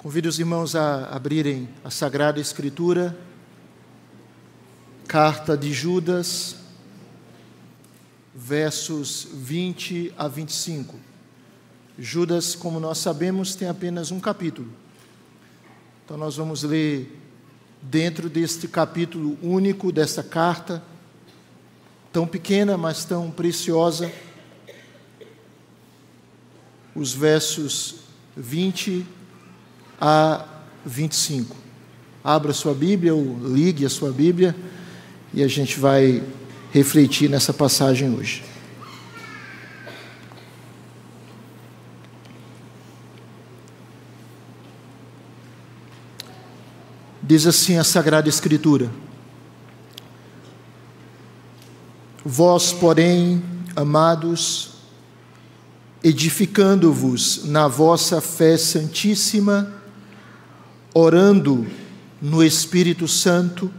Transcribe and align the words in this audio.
Convido 0.00 0.30
os 0.30 0.38
irmãos 0.38 0.74
a 0.74 1.14
abrirem 1.14 1.68
a 1.84 1.90
Sagrada 1.90 2.40
Escritura, 2.40 3.14
carta 5.06 5.58
de 5.58 5.74
Judas, 5.74 6.56
versos 8.34 9.28
20 9.30 10.14
a 10.16 10.26
25. 10.26 10.98
Judas, 11.98 12.54
como 12.54 12.80
nós 12.80 12.96
sabemos, 12.96 13.54
tem 13.54 13.68
apenas 13.68 14.10
um 14.10 14.18
capítulo. 14.18 14.72
Então 16.02 16.16
nós 16.16 16.34
vamos 16.34 16.62
ler 16.62 17.20
dentro 17.82 18.30
deste 18.30 18.66
capítulo 18.66 19.36
único 19.42 19.92
desta 19.92 20.22
carta, 20.22 20.82
tão 22.10 22.26
pequena, 22.26 22.78
mas 22.78 23.04
tão 23.04 23.30
preciosa, 23.30 24.10
os 26.94 27.12
versos 27.12 27.96
20 28.34 29.04
a 29.18 29.19
25. 30.84 31.56
Abra 32.24 32.52
sua 32.52 32.74
Bíblia 32.74 33.14
ou 33.14 33.38
ligue 33.48 33.84
a 33.84 33.90
sua 33.90 34.10
Bíblia 34.10 34.54
e 35.32 35.42
a 35.42 35.48
gente 35.48 35.78
vai 35.78 36.22
refletir 36.72 37.28
nessa 37.28 37.52
passagem 37.52 38.14
hoje. 38.14 38.44
Diz 47.22 47.46
assim 47.46 47.78
a 47.78 47.84
Sagrada 47.84 48.28
Escritura: 48.28 48.90
Vós, 52.24 52.72
porém, 52.72 53.42
amados, 53.76 54.72
edificando-vos 56.02 57.44
na 57.44 57.68
vossa 57.68 58.20
fé 58.20 58.56
santíssima, 58.56 59.79
orando 60.94 61.66
no 62.20 62.42
Espírito 62.44 63.08
Santo, 63.08 63.70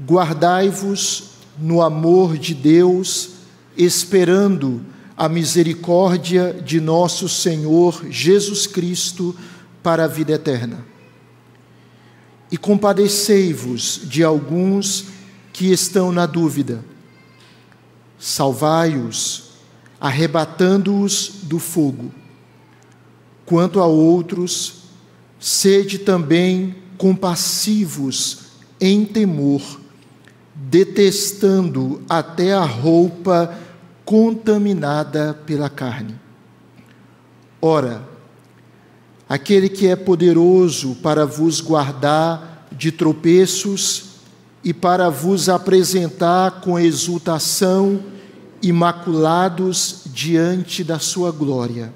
guardai-vos 0.00 1.30
no 1.58 1.82
amor 1.82 2.38
de 2.38 2.54
Deus, 2.54 3.30
esperando 3.76 4.82
a 5.16 5.28
misericórdia 5.28 6.52
de 6.52 6.80
nosso 6.80 7.28
Senhor 7.28 8.06
Jesus 8.10 8.66
Cristo 8.66 9.34
para 9.82 10.04
a 10.04 10.08
vida 10.08 10.32
eterna. 10.32 10.84
E 12.50 12.56
compadecei-vos 12.56 14.02
de 14.04 14.22
alguns 14.22 15.06
que 15.52 15.72
estão 15.72 16.12
na 16.12 16.26
dúvida. 16.26 16.84
Salvai-os, 18.18 19.50
arrebatando-os 20.00 21.40
do 21.42 21.58
fogo. 21.58 22.12
Quanto 23.44 23.80
a 23.80 23.86
outros, 23.86 24.85
sede 25.38 25.98
também 25.98 26.76
compassivos 26.96 28.46
em 28.80 29.04
temor, 29.04 29.80
detestando 30.54 32.02
até 32.08 32.52
a 32.52 32.64
roupa 32.64 33.54
contaminada 34.04 35.34
pela 35.46 35.68
carne. 35.68 36.14
Ora, 37.60 38.02
aquele 39.28 39.68
que 39.68 39.86
é 39.88 39.96
poderoso 39.96 40.96
para 41.02 41.26
vos 41.26 41.60
guardar 41.60 42.68
de 42.72 42.92
tropeços 42.92 44.04
e 44.62 44.72
para 44.72 45.08
vos 45.08 45.48
apresentar 45.48 46.60
com 46.60 46.78
exultação 46.78 48.02
imaculados 48.62 50.02
diante 50.06 50.82
da 50.82 50.98
sua 50.98 51.30
glória. 51.30 51.94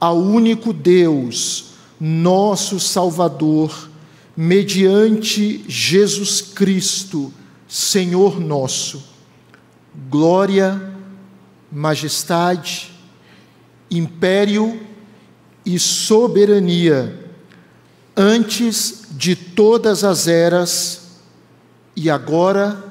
Ao 0.00 0.16
único 0.18 0.72
Deus, 0.72 1.67
nosso 2.00 2.78
Salvador, 2.78 3.90
mediante 4.36 5.64
Jesus 5.68 6.40
Cristo, 6.40 7.32
Senhor 7.66 8.40
nosso, 8.40 9.02
glória, 10.08 10.94
majestade, 11.70 12.92
império 13.90 14.80
e 15.64 15.78
soberania, 15.78 17.30
antes 18.16 19.02
de 19.10 19.34
todas 19.34 20.04
as 20.04 20.28
eras, 20.28 21.08
e 21.96 22.08
agora 22.08 22.84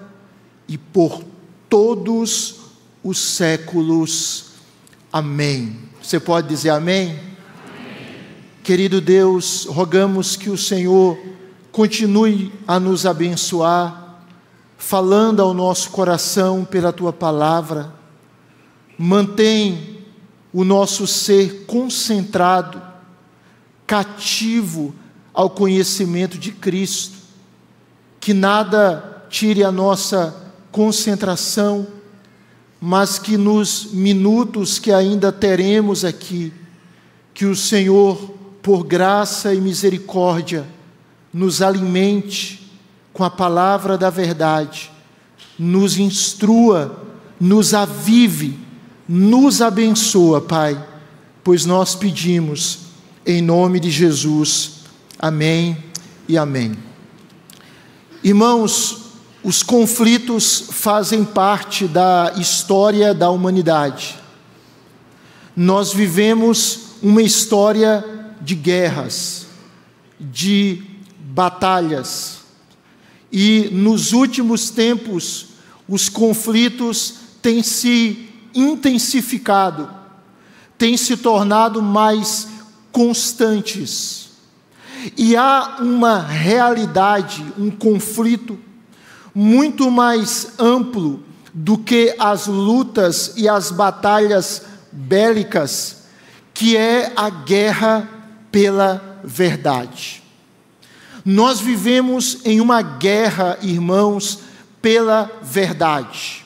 e 0.67 0.77
por 0.77 1.23
todos 1.69 2.55
os 3.01 3.17
séculos. 3.17 4.47
Amém. 5.11 5.79
Você 6.03 6.19
pode 6.19 6.49
dizer 6.49 6.71
amém? 6.71 7.26
Querido 8.67 8.99
Deus, 8.99 9.63
rogamos 9.63 10.35
que 10.35 10.49
o 10.49 10.57
Senhor 10.57 11.17
continue 11.71 12.51
a 12.67 12.77
nos 12.77 13.05
abençoar, 13.05 14.25
falando 14.77 15.41
ao 15.41 15.53
nosso 15.53 15.89
coração 15.91 16.65
pela 16.65 16.91
tua 16.91 17.13
palavra. 17.13 17.93
Mantém 18.97 20.01
o 20.51 20.65
nosso 20.65 21.07
ser 21.07 21.65
concentrado, 21.65 22.81
cativo 23.87 24.93
ao 25.33 25.49
conhecimento 25.49 26.37
de 26.37 26.51
Cristo. 26.51 27.19
Que 28.19 28.33
nada 28.33 29.23
tire 29.29 29.63
a 29.63 29.71
nossa 29.71 30.51
concentração, 30.73 31.87
mas 32.81 33.17
que 33.17 33.37
nos 33.37 33.93
minutos 33.93 34.77
que 34.77 34.91
ainda 34.91 35.31
teremos 35.31 36.03
aqui, 36.03 36.51
que 37.33 37.45
o 37.45 37.55
Senhor, 37.55 38.35
por 38.67 38.83
graça 38.83 39.53
e 39.53 39.61
misericórdia, 39.61 40.67
nos 41.31 41.61
alimente 41.61 42.69
com 43.13 43.23
a 43.23 43.29
palavra 43.29 43.97
da 43.97 44.09
verdade, 44.09 44.91
nos 45.57 45.97
instrua, 45.97 47.01
nos 47.39 47.73
avive, 47.73 48.59
nos 49.07 49.61
abençoa, 49.61 50.41
Pai, 50.41 50.85
pois 51.45 51.65
nós 51.65 51.95
pedimos 51.95 52.79
em 53.25 53.41
nome 53.41 53.79
de 53.79 53.89
Jesus. 53.89 54.81
Amém 55.17 55.77
e 56.27 56.37
amém. 56.37 56.73
Irmãos, 58.21 59.13
os 59.45 59.63
conflitos 59.63 60.65
fazem 60.71 61.23
parte 61.23 61.87
da 61.87 62.33
história 62.35 63.13
da 63.13 63.29
humanidade. 63.29 64.19
Nós 65.55 65.93
vivemos 65.93 66.79
uma 67.01 67.21
história 67.21 68.16
de 68.41 68.55
guerras, 68.55 69.47
de 70.19 70.83
batalhas, 71.19 72.37
e 73.31 73.69
nos 73.71 74.13
últimos 74.13 74.69
tempos 74.69 75.47
os 75.87 76.09
conflitos 76.09 77.15
têm 77.41 77.61
se 77.61 78.29
intensificado, 78.53 79.89
têm 80.77 80.97
se 80.97 81.17
tornado 81.17 81.81
mais 81.81 82.47
constantes. 82.91 84.29
E 85.15 85.35
há 85.35 85.77
uma 85.79 86.19
realidade, 86.19 87.45
um 87.57 87.69
conflito 87.69 88.57
muito 89.33 89.91
mais 89.91 90.53
amplo 90.57 91.23
do 91.53 91.77
que 91.77 92.15
as 92.17 92.47
lutas 92.47 93.33
e 93.37 93.47
as 93.47 93.71
batalhas 93.71 94.63
bélicas, 94.91 95.97
que 96.53 96.75
é 96.75 97.13
a 97.15 97.29
guerra 97.29 98.16
pela 98.51 99.19
verdade. 99.23 100.23
Nós 101.23 101.59
vivemos 101.59 102.39
em 102.45 102.61
uma 102.61 102.81
guerra, 102.81 103.57
irmãos, 103.61 104.39
pela 104.81 105.29
verdade, 105.41 106.45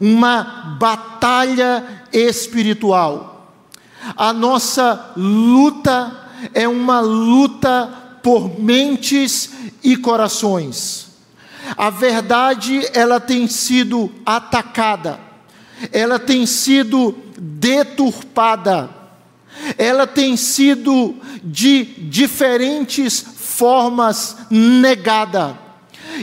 uma 0.00 0.76
batalha 0.78 2.04
espiritual. 2.12 3.52
A 4.16 4.32
nossa 4.32 5.12
luta 5.16 6.30
é 6.54 6.66
uma 6.66 7.00
luta 7.00 7.92
por 8.22 8.58
mentes 8.58 9.50
e 9.82 9.96
corações 9.96 11.08
a 11.76 11.90
verdade 11.90 12.88
ela 12.92 13.20
tem 13.20 13.46
sido 13.46 14.10
atacada, 14.24 15.18
ela 15.92 16.18
tem 16.18 16.46
sido 16.46 17.14
deturpada, 17.38 18.88
ela 19.76 20.06
tem 20.06 20.36
sido 20.36 21.14
de 21.42 21.84
diferentes 21.84 23.20
formas 23.20 24.36
negada. 24.50 25.58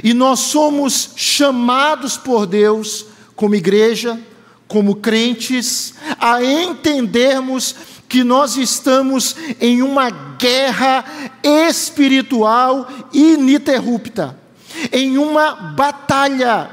E 0.04 0.14
nós 0.14 0.40
somos 0.40 1.12
chamados 1.16 2.18
por 2.18 2.46
Deus, 2.46 3.06
como 3.36 3.56
igreja, 3.56 4.20
como 4.68 4.96
crentes, 4.96 5.94
a 6.20 6.44
entendermos 6.44 7.76
que 8.08 8.24
nós 8.24 8.58
estamos 8.58 9.36
em 9.60 9.82
uma 9.82 10.10
guerra 10.10 11.06
espiritual 11.44 12.88
ininterrupta 13.14 14.38
em 14.92 15.18
uma 15.18 15.56
batalha 15.56 16.70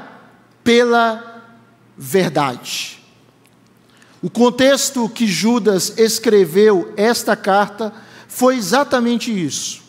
pela 0.63 1.43
verdade. 1.97 3.02
O 4.23 4.29
contexto 4.29 5.09
que 5.09 5.27
Judas 5.27 5.95
escreveu 5.97 6.93
esta 6.95 7.35
carta 7.35 7.93
foi 8.25 8.55
exatamente 8.55 9.29
isso. 9.29 9.83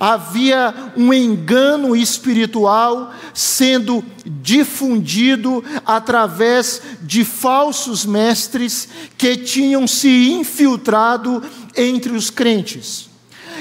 Havia 0.00 0.92
um 0.96 1.14
engano 1.14 1.94
espiritual 1.94 3.14
sendo 3.32 4.04
difundido 4.24 5.62
através 5.86 6.82
de 7.02 7.24
falsos 7.24 8.04
mestres 8.04 8.88
que 9.16 9.36
tinham 9.36 9.86
se 9.86 10.32
infiltrado 10.32 11.40
entre 11.76 12.12
os 12.14 12.30
crentes. 12.30 13.10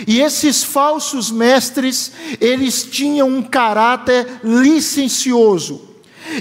E 0.08 0.20
esses 0.20 0.64
falsos 0.64 1.30
mestres, 1.30 2.12
eles 2.40 2.84
tinham 2.84 3.30
um 3.30 3.44
caráter 3.44 4.40
licencioso. 4.44 5.91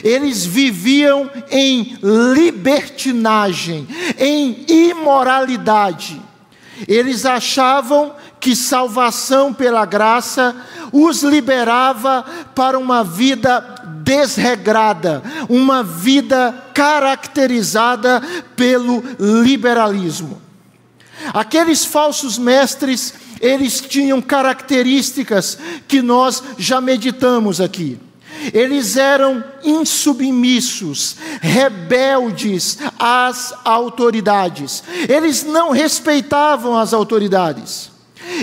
Eles 0.05 0.45
viviam 0.45 1.31
em 1.51 1.99
libertinagem, 2.03 3.87
em 4.19 4.65
imoralidade. 4.69 6.21
Eles 6.89 7.27
achavam 7.27 8.15
que 8.39 8.57
salvação 8.57 9.53
pela 9.53 9.85
graça 9.85 10.57
os 10.93 11.23
liberava 11.23 12.25
para 12.55 12.79
uma 12.79 13.05
vida 13.05 13.61
desregrada, 14.03 15.23
uma 15.49 15.83
vida 15.83 16.55
caracterizada 16.75 18.23
pelo 18.57 19.05
liberalismo. 19.43 20.41
Aqueles 21.35 21.85
falsos 21.85 22.39
mestres, 22.39 23.15
eles 23.41 23.81
tinham 23.81 24.23
características 24.23 25.59
que 25.87 26.01
nós 26.01 26.43
já 26.57 26.81
meditamos 26.81 27.61
aqui. 27.61 28.01
Eles 28.53 28.97
eram 28.97 29.45
insubmissos, 29.63 31.17
rebeldes 31.41 32.79
às 32.99 33.55
autoridades. 33.65 34.83
Eles 35.09 35.45
não 35.45 35.71
respeitavam 35.71 36.77
as 36.77 36.93
autoridades. 36.93 37.91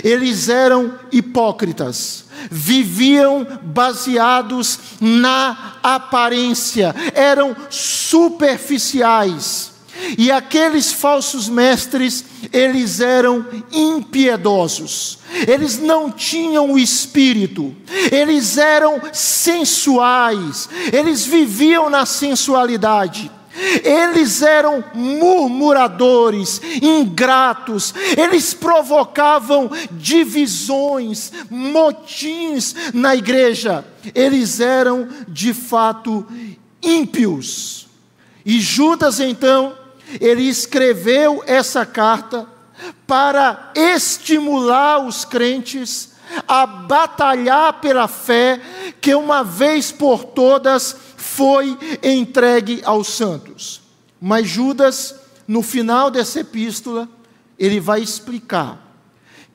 Eles 0.04 0.50
eram 0.50 0.94
hipócritas, 1.12 2.26
viviam 2.52 3.48
baseados 3.64 4.80
na 5.00 5.78
aparência, 5.82 6.94
eram 7.14 7.56
superficiais. 7.70 9.77
E 10.18 10.32
aqueles 10.32 10.92
falsos 10.92 11.50
mestres, 11.50 12.24
eles 12.54 13.00
eram 13.00 13.46
impiedosos, 13.72 15.20
eles 15.48 15.80
não 15.80 16.12
tinham 16.12 16.72
o 16.72 16.80
espírito, 16.80 17.76
eles 18.12 18.58
eram 18.58 19.02
sensuais, 19.12 20.70
eles 20.94 21.26
viviam 21.26 21.90
na 21.90 22.06
sensualidade. 22.06 23.32
Eles 23.84 24.44
eram 24.44 24.84
murmuradores, 24.94 26.62
ingratos, 26.80 27.92
eles 28.16 28.54
provocavam 28.54 29.68
divisões, 29.94 31.32
motins 31.50 32.76
na 32.94 33.16
igreja. 33.16 33.84
Eles 34.14 34.60
eram 34.60 35.08
de 35.28 35.56
fato 35.56 36.24
ímpios. 36.84 37.88
E 38.46 38.62
Judas 38.62 39.20
então 39.20 39.76
ele 40.20 40.44
escreveu 40.44 41.44
essa 41.46 41.86
carta 41.86 42.48
para 43.06 43.72
estimular 43.76 45.06
os 45.06 45.26
crentes 45.26 46.14
a 46.48 46.66
batalhar 46.66 47.80
pela 47.80 48.08
fé 48.08 48.60
que 49.00 49.16
uma 49.16 49.44
vez 49.44 49.92
por 49.92 50.24
todas 50.24 50.96
foi 51.16 51.78
entregue 52.04 52.82
aos 52.84 53.08
santos. 53.08 53.82
Mas 54.20 54.48
Judas, 54.48 55.16
no 55.48 55.62
final 55.62 56.12
dessa 56.12 56.42
epístola, 56.42 57.08
ele 57.58 57.80
vai 57.80 58.02
explicar 58.02 58.86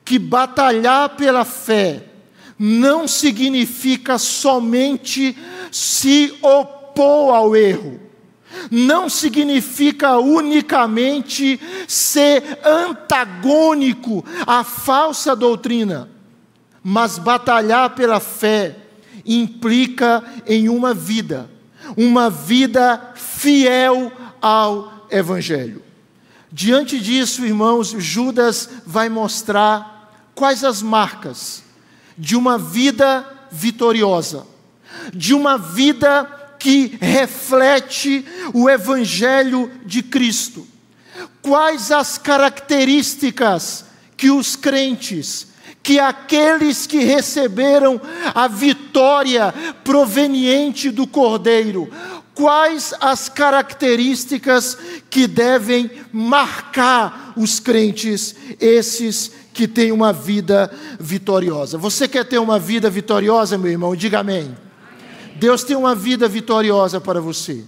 que 0.03 0.19
batalhar 0.19 1.15
pela 1.15 1.45
fé 1.45 2.03
não 2.57 3.07
significa 3.07 4.17
somente 4.17 5.37
se 5.71 6.37
opor 6.41 7.33
ao 7.33 7.55
erro, 7.55 7.99
não 8.69 9.09
significa 9.09 10.17
unicamente 10.17 11.59
ser 11.87 12.59
antagônico 12.63 14.23
à 14.45 14.63
falsa 14.63 15.35
doutrina, 15.35 16.09
mas 16.83 17.17
batalhar 17.17 17.91
pela 17.91 18.19
fé 18.19 18.75
implica 19.25 20.23
em 20.45 20.69
uma 20.69 20.93
vida, 20.93 21.49
uma 21.95 22.29
vida 22.29 23.13
fiel 23.15 24.11
ao 24.41 25.07
Evangelho. 25.09 25.81
Diante 26.51 26.99
disso, 26.99 27.45
irmãos, 27.45 27.95
Judas 27.97 28.69
vai 28.85 29.09
mostrar 29.09 30.11
quais 30.35 30.63
as 30.63 30.81
marcas 30.81 31.63
de 32.17 32.35
uma 32.35 32.57
vida 32.57 33.25
vitoriosa, 33.51 34.45
de 35.13 35.33
uma 35.33 35.57
vida 35.57 36.42
que 36.63 36.97
reflete 37.01 38.25
o 38.53 38.69
Evangelho 38.69 39.69
de 39.85 40.01
Cristo. 40.01 40.65
Quais 41.41 41.91
as 41.91 42.17
características 42.17 43.83
que 44.15 44.31
os 44.31 44.55
crentes, 44.55 45.47
que 45.83 45.99
aqueles 45.99 46.87
que 46.87 46.99
receberam 46.99 47.99
a 48.33 48.47
vitória 48.47 49.53
proveniente 49.83 50.89
do 50.89 51.05
Cordeiro, 51.05 51.91
quais 52.33 52.93
as 53.01 53.27
características 53.27 54.77
que 55.09 55.27
devem 55.27 55.91
marcar 56.13 57.33
os 57.35 57.59
crentes, 57.59 58.33
esses 58.57 59.33
que 59.53 59.67
têm 59.67 59.91
uma 59.91 60.13
vida 60.13 60.71
vitoriosa. 60.97 61.77
Você 61.77 62.07
quer 62.07 62.23
ter 62.23 62.37
uma 62.37 62.57
vida 62.57 62.89
vitoriosa, 62.89 63.57
meu 63.57 63.69
irmão? 63.69 63.93
Diga 63.97 64.19
amém. 64.19 64.55
Deus 65.43 65.61
tem 65.61 65.75
uma 65.75 65.93
vida 65.93 66.25
vitoriosa 66.25 67.01
para 67.01 67.19
você. 67.19 67.65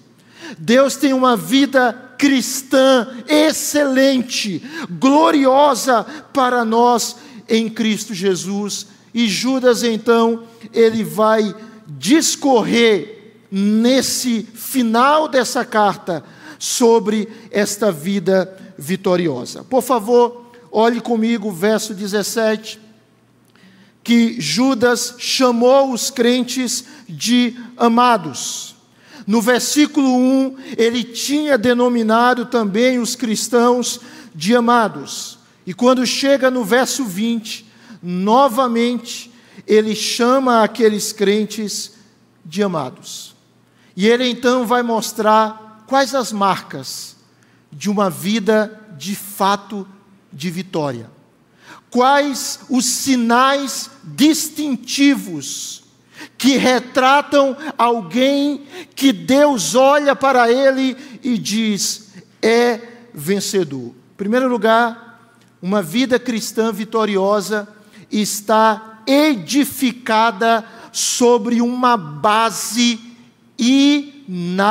Deus 0.58 0.96
tem 0.96 1.12
uma 1.12 1.36
vida 1.36 1.92
cristã 2.18 3.06
excelente, 3.28 4.64
gloriosa 4.90 6.06
para 6.32 6.64
nós 6.64 7.18
em 7.50 7.70
Cristo 7.70 8.14
Jesus. 8.14 8.88
E 9.14 9.28
Judas, 9.28 9.84
então, 9.84 10.44
ele 10.72 11.04
vai 11.04 11.54
discorrer 11.86 13.34
nesse 13.52 14.44
final 14.54 15.28
dessa 15.28 15.66
carta 15.66 16.24
sobre 16.58 17.28
esta 17.52 17.92
vida 17.92 18.58
vitoriosa. 18.78 19.66
Por 19.66 19.82
favor, 19.82 20.50
olhe 20.72 21.02
comigo 21.02 21.50
o 21.50 21.52
verso 21.52 21.94
17 21.94 22.85
que 24.06 24.40
Judas 24.40 25.16
chamou 25.18 25.92
os 25.92 26.12
crentes 26.12 26.86
de 27.10 27.58
amados. 27.76 28.76
No 29.26 29.42
versículo 29.42 30.08
1, 30.08 30.56
ele 30.78 31.04
tinha 31.04 31.58
denominado 31.58 32.46
também 32.46 33.00
os 33.00 33.16
cristãos 33.16 34.00
de 34.34 34.56
amados. 34.56 35.40
E 35.66 35.74
quando 35.74 36.06
chega 36.06 36.52
no 36.52 36.64
verso 36.64 37.04
20, 37.04 37.66
novamente, 38.04 39.32
ele 39.66 39.96
chama 39.96 40.62
aqueles 40.62 41.12
crentes 41.12 41.94
de 42.46 42.62
amados. 42.62 43.36
E 43.98 44.08
ele 44.08 44.30
então 44.30 44.68
vai 44.68 44.84
mostrar 44.84 45.84
quais 45.88 46.14
as 46.14 46.32
marcas 46.32 47.16
de 47.74 47.90
uma 47.90 48.12
vida 48.12 48.80
de 49.00 49.16
fato 49.16 49.88
de 50.32 50.52
vitória 50.52 51.15
quais 51.96 52.60
os 52.70 52.84
sinais 52.84 53.90
distintivos 54.04 55.86
que 56.38 56.58
retratam 56.58 57.56
alguém 57.78 58.66
que 58.94 59.14
Deus 59.14 59.76
olha 59.76 60.14
para 60.14 60.52
ele 60.52 60.98
e 61.24 61.38
diz: 61.38 62.10
é 62.42 62.82
vencedor. 63.14 63.96
Em 64.12 64.18
primeiro 64.18 64.50
lugar, 64.50 65.32
uma 65.62 65.82
vida 65.82 66.20
cristã 66.20 66.70
vitoriosa 66.70 67.66
está 68.12 69.00
edificada 69.08 70.66
sobre 70.92 71.62
uma 71.62 71.96
base 71.96 73.00
inabalável. 73.58 74.68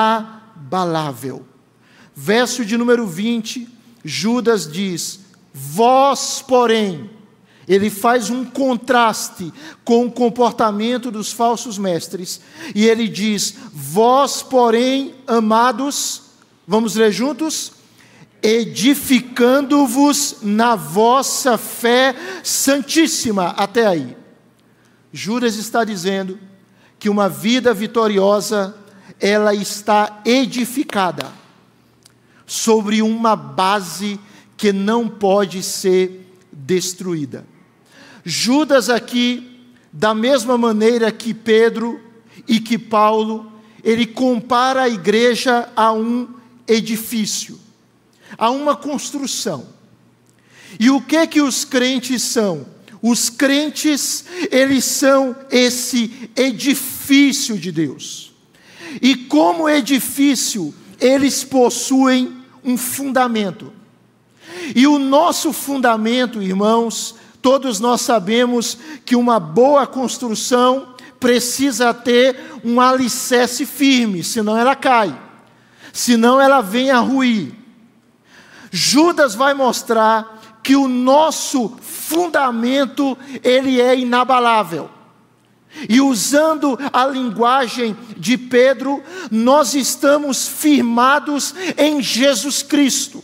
Verso 2.15 2.67
de 2.67 2.77
número 2.77 3.07
20, 3.07 3.67
Judas 4.05 4.71
diz: 4.71 5.21
Vós, 5.55 6.43
porém, 6.47 7.14
ele 7.67 7.91
faz 7.91 8.31
um 8.31 8.45
contraste 8.45 9.53
com 9.85 10.07
o 10.07 10.13
comportamento 10.13 11.11
dos 11.11 11.33
falsos 11.33 11.79
mestres, 11.79 12.41
e 12.75 12.87
ele 12.87 13.09
diz: 13.09 13.55
Vós, 13.73 14.43
porém, 14.43 15.15
amados, 15.27 16.23
vamos 16.67 16.95
ler 16.95 17.13
juntos? 17.13 17.73
Edificando-vos 18.43 20.37
na 20.43 20.77
vossa 20.77 21.57
fé 21.57 22.15
santíssima. 22.43 23.49
Até 23.57 23.87
aí. 23.87 24.15
Judas 25.11 25.57
está 25.57 25.85
dizendo 25.85 26.39
que 26.99 27.09
uma 27.09 27.29
vida 27.29 27.73
vitoriosa, 27.73 28.75
ela 29.21 29.55
está 29.55 30.21
edificada 30.27 31.33
sobre 32.47 33.01
uma 33.01 33.35
base 33.35 34.21
que 34.57 34.73
não 34.73 35.09
pode 35.09 35.63
ser 35.63 36.25
destruída. 36.53 37.54
Judas 38.25 38.89
aqui, 38.89 39.61
da 39.93 40.15
mesma 40.15 40.57
maneira 40.57 41.13
que 41.13 41.35
Pedro 41.35 42.01
e 42.49 42.59
que 42.59 42.79
Paulo, 42.79 43.53
ele 43.83 44.07
compara 44.07 44.83
a 44.83 44.89
igreja 44.89 45.69
a 45.77 45.93
um 45.93 46.29
edifício, 46.67 47.59
a 48.39 48.51
uma 48.51 48.75
construção. 48.75 49.69
E 50.81 50.91
o 50.91 51.01
que 51.01 51.27
que 51.27 51.41
os 51.41 51.65
crentes 51.65 52.23
são? 52.23 52.67
Os 53.01 53.29
crentes, 53.29 54.25
eles 54.51 54.85
são 54.85 55.37
esse 55.51 56.31
edifício 56.35 57.59
de 57.59 57.71
Deus. 57.71 58.33
E 59.03 59.15
como 59.15 59.69
edifício, 59.69 60.75
eles 60.99 61.45
possuem 61.45 62.35
um 62.65 62.79
fundamento. 62.79 63.73
E 64.75 64.87
o 64.87 64.99
nosso 64.99 65.53
fundamento, 65.53 66.43
irmãos, 66.43 67.17
todos 67.45 67.79
nós 67.79 68.01
sabemos 68.01 68.79
que 69.05 69.15
uma 69.15 69.39
boa 69.39 69.87
construção 69.87 70.95
precisa 71.21 71.93
ter 71.93 72.59
um 72.65 72.81
alicerce 72.81 73.67
firme, 73.67 74.25
senão 74.25 74.57
ela 74.57 74.75
cai, 74.75 75.15
senão 75.93 76.41
ela 76.41 76.63
vem 76.63 76.91
a 76.91 77.01
ruir. 77.01 77.53
Judas 78.71 79.35
vai 79.35 79.53
mostrar 79.53 80.59
que 80.63 80.75
o 80.75 80.89
nosso 80.89 81.77
fundamento 81.83 83.15
ele 83.43 83.79
é 83.79 83.95
inabalável. 83.95 84.89
E 85.87 86.01
usando 86.01 86.79
a 86.95 87.05
linguagem 87.05 87.95
de 88.17 88.39
Pedro, 88.39 89.03
nós 89.31 89.75
estamos 89.75 90.49
firmados 90.49 91.55
em 91.77 92.01
Jesus 92.01 92.63
Cristo. 92.63 93.23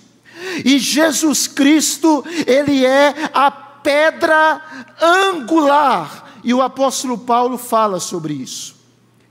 E 0.62 0.78
Jesus 0.78 1.46
Cristo, 1.46 2.22
ele 2.46 2.84
é 2.84 3.14
a 3.32 3.69
pedra 3.82 4.60
angular. 5.00 6.38
E 6.42 6.54
o 6.54 6.62
apóstolo 6.62 7.18
Paulo 7.18 7.58
fala 7.58 8.00
sobre 8.00 8.34
isso. 8.34 8.76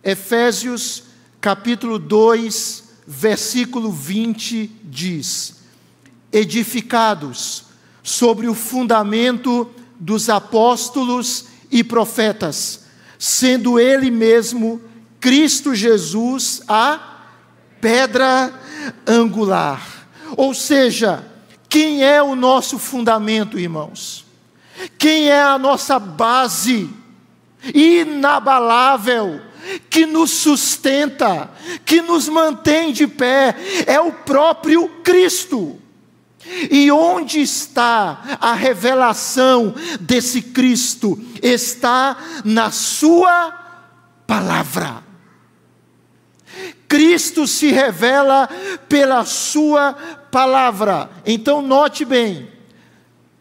Efésios 0.03 1.03
capítulo 1.41 1.97
2, 1.97 2.83
versículo 3.07 3.91
20 3.91 4.71
diz: 4.83 5.55
Edificados 6.31 7.65
sobre 8.03 8.47
o 8.47 8.53
fundamento 8.53 9.69
dos 9.99 10.29
apóstolos 10.29 11.45
e 11.71 11.83
profetas, 11.83 12.85
sendo 13.17 13.79
Ele 13.79 14.09
mesmo, 14.09 14.81
Cristo 15.19 15.75
Jesus, 15.75 16.61
a 16.67 17.17
pedra 17.81 18.53
angular. 19.05 20.07
Ou 20.37 20.53
seja, 20.53 21.25
quem 21.67 22.03
é 22.03 22.21
o 22.21 22.35
nosso 22.35 22.79
fundamento, 22.79 23.59
irmãos? 23.59 24.28
Quem 24.97 25.29
é 25.29 25.41
a 25.41 25.57
nossa 25.57 25.99
base 25.99 26.89
inabalável? 27.73 29.41
que 29.89 30.05
nos 30.05 30.31
sustenta, 30.31 31.49
que 31.85 32.01
nos 32.01 32.27
mantém 32.27 32.91
de 32.91 33.05
pé, 33.05 33.55
é 33.85 33.99
o 33.99 34.11
próprio 34.11 34.87
Cristo. 35.03 35.79
E 36.71 36.91
onde 36.91 37.41
está 37.41 38.37
a 38.39 38.53
revelação 38.53 39.75
desse 39.99 40.41
Cristo? 40.41 41.19
Está 41.41 42.17
na 42.43 42.71
Sua 42.71 43.53
palavra. 44.25 45.03
Cristo 46.87 47.45
se 47.45 47.71
revela 47.71 48.49
pela 48.87 49.25
Sua 49.25 49.93
palavra. 50.31 51.09
Então, 51.25 51.61
note 51.61 52.03
bem: 52.05 52.49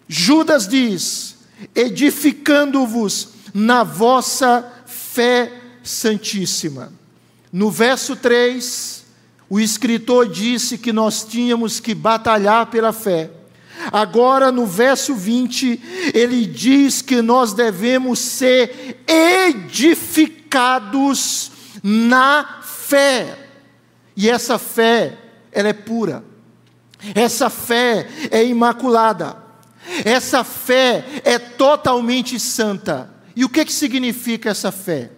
Judas 0.08 0.66
diz: 0.66 1.36
edificando-vos 1.74 3.28
na 3.52 3.84
vossa 3.84 4.72
fé 4.86 5.52
santíssima. 5.82 6.92
No 7.52 7.70
verso 7.70 8.16
3, 8.16 9.04
o 9.48 9.60
escritor 9.60 10.28
disse 10.28 10.78
que 10.78 10.92
nós 10.92 11.24
tínhamos 11.24 11.80
que 11.80 11.94
batalhar 11.94 12.66
pela 12.66 12.92
fé. 12.92 13.30
Agora, 13.92 14.50
no 14.50 14.66
verso 14.66 15.14
20, 15.14 16.12
ele 16.12 16.44
diz 16.46 17.00
que 17.00 17.22
nós 17.22 17.52
devemos 17.52 18.18
ser 18.18 19.04
edificados 19.06 20.32
na 21.82 22.60
fé. 22.62 23.38
E 24.16 24.28
essa 24.28 24.58
fé, 24.58 25.16
ela 25.52 25.68
é 25.68 25.72
pura. 25.72 26.24
Essa 27.14 27.48
fé 27.48 28.08
é 28.30 28.44
imaculada. 28.44 29.47
Essa 30.04 30.44
fé 30.44 31.04
é 31.24 31.38
totalmente 31.38 32.38
santa. 32.38 33.10
E 33.34 33.44
o 33.44 33.48
que, 33.48 33.64
que 33.64 33.72
significa 33.72 34.50
essa 34.50 34.72
fé? 34.72 35.10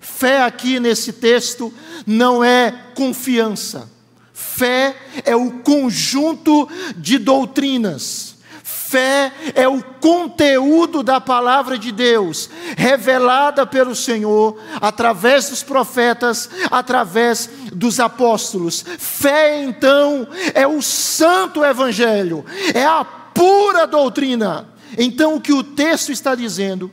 Fé 0.00 0.42
aqui 0.42 0.78
nesse 0.78 1.12
texto 1.12 1.72
não 2.06 2.42
é 2.42 2.72
confiança. 2.94 3.90
Fé 4.32 4.94
é 5.24 5.34
o 5.34 5.50
conjunto 5.60 6.68
de 6.96 7.18
doutrinas. 7.18 8.36
Fé 8.62 9.32
é 9.54 9.66
o 9.66 9.82
conteúdo 9.82 11.02
da 11.02 11.20
palavra 11.20 11.76
de 11.76 11.90
Deus, 11.90 12.48
revelada 12.76 13.66
pelo 13.66 13.96
Senhor, 13.96 14.60
através 14.80 15.50
dos 15.50 15.62
profetas, 15.64 16.48
através 16.70 17.50
dos 17.72 17.98
apóstolos. 17.98 18.84
Fé, 18.96 19.64
então, 19.64 20.28
é 20.54 20.68
o 20.68 20.80
santo 20.80 21.64
evangelho, 21.64 22.44
é 22.72 22.84
a 22.84 23.04
pura 23.36 23.86
doutrina. 23.86 24.68
Então, 24.96 25.36
o 25.36 25.40
que 25.40 25.52
o 25.52 25.62
texto 25.62 26.10
está 26.10 26.34
dizendo 26.34 26.90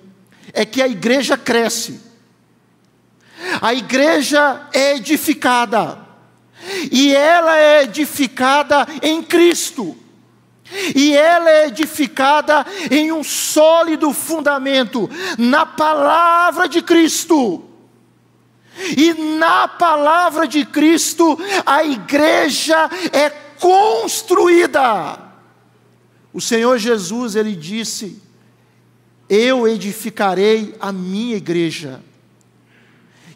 é 0.51 0.65
que 0.65 0.81
a 0.81 0.87
igreja 0.87 1.37
cresce 1.37 2.13
a 3.61 3.73
igreja 3.73 4.67
é 4.73 4.95
edificada, 4.95 5.99
e 6.91 7.13
ela 7.13 7.57
é 7.57 7.83
edificada 7.83 8.87
em 9.01 9.21
Cristo, 9.21 9.95
e 10.95 11.15
ela 11.15 11.49
é 11.49 11.67
edificada 11.67 12.65
em 12.89 13.11
um 13.11 13.23
sólido 13.23 14.11
fundamento, 14.13 15.09
na 15.37 15.65
palavra 15.65 16.67
de 16.67 16.81
Cristo. 16.81 17.69
E 18.97 19.13
na 19.37 19.67
palavra 19.67 20.47
de 20.47 20.65
Cristo, 20.65 21.37
a 21.63 21.83
igreja 21.83 22.89
é 23.11 23.29
construída. 23.59 25.22
O 26.33 26.41
Senhor 26.41 26.77
Jesus, 26.79 27.35
ele 27.35 27.55
disse: 27.55 28.19
Eu 29.29 29.67
edificarei 29.67 30.75
a 30.79 30.91
minha 30.91 31.35
igreja 31.37 32.01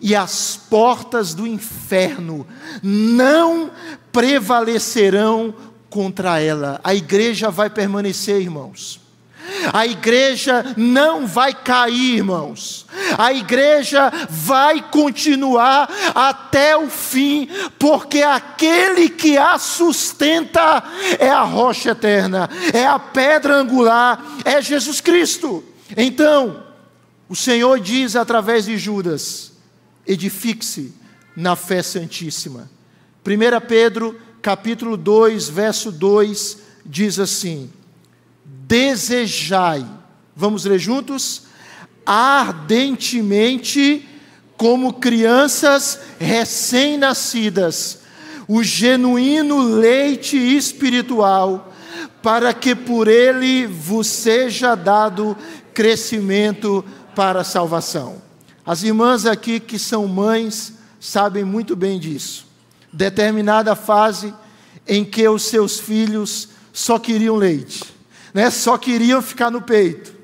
e 0.02 0.16
as 0.16 0.58
portas 0.70 1.34
do 1.34 1.48
inferno 1.48 2.46
não 2.84 3.72
prevalecerão 4.12 5.54
contra 5.90 6.40
ela. 6.40 6.80
A 6.84 6.94
igreja 6.94 7.50
vai 7.50 7.70
permanecer, 7.70 8.42
irmãos. 8.42 9.07
A 9.74 9.86
igreja 9.86 10.74
não 10.76 11.26
vai 11.26 11.54
cair, 11.54 12.18
irmãos. 12.18 12.86
A 13.18 13.32
igreja 13.34 14.12
vai 14.30 14.82
continuar 14.90 15.90
até 16.14 16.76
o 16.76 16.90
fim, 16.90 17.48
porque 17.78 18.22
aquele 18.22 19.10
que 19.10 19.38
a 19.38 19.58
sustenta 19.58 20.84
é 21.20 21.30
a 21.30 21.44
rocha 21.44 21.92
eterna, 21.92 22.50
é 22.74 22.86
a 22.86 23.00
pedra 23.00 23.56
angular, 23.56 24.24
é 24.44 24.62
Jesus 24.62 25.02
Cristo. 25.02 25.64
Então, 25.96 26.64
o 27.30 27.36
Senhor 27.36 27.80
diz 27.80 28.16
através 28.16 28.66
de 28.66 28.78
Judas: 28.78 29.54
edifique-se 30.06 30.94
na 31.36 31.56
fé 31.56 31.84
santíssima. 31.84 32.70
1 33.26 33.68
Pedro, 33.68 34.20
capítulo 34.42 34.96
2, 34.96 35.50
verso 35.50 35.92
2, 35.92 36.58
diz 36.86 37.20
assim: 37.20 37.70
Desejai, 38.68 39.88
vamos 40.36 40.66
ler 40.66 40.78
juntos? 40.78 41.44
Ardentemente, 42.06 44.06
como 44.58 44.94
crianças 44.94 46.02
recém-nascidas, 46.20 48.00
o 48.46 48.62
genuíno 48.62 49.80
leite 49.80 50.36
espiritual, 50.36 51.74
para 52.22 52.54
que 52.54 52.76
por 52.76 53.08
ele 53.08 53.66
vos 53.66 54.08
seja 54.08 54.76
dado 54.76 55.38
crescimento 55.74 56.84
para 57.16 57.42
a 57.42 57.46
salvação. 57.46 58.22
As 58.66 58.84
irmãs 58.84 59.26
aqui 59.26 59.62
que 59.62 59.80
são 59.80 60.08
mães 60.08 60.74
sabem 61.00 61.46
muito 61.46 61.74
bem 61.74 61.98
disso. 61.98 62.46
Determinada 62.92 63.76
fase 63.76 64.34
em 64.86 65.06
que 65.06 65.26
os 65.26 65.44
seus 65.44 65.80
filhos 65.80 66.50
só 66.74 67.00
queriam 67.00 67.38
leite, 67.38 67.97
né? 68.34 68.50
só 68.50 68.78
queriam 68.78 69.22
ficar 69.22 69.52
no 69.52 69.62
peito. 69.62 70.18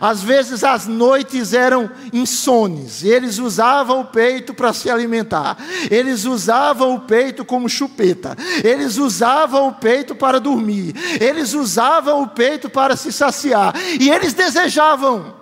Às 0.00 0.22
vezes 0.22 0.64
as 0.64 0.86
noites 0.86 1.52
eram 1.52 1.90
insones, 2.12 3.02
eles 3.02 3.38
usavam 3.38 4.00
o 4.00 4.04
peito 4.04 4.52
para 4.52 4.72
se 4.72 4.90
alimentar, 4.90 5.56
eles 5.90 6.24
usavam 6.24 6.94
o 6.94 7.00
peito 7.00 7.44
como 7.44 7.68
chupeta, 7.68 8.36
eles 8.62 8.98
usavam 8.98 9.68
o 9.68 9.74
peito 9.74 10.14
para 10.14 10.40
dormir, 10.40 10.94
eles 11.20 11.54
usavam 11.54 12.22
o 12.22 12.28
peito 12.28 12.68
para 12.68 12.96
se 12.96 13.12
saciar, 13.12 13.74
e 13.98 14.10
eles 14.10 14.34
desejavam. 14.34 15.34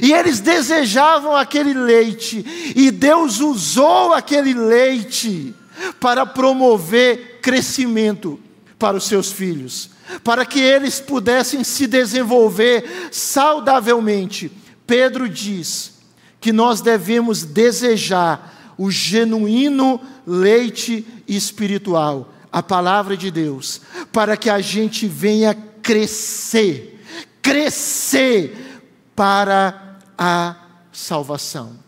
E 0.00 0.12
eles 0.14 0.40
desejavam 0.40 1.36
aquele 1.36 1.74
leite, 1.74 2.72
e 2.74 2.90
Deus 2.90 3.40
usou 3.40 4.14
aquele 4.14 4.54
leite 4.54 5.54
para 6.00 6.24
promover 6.24 7.40
crescimento 7.42 8.40
para 8.78 8.96
os 8.96 9.04
seus 9.04 9.30
filhos 9.30 9.93
para 10.22 10.44
que 10.44 10.60
eles 10.60 11.00
pudessem 11.00 11.64
se 11.64 11.86
desenvolver 11.86 13.08
saudavelmente. 13.10 14.50
Pedro 14.86 15.28
diz 15.28 15.94
que 16.40 16.52
nós 16.52 16.80
devemos 16.80 17.42
desejar 17.42 18.74
o 18.76 18.90
genuíno 18.90 20.00
leite 20.26 21.06
espiritual, 21.26 22.32
a 22.52 22.62
palavra 22.62 23.16
de 23.16 23.30
Deus, 23.30 23.80
para 24.12 24.36
que 24.36 24.50
a 24.50 24.60
gente 24.60 25.06
venha 25.06 25.54
crescer, 25.82 27.00
crescer 27.40 28.82
para 29.14 29.98
a 30.18 30.56
salvação. 30.92 31.78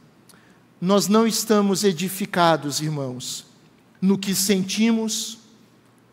Nós 0.81 1.09
não 1.09 1.27
estamos 1.27 1.85
edificados, 1.85 2.81
irmãos, 2.81 3.47
no 4.01 4.19
que 4.19 4.35
sentimos, 4.35 5.39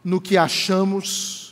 no 0.03 0.21
que 0.21 0.37
achamos, 0.37 1.42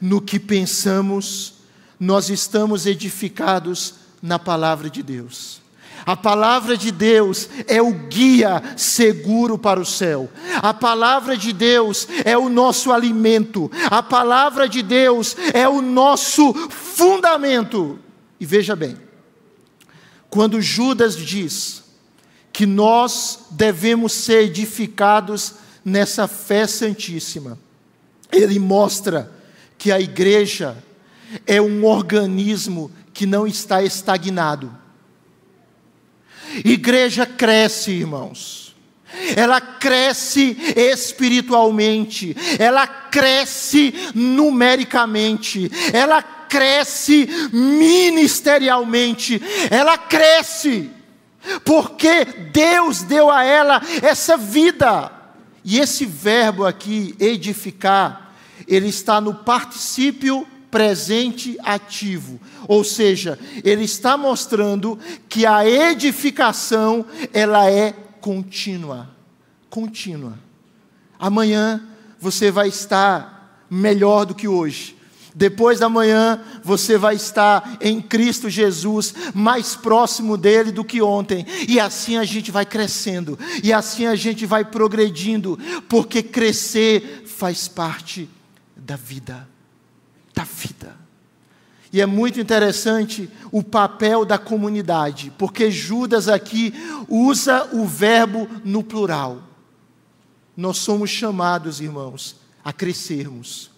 no 0.00 0.20
que 0.20 0.38
pensamos, 0.38 1.54
nós 1.98 2.30
estamos 2.30 2.86
edificados 2.86 3.94
na 4.22 4.38
palavra 4.38 4.88
de 4.90 5.02
Deus. 5.02 5.62
A 6.06 6.14
palavra 6.14 6.76
de 6.76 6.90
Deus 6.90 7.48
é 7.66 7.80
o 7.80 7.92
guia 7.92 8.62
seguro 8.76 9.56
para 9.56 9.80
o 9.80 9.86
céu. 9.86 10.30
A 10.56 10.74
palavra 10.74 11.36
de 11.36 11.52
Deus 11.52 12.06
é 12.24 12.36
o 12.36 12.50
nosso 12.50 12.92
alimento. 12.92 13.70
A 13.86 14.02
palavra 14.02 14.68
de 14.68 14.82
Deus 14.82 15.34
é 15.54 15.66
o 15.66 15.80
nosso 15.80 16.52
fundamento. 16.68 17.98
E 18.38 18.44
veja 18.44 18.76
bem, 18.76 18.98
quando 20.28 20.60
Judas 20.60 21.16
diz 21.16 21.84
que 22.52 22.66
nós 22.66 23.46
devemos 23.50 24.12
ser 24.12 24.44
edificados 24.44 25.54
nessa 25.82 26.28
fé 26.28 26.66
santíssima, 26.66 27.58
ele 28.30 28.58
mostra 28.58 29.32
que 29.84 29.92
a 29.92 30.00
igreja 30.00 30.82
é 31.46 31.60
um 31.60 31.84
organismo 31.84 32.90
que 33.12 33.26
não 33.26 33.46
está 33.46 33.82
estagnado. 33.82 34.74
Igreja 36.64 37.26
cresce, 37.26 37.90
irmãos. 37.90 38.74
Ela 39.36 39.60
cresce 39.60 40.56
espiritualmente, 40.74 42.34
ela 42.58 42.86
cresce 42.86 43.92
numericamente, 44.14 45.70
ela 45.92 46.22
cresce 46.22 47.28
ministerialmente, 47.52 49.38
ela 49.70 49.98
cresce, 49.98 50.90
porque 51.62 52.24
Deus 52.24 53.02
deu 53.02 53.30
a 53.30 53.44
ela 53.44 53.82
essa 54.00 54.38
vida. 54.38 55.12
E 55.62 55.78
esse 55.78 56.06
verbo 56.06 56.64
aqui, 56.64 57.14
edificar, 57.20 58.23
ele 58.66 58.88
está 58.88 59.20
no 59.20 59.34
particípio 59.34 60.46
presente 60.74 61.56
ativo, 61.62 62.40
ou 62.66 62.82
seja, 62.82 63.38
ele 63.62 63.84
está 63.84 64.16
mostrando 64.16 64.98
que 65.28 65.46
a 65.46 65.64
edificação 65.64 67.06
ela 67.32 67.70
é 67.70 67.92
contínua, 68.20 69.08
contínua. 69.70 70.36
Amanhã 71.16 71.80
você 72.18 72.50
vai 72.50 72.66
estar 72.66 73.64
melhor 73.70 74.24
do 74.24 74.34
que 74.34 74.48
hoje. 74.48 74.96
Depois 75.32 75.78
da 75.78 75.88
manhã, 75.88 76.42
você 76.64 76.98
vai 76.98 77.14
estar 77.14 77.76
em 77.80 78.00
Cristo 78.00 78.50
Jesus, 78.50 79.14
mais 79.32 79.76
próximo 79.76 80.36
dele 80.36 80.72
do 80.72 80.84
que 80.84 81.00
ontem. 81.00 81.46
E 81.68 81.78
assim 81.78 82.16
a 82.16 82.24
gente 82.24 82.50
vai 82.50 82.66
crescendo, 82.66 83.38
e 83.62 83.72
assim 83.72 84.06
a 84.06 84.16
gente 84.16 84.44
vai 84.44 84.64
progredindo, 84.64 85.56
porque 85.88 86.20
crescer 86.20 87.22
faz 87.26 87.68
parte 87.68 88.28
da 88.84 88.96
vida. 88.96 89.48
Da 90.34 90.44
vida. 90.44 90.94
E 91.92 92.00
é 92.00 92.06
muito 92.06 92.40
interessante 92.40 93.30
o 93.50 93.62
papel 93.62 94.24
da 94.24 94.36
comunidade, 94.36 95.32
porque 95.38 95.70
Judas 95.70 96.28
aqui 96.28 96.74
usa 97.08 97.68
o 97.72 97.86
verbo 97.86 98.48
no 98.64 98.82
plural. 98.82 99.42
Nós 100.56 100.78
somos 100.78 101.08
chamados, 101.08 101.80
irmãos, 101.80 102.36
a 102.64 102.72
crescermos, 102.72 103.70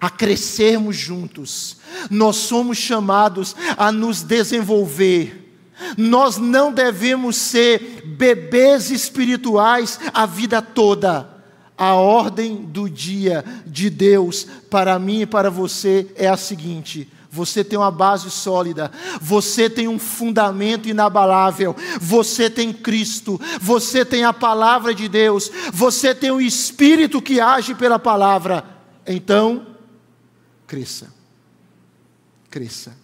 a 0.00 0.10
crescermos 0.10 0.96
juntos. 0.96 1.76
Nós 2.10 2.36
somos 2.36 2.76
chamados 2.76 3.54
a 3.76 3.92
nos 3.92 4.22
desenvolver. 4.22 5.54
Nós 5.96 6.36
não 6.36 6.72
devemos 6.72 7.36
ser 7.36 8.02
bebês 8.04 8.90
espirituais 8.90 9.98
a 10.12 10.26
vida 10.26 10.60
toda 10.60 11.39
a 11.80 11.94
ordem 11.94 12.56
do 12.56 12.90
dia 12.90 13.42
de 13.66 13.88
Deus 13.88 14.46
para 14.68 14.98
mim 14.98 15.22
e 15.22 15.26
para 15.26 15.48
você 15.48 16.12
é 16.14 16.28
a 16.28 16.36
seguinte: 16.36 17.10
você 17.30 17.64
tem 17.64 17.78
uma 17.78 17.90
base 17.90 18.30
sólida, 18.30 18.92
você 19.18 19.70
tem 19.70 19.88
um 19.88 19.98
fundamento 19.98 20.90
inabalável, 20.90 21.74
você 21.98 22.50
tem 22.50 22.70
Cristo, 22.70 23.40
você 23.58 24.04
tem 24.04 24.24
a 24.24 24.32
palavra 24.32 24.94
de 24.94 25.08
Deus, 25.08 25.50
você 25.72 26.14
tem 26.14 26.30
o 26.30 26.38
Espírito 26.38 27.22
que 27.22 27.40
age 27.40 27.74
pela 27.74 27.98
palavra. 27.98 28.62
Então, 29.06 29.66
cresça. 30.66 31.10
Cresça. 32.50 32.94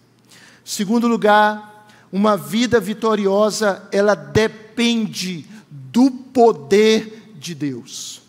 Segundo 0.63 1.07
lugar, 1.07 1.87
uma 2.11 2.37
vida 2.37 2.79
vitoriosa, 2.79 3.87
ela 3.91 4.13
depende 4.13 5.47
do 5.71 6.11
poder 6.11 7.33
de 7.39 7.55
Deus 7.55 8.26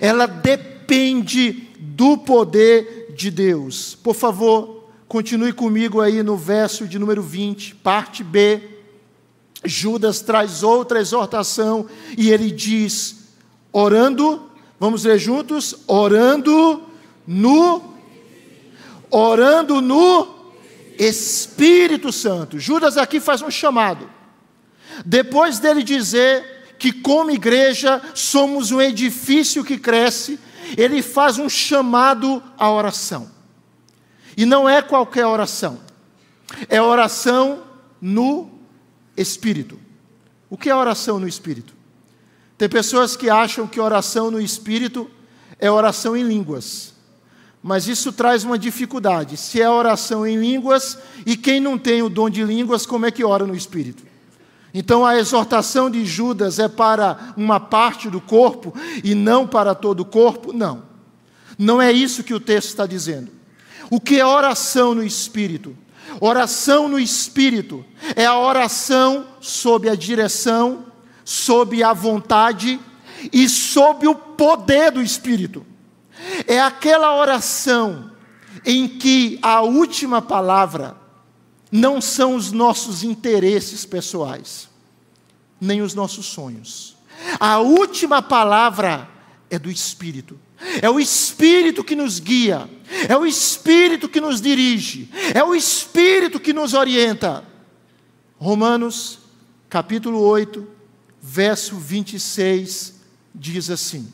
ela 0.00 0.26
depende 0.26 1.68
do 1.78 2.18
poder 2.18 3.12
de 3.16 3.30
Deus. 3.30 3.94
Por 3.94 4.14
favor, 4.14 4.88
continue 5.08 5.52
comigo 5.52 6.00
aí 6.00 6.22
no 6.22 6.36
verso 6.36 6.86
de 6.86 6.98
número 6.98 7.22
20, 7.22 7.76
parte 7.76 8.22
B. 8.22 8.62
Judas 9.64 10.20
traz 10.20 10.62
outra 10.62 11.00
exortação 11.00 11.86
e 12.16 12.30
ele 12.30 12.50
diz: 12.50 13.30
orando, 13.72 14.50
vamos 14.78 15.04
ler 15.04 15.18
juntos? 15.18 15.76
Orando 15.86 16.82
no 17.26 17.96
orando 19.10 19.80
no 19.80 20.28
Espírito 20.98 22.12
Santo. 22.12 22.58
Judas 22.58 22.96
aqui 22.96 23.20
faz 23.20 23.42
um 23.42 23.50
chamado. 23.50 24.08
Depois 25.04 25.58
dele 25.58 25.82
dizer 25.82 26.55
que, 26.78 26.92
como 26.92 27.30
igreja, 27.30 28.02
somos 28.14 28.70
um 28.70 28.80
edifício 28.80 29.64
que 29.64 29.78
cresce, 29.78 30.38
ele 30.76 31.02
faz 31.02 31.38
um 31.38 31.48
chamado 31.48 32.42
à 32.58 32.70
oração. 32.70 33.30
E 34.36 34.44
não 34.44 34.68
é 34.68 34.82
qualquer 34.82 35.26
oração, 35.26 35.80
é 36.68 36.80
oração 36.80 37.62
no 38.00 38.50
Espírito. 39.16 39.78
O 40.50 40.56
que 40.56 40.68
é 40.68 40.74
oração 40.74 41.18
no 41.18 41.26
Espírito? 41.26 41.74
Tem 42.58 42.68
pessoas 42.68 43.16
que 43.16 43.28
acham 43.28 43.66
que 43.66 43.80
oração 43.80 44.30
no 44.30 44.40
Espírito 44.40 45.10
é 45.58 45.70
oração 45.70 46.16
em 46.16 46.22
línguas. 46.22 46.94
Mas 47.62 47.88
isso 47.88 48.12
traz 48.12 48.44
uma 48.44 48.58
dificuldade. 48.58 49.36
Se 49.36 49.60
é 49.60 49.68
oração 49.68 50.26
em 50.26 50.36
línguas, 50.36 50.98
e 51.24 51.36
quem 51.36 51.58
não 51.58 51.76
tem 51.76 52.02
o 52.02 52.08
dom 52.08 52.30
de 52.30 52.44
línguas, 52.44 52.86
como 52.86 53.06
é 53.06 53.10
que 53.10 53.24
ora 53.24 53.46
no 53.46 53.54
Espírito? 53.54 54.04
Então 54.78 55.06
a 55.06 55.16
exortação 55.16 55.88
de 55.88 56.04
Judas 56.04 56.58
é 56.58 56.68
para 56.68 57.32
uma 57.34 57.58
parte 57.58 58.10
do 58.10 58.20
corpo 58.20 58.74
e 59.02 59.14
não 59.14 59.46
para 59.46 59.74
todo 59.74 60.00
o 60.00 60.04
corpo? 60.04 60.52
Não. 60.52 60.82
Não 61.58 61.80
é 61.80 61.90
isso 61.90 62.22
que 62.22 62.34
o 62.34 62.38
texto 62.38 62.68
está 62.68 62.84
dizendo. 62.84 63.32
O 63.88 63.98
que 63.98 64.20
é 64.20 64.26
oração 64.26 64.94
no 64.94 65.02
espírito? 65.02 65.74
Oração 66.20 66.88
no 66.88 66.98
espírito 66.98 67.86
é 68.14 68.26
a 68.26 68.38
oração 68.38 69.26
sob 69.40 69.88
a 69.88 69.94
direção, 69.94 70.84
sob 71.24 71.82
a 71.82 71.94
vontade 71.94 72.78
e 73.32 73.48
sob 73.48 74.06
o 74.06 74.14
poder 74.14 74.92
do 74.92 75.00
espírito. 75.00 75.64
É 76.46 76.60
aquela 76.60 77.16
oração 77.16 78.10
em 78.62 78.86
que 78.86 79.38
a 79.40 79.62
última 79.62 80.20
palavra 80.20 81.05
não 81.70 82.00
são 82.00 82.34
os 82.36 82.52
nossos 82.52 83.02
interesses 83.02 83.84
pessoais, 83.84 84.68
nem 85.60 85.82
os 85.82 85.94
nossos 85.94 86.26
sonhos. 86.26 86.96
A 87.40 87.58
última 87.58 88.22
palavra 88.22 89.08
é 89.50 89.58
do 89.58 89.70
Espírito. 89.70 90.38
É 90.80 90.88
o 90.88 90.98
Espírito 90.98 91.84
que 91.84 91.94
nos 91.94 92.18
guia, 92.18 92.66
é 93.08 93.16
o 93.16 93.26
Espírito 93.26 94.08
que 94.08 94.20
nos 94.20 94.40
dirige, 94.40 95.10
é 95.34 95.44
o 95.44 95.54
Espírito 95.54 96.40
que 96.40 96.54
nos 96.54 96.72
orienta. 96.72 97.44
Romanos, 98.38 99.18
capítulo 99.68 100.20
8, 100.20 100.66
verso 101.20 101.76
26, 101.76 102.94
diz 103.34 103.68
assim: 103.68 104.10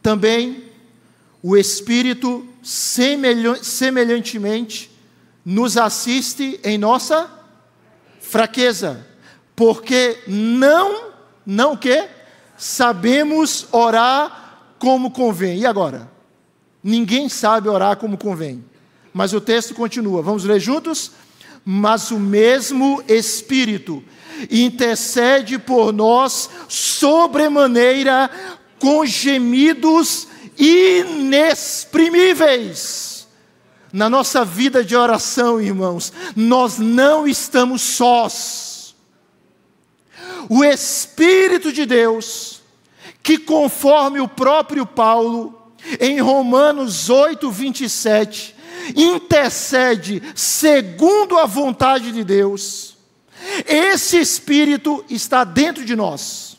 Também 0.00 0.70
o 1.42 1.56
Espírito 1.56 2.46
semelhantemente 2.62 4.91
nos 5.44 5.76
assiste 5.76 6.60
em 6.62 6.78
nossa 6.78 7.28
fraqueza, 8.20 9.06
porque 9.54 10.18
não, 10.26 11.10
não 11.44 11.76
que 11.76 12.08
sabemos 12.56 13.66
orar 13.72 14.74
como 14.78 15.10
convém. 15.10 15.60
E 15.60 15.66
agora? 15.66 16.10
Ninguém 16.82 17.28
sabe 17.28 17.68
orar 17.68 17.96
como 17.96 18.18
convém. 18.18 18.64
Mas 19.12 19.32
o 19.32 19.40
texto 19.40 19.74
continua. 19.74 20.22
Vamos 20.22 20.44
ler 20.44 20.58
juntos? 20.58 21.12
Mas 21.64 22.10
o 22.10 22.18
mesmo 22.18 23.00
Espírito 23.06 24.02
intercede 24.50 25.56
por 25.58 25.92
nós 25.92 26.50
sobremaneira 26.68 28.28
com 28.80 29.06
gemidos 29.06 30.26
inexprimíveis. 30.58 33.11
Na 33.92 34.08
nossa 34.08 34.44
vida 34.44 34.82
de 34.84 34.96
oração, 34.96 35.60
irmãos, 35.60 36.12
nós 36.34 36.78
não 36.78 37.26
estamos 37.26 37.82
sós. 37.82 38.94
O 40.48 40.64
Espírito 40.64 41.72
de 41.72 41.84
Deus, 41.84 42.62
que 43.22 43.38
conforme 43.38 44.20
o 44.20 44.28
próprio 44.28 44.86
Paulo, 44.86 45.72
em 46.00 46.20
Romanos 46.20 47.10
8, 47.10 47.50
27, 47.50 48.54
intercede 48.96 50.22
segundo 50.34 51.38
a 51.38 51.44
vontade 51.44 52.12
de 52.12 52.24
Deus, 52.24 52.96
esse 53.66 54.18
Espírito 54.18 55.04
está 55.10 55.44
dentro 55.44 55.84
de 55.84 55.94
nós 55.94 56.51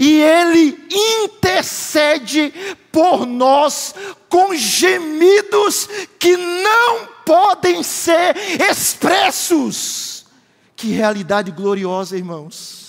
e 0.00 0.20
Ele 0.20 0.86
intercede 1.24 2.52
por 2.90 3.26
nós 3.26 3.94
com 4.28 4.54
gemidos 4.54 5.88
que 6.18 6.36
não 6.36 7.06
podem 7.24 7.82
ser 7.82 8.36
expressos. 8.70 10.26
Que 10.76 10.88
realidade 10.88 11.50
gloriosa, 11.50 12.16
irmãos. 12.16 12.84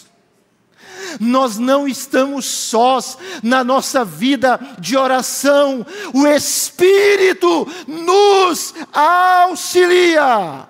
Nós 1.19 1.57
não 1.57 1.87
estamos 1.87 2.45
sós 2.45 3.17
na 3.41 3.63
nossa 3.63 4.03
vida 4.03 4.59
de 4.79 4.97
oração, 4.97 5.85
o 6.13 6.27
Espírito 6.27 7.67
nos 7.87 8.73
auxilia. 8.91 10.67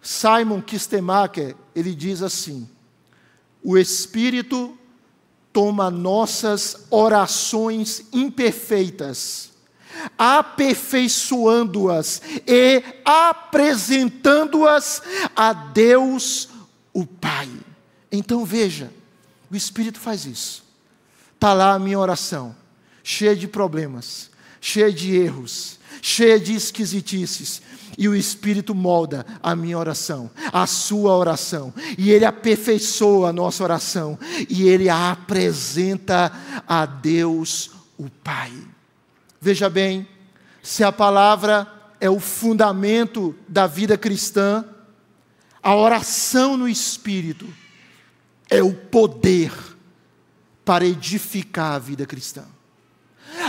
Simon 0.00 0.62
Kistemacher, 0.62 1.54
ele 1.74 1.94
diz 1.94 2.22
assim: 2.22 2.68
o 3.62 3.76
Espírito 3.76 4.77
toma 5.58 5.90
nossas 5.90 6.86
orações 6.88 8.04
imperfeitas, 8.12 9.50
aperfeiçoando-as 10.16 12.22
e 12.46 12.80
apresentando-as 13.04 15.02
a 15.34 15.52
Deus, 15.52 16.48
o 16.92 17.04
Pai. 17.04 17.50
Então 18.12 18.44
veja, 18.44 18.92
o 19.50 19.56
Espírito 19.56 19.98
faz 19.98 20.26
isso. 20.26 20.62
Está 21.34 21.52
lá 21.52 21.74
a 21.74 21.78
minha 21.80 21.98
oração, 21.98 22.54
cheia 23.02 23.34
de 23.34 23.48
problemas, 23.48 24.30
cheia 24.60 24.92
de 24.92 25.14
erros, 25.16 25.78
cheia 26.02 26.38
de 26.38 26.54
esquisitices, 26.54 27.62
e 27.96 28.08
o 28.08 28.14
Espírito 28.14 28.74
molda 28.74 29.26
a 29.42 29.56
minha 29.56 29.76
oração, 29.76 30.30
a 30.52 30.66
sua 30.66 31.16
oração, 31.16 31.74
e 31.96 32.10
Ele 32.10 32.24
aperfeiçoa 32.24 33.30
a 33.30 33.32
nossa 33.32 33.64
oração, 33.64 34.18
e 34.48 34.68
Ele 34.68 34.88
a 34.88 35.10
apresenta 35.10 36.32
a 36.66 36.86
Deus, 36.86 37.72
o 37.96 38.08
Pai. 38.08 38.52
Veja 39.40 39.68
bem, 39.68 40.06
se 40.62 40.84
a 40.84 40.92
palavra 40.92 41.66
é 42.00 42.08
o 42.08 42.20
fundamento 42.20 43.34
da 43.48 43.66
vida 43.66 43.98
cristã, 43.98 44.64
a 45.60 45.74
oração 45.74 46.56
no 46.56 46.68
Espírito 46.68 47.48
é 48.48 48.62
o 48.62 48.72
poder 48.72 49.52
para 50.64 50.86
edificar 50.86 51.74
a 51.74 51.78
vida 51.78 52.06
cristã. 52.06 52.44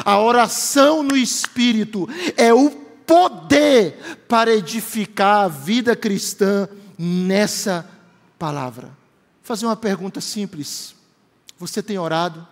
A 0.05 0.19
oração 0.19 1.03
no 1.03 1.15
Espírito 1.15 2.07
é 2.37 2.53
o 2.53 2.69
poder 3.05 4.23
para 4.27 4.53
edificar 4.53 5.45
a 5.45 5.47
vida 5.47 5.95
cristã 5.95 6.69
nessa 6.97 7.89
palavra. 8.37 8.87
Vou 8.87 8.95
fazer 9.43 9.65
uma 9.65 9.75
pergunta 9.75 10.21
simples. 10.21 10.95
Você 11.57 11.81
tem 11.81 11.97
orado? 11.97 12.47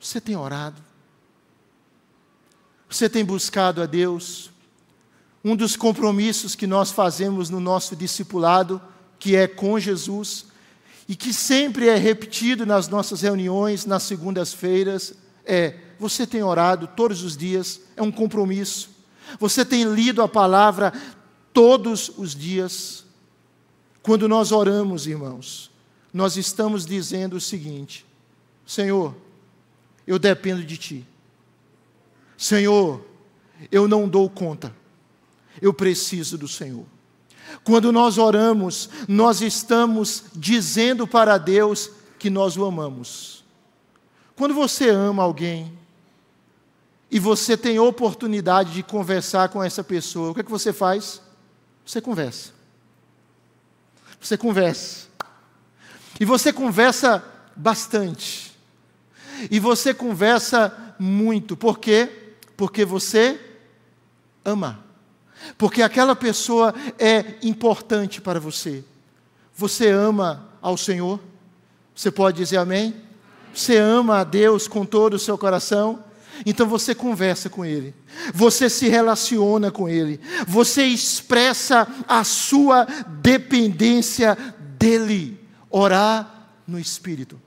Você 0.00 0.20
tem 0.20 0.36
orado? 0.36 0.80
Você 2.88 3.08
tem 3.08 3.24
buscado 3.24 3.82
a 3.82 3.86
Deus? 3.86 4.50
Um 5.44 5.56
dos 5.56 5.76
compromissos 5.76 6.54
que 6.54 6.66
nós 6.66 6.90
fazemos 6.90 7.50
no 7.50 7.60
nosso 7.60 7.96
discipulado, 7.96 8.80
que 9.18 9.36
é 9.36 9.46
com 9.46 9.78
Jesus, 9.78 10.46
e 11.08 11.16
que 11.16 11.32
sempre 11.32 11.88
é 11.88 11.96
repetido 11.96 12.66
nas 12.66 12.88
nossas 12.88 13.22
reuniões, 13.22 13.86
nas 13.86 14.02
segundas-feiras, 14.02 15.14
é: 15.48 15.74
você 15.98 16.26
tem 16.26 16.42
orado 16.42 16.86
todos 16.86 17.22
os 17.24 17.36
dias, 17.36 17.80
é 17.96 18.02
um 18.02 18.12
compromisso. 18.12 18.90
Você 19.40 19.64
tem 19.64 19.84
lido 19.84 20.22
a 20.22 20.28
palavra 20.28 20.92
todos 21.52 22.12
os 22.16 22.34
dias? 22.34 23.04
Quando 24.02 24.28
nós 24.28 24.52
oramos, 24.52 25.06
irmãos, 25.06 25.70
nós 26.12 26.36
estamos 26.36 26.86
dizendo 26.86 27.36
o 27.36 27.40
seguinte: 27.40 28.06
Senhor, 28.66 29.14
eu 30.06 30.18
dependo 30.18 30.62
de 30.62 30.76
Ti. 30.76 31.06
Senhor, 32.36 33.04
eu 33.72 33.88
não 33.88 34.08
dou 34.08 34.30
conta. 34.30 34.74
Eu 35.60 35.74
preciso 35.74 36.38
do 36.38 36.46
Senhor. 36.46 36.86
Quando 37.64 37.90
nós 37.90 38.18
oramos, 38.18 38.88
nós 39.08 39.40
estamos 39.40 40.24
dizendo 40.34 41.06
para 41.06 41.38
Deus 41.38 41.90
que 42.18 42.30
nós 42.30 42.56
o 42.56 42.64
amamos. 42.64 43.37
Quando 44.38 44.54
você 44.54 44.88
ama 44.88 45.24
alguém, 45.24 45.76
e 47.10 47.18
você 47.18 47.56
tem 47.56 47.80
oportunidade 47.80 48.72
de 48.72 48.84
conversar 48.84 49.48
com 49.48 49.64
essa 49.64 49.82
pessoa, 49.82 50.30
o 50.30 50.34
que 50.34 50.42
é 50.42 50.44
que 50.44 50.50
você 50.50 50.72
faz? 50.72 51.20
Você 51.84 52.00
conversa. 52.00 52.52
Você 54.20 54.36
conversa. 54.36 55.08
E 56.20 56.24
você 56.24 56.52
conversa 56.52 57.20
bastante. 57.56 58.56
E 59.50 59.58
você 59.58 59.92
conversa 59.92 60.94
muito. 61.00 61.56
Por 61.56 61.80
quê? 61.80 62.36
Porque 62.56 62.84
você 62.84 63.40
ama. 64.44 64.84
Porque 65.56 65.82
aquela 65.82 66.14
pessoa 66.14 66.72
é 66.96 67.34
importante 67.42 68.20
para 68.20 68.38
você. 68.38 68.84
Você 69.52 69.90
ama 69.90 70.48
ao 70.62 70.76
Senhor? 70.76 71.18
Você 71.92 72.12
pode 72.12 72.36
dizer 72.36 72.58
amém? 72.58 73.07
Você 73.58 73.76
ama 73.76 74.18
a 74.18 74.24
Deus 74.24 74.68
com 74.68 74.86
todo 74.86 75.14
o 75.14 75.18
seu 75.18 75.36
coração? 75.36 76.04
Então 76.46 76.68
você 76.68 76.94
conversa 76.94 77.50
com 77.50 77.64
ele, 77.64 77.92
você 78.32 78.70
se 78.70 78.88
relaciona 78.88 79.72
com 79.72 79.88
ele, 79.88 80.20
você 80.46 80.84
expressa 80.84 81.88
a 82.06 82.22
sua 82.22 82.84
dependência 83.20 84.38
dele. 84.78 85.40
Orar 85.68 86.52
no 86.68 86.78
Espírito. 86.78 87.40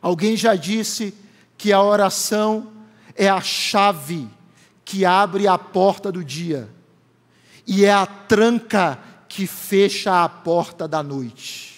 Alguém 0.00 0.34
já 0.34 0.54
disse 0.54 1.12
que 1.58 1.74
a 1.74 1.82
oração 1.82 2.72
é 3.14 3.28
a 3.28 3.42
chave 3.42 4.26
que 4.82 5.04
abre 5.04 5.46
a 5.46 5.58
porta 5.58 6.10
do 6.10 6.24
dia 6.24 6.70
e 7.66 7.84
é 7.84 7.92
a 7.92 8.06
tranca 8.06 8.98
que 9.28 9.46
fecha 9.46 10.24
a 10.24 10.28
porta 10.28 10.88
da 10.88 11.02
noite. 11.02 11.73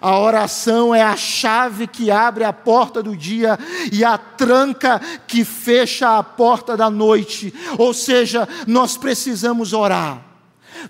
A 0.00 0.18
oração 0.18 0.94
é 0.94 1.02
a 1.02 1.16
chave 1.16 1.86
que 1.86 2.10
abre 2.10 2.44
a 2.44 2.52
porta 2.52 3.02
do 3.02 3.16
dia 3.16 3.58
e 3.92 4.04
a 4.04 4.18
tranca 4.18 5.00
que 5.26 5.44
fecha 5.44 6.18
a 6.18 6.22
porta 6.22 6.76
da 6.76 6.90
noite. 6.90 7.52
Ou 7.78 7.92
seja, 7.94 8.48
nós 8.66 8.96
precisamos 8.96 9.72
orar. 9.72 10.26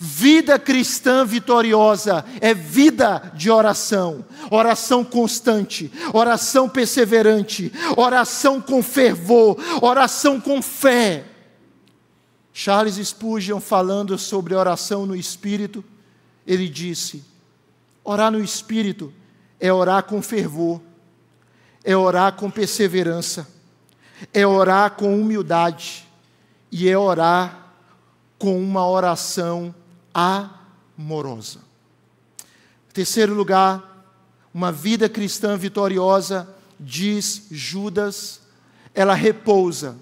Vida 0.00 0.58
cristã 0.58 1.24
vitoriosa 1.24 2.24
é 2.40 2.52
vida 2.52 3.32
de 3.34 3.50
oração, 3.50 4.24
oração 4.50 5.04
constante, 5.04 5.90
oração 6.12 6.68
perseverante, 6.68 7.72
oração 7.96 8.60
com 8.60 8.82
fervor, 8.82 9.56
oração 9.80 10.40
com 10.40 10.60
fé. 10.60 11.24
Charles 12.52 12.96
Spurgeon, 12.96 13.60
falando 13.60 14.18
sobre 14.18 14.54
oração 14.54 15.06
no 15.06 15.14
Espírito, 15.14 15.84
ele 16.46 16.68
disse: 16.68 17.22
Orar 18.08 18.30
no 18.30 18.38
Espírito 18.40 19.12
é 19.58 19.72
orar 19.72 20.04
com 20.04 20.22
fervor, 20.22 20.80
é 21.82 21.96
orar 21.96 22.36
com 22.36 22.48
perseverança, 22.48 23.48
é 24.32 24.46
orar 24.46 24.92
com 24.92 25.20
humildade 25.20 26.06
e 26.70 26.88
é 26.88 26.96
orar 26.96 27.74
com 28.38 28.62
uma 28.62 28.86
oração 28.86 29.74
amorosa. 30.14 31.58
Terceiro 32.92 33.34
lugar, 33.34 34.06
uma 34.54 34.70
vida 34.70 35.08
cristã 35.08 35.56
vitoriosa, 35.56 36.48
diz 36.78 37.48
Judas, 37.50 38.40
ela 38.94 39.14
repousa. 39.14 39.96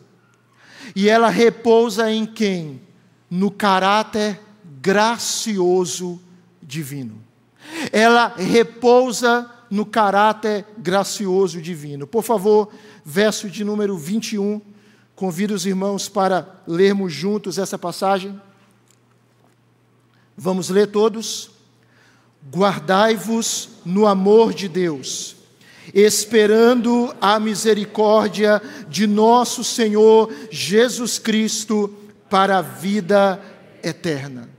E 0.95 1.09
ela 1.09 1.31
repousa 1.31 2.12
em 2.12 2.27
quem? 2.27 2.83
No 3.31 3.51
caráter 3.51 4.38
gracioso 4.62 6.21
divino. 6.62 7.25
Ela 7.92 8.35
repousa 8.37 9.51
no 9.70 9.85
caráter 9.85 10.64
gracioso 10.79 11.61
divino. 11.61 12.07
Por 12.07 12.23
favor, 12.23 12.70
verso 13.05 13.49
de 13.49 13.64
número 13.64 13.97
21. 13.97 14.61
Convido 15.14 15.55
os 15.55 15.66
irmãos 15.66 16.09
para 16.09 16.61
lermos 16.66 17.12
juntos 17.12 17.59
essa 17.59 17.79
passagem. 17.79 18.40
Vamos 20.37 20.68
ler 20.68 20.88
todos. 20.88 21.51
Guardai-vos 22.53 23.70
no 23.85 24.07
amor 24.07 24.53
de 24.53 24.68
Deus, 24.68 25.35
esperando 25.94 27.14
a 27.20 27.40
misericórdia 27.40 28.61
de 28.88 29.07
nosso 29.07 29.64
Senhor 29.64 30.31
Jesus 30.51 31.18
Cristo 31.18 31.92
para 32.29 32.59
a 32.59 32.62
vida 32.62 33.40
eterna. 33.83 34.54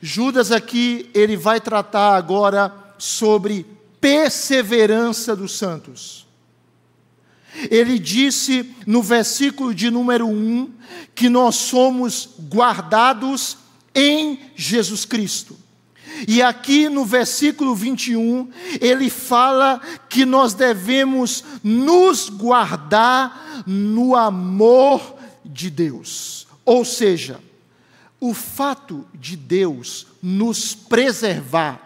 Judas 0.00 0.52
aqui, 0.52 1.08
ele 1.14 1.36
vai 1.36 1.60
tratar 1.60 2.16
agora 2.16 2.74
sobre 2.98 3.66
perseverança 4.00 5.34
dos 5.34 5.56
santos. 5.56 6.26
Ele 7.70 7.98
disse 7.98 8.70
no 8.86 9.02
versículo 9.02 9.74
de 9.74 9.90
número 9.90 10.26
1 10.26 10.70
que 11.14 11.28
nós 11.28 11.56
somos 11.56 12.28
guardados 12.52 13.56
em 13.94 14.38
Jesus 14.54 15.04
Cristo. 15.04 15.56
E 16.28 16.40
aqui 16.40 16.88
no 16.88 17.04
versículo 17.04 17.74
21, 17.74 18.48
ele 18.80 19.10
fala 19.10 19.80
que 20.08 20.24
nós 20.24 20.54
devemos 20.54 21.44
nos 21.62 22.28
guardar 22.28 23.64
no 23.66 24.14
amor 24.14 25.16
de 25.44 25.68
Deus. 25.68 26.46
Ou 26.64 26.84
seja, 26.84 27.40
o 28.20 28.32
fato 28.32 29.06
de 29.14 29.36
Deus 29.36 30.06
nos 30.22 30.74
preservar, 30.74 31.80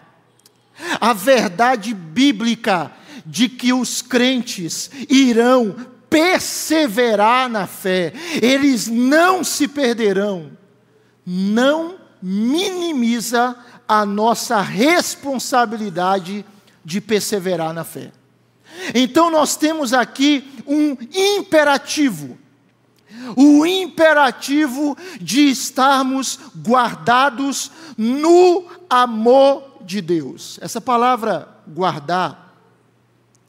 a 1.00 1.12
verdade 1.12 1.92
bíblica 1.92 2.92
de 3.26 3.48
que 3.48 3.72
os 3.72 4.00
crentes 4.00 4.90
irão 5.08 5.74
perseverar 6.08 7.48
na 7.48 7.66
fé, 7.66 8.12
eles 8.42 8.88
não 8.88 9.44
se 9.44 9.68
perderão, 9.68 10.50
não 11.24 11.96
minimiza 12.22 13.56
a 13.86 14.04
nossa 14.06 14.60
responsabilidade 14.60 16.44
de 16.84 17.00
perseverar 17.00 17.72
na 17.72 17.84
fé. 17.84 18.10
Então 18.94 19.30
nós 19.30 19.56
temos 19.56 19.92
aqui 19.92 20.44
um 20.66 20.96
imperativo 21.12 22.38
o 23.37 23.66
imperativo 23.66 24.96
de 25.20 25.48
estarmos 25.48 26.38
guardados 26.56 27.70
no 27.96 28.64
amor 28.88 29.78
de 29.83 30.00
Deus. 30.00 30.59
Essa 30.62 30.80
palavra 30.80 31.48
guardar, 31.66 32.56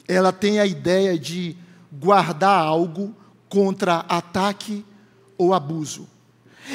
ela 0.08 0.32
tem 0.32 0.60
a 0.60 0.66
ideia 0.66 1.18
de 1.18 1.56
guardar 1.92 2.60
algo 2.60 3.16
contra 3.50 4.06
ataque 4.08 4.86
ou 5.38 5.54
abuso. 5.54 6.08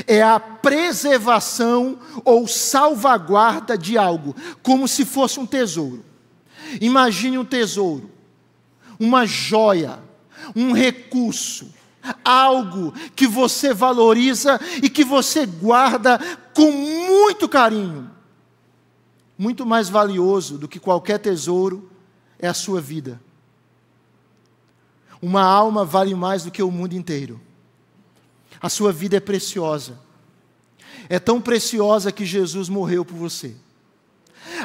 É 0.07 0.23
a 0.23 0.39
preservação 0.39 1.99
ou 2.25 2.47
salvaguarda 2.47 3.79
de 3.79 3.97
algo, 3.97 4.35
como 4.63 4.87
se 4.87 5.05
fosse 5.05 5.39
um 5.39 5.47
tesouro. 5.47 6.05
Imagine 6.81 7.39
um 7.39 7.45
tesouro, 7.45 8.11
uma 8.99 9.25
joia, 9.25 9.99
um 10.55 10.73
recurso, 10.73 11.73
algo 12.25 12.93
que 13.15 13.27
você 13.27 13.73
valoriza 13.73 14.61
e 14.83 14.89
que 14.89 15.05
você 15.05 15.47
guarda 15.47 16.19
com 16.55 16.71
muito 16.71 17.49
carinho. 17.49 18.11
Muito 19.39 19.67
mais 19.67 19.89
valioso 19.89 20.59
do 20.59 20.69
que 20.69 20.81
qualquer 20.81 21.19
tesouro 21.19 21.91
é 22.39 22.49
a 22.49 22.55
sua 22.55 22.81
vida. 22.81 23.21
Uma 25.21 25.43
alma 25.43 25.85
vale 25.85 26.15
mais 26.15 26.45
do 26.45 26.51
que 26.51 26.63
o 26.63 26.71
mundo 26.71 26.95
inteiro. 26.95 27.41
A 28.61 28.69
sua 28.69 28.93
vida 28.93 29.17
é 29.17 29.21
preciosa. 29.21 29.99
É 31.09 31.19
tão 31.19 31.41
preciosa 31.41 32.11
que 32.11 32.25
Jesus 32.25 32.69
morreu 32.69 33.05
por 33.05 33.17
você. 33.17 33.57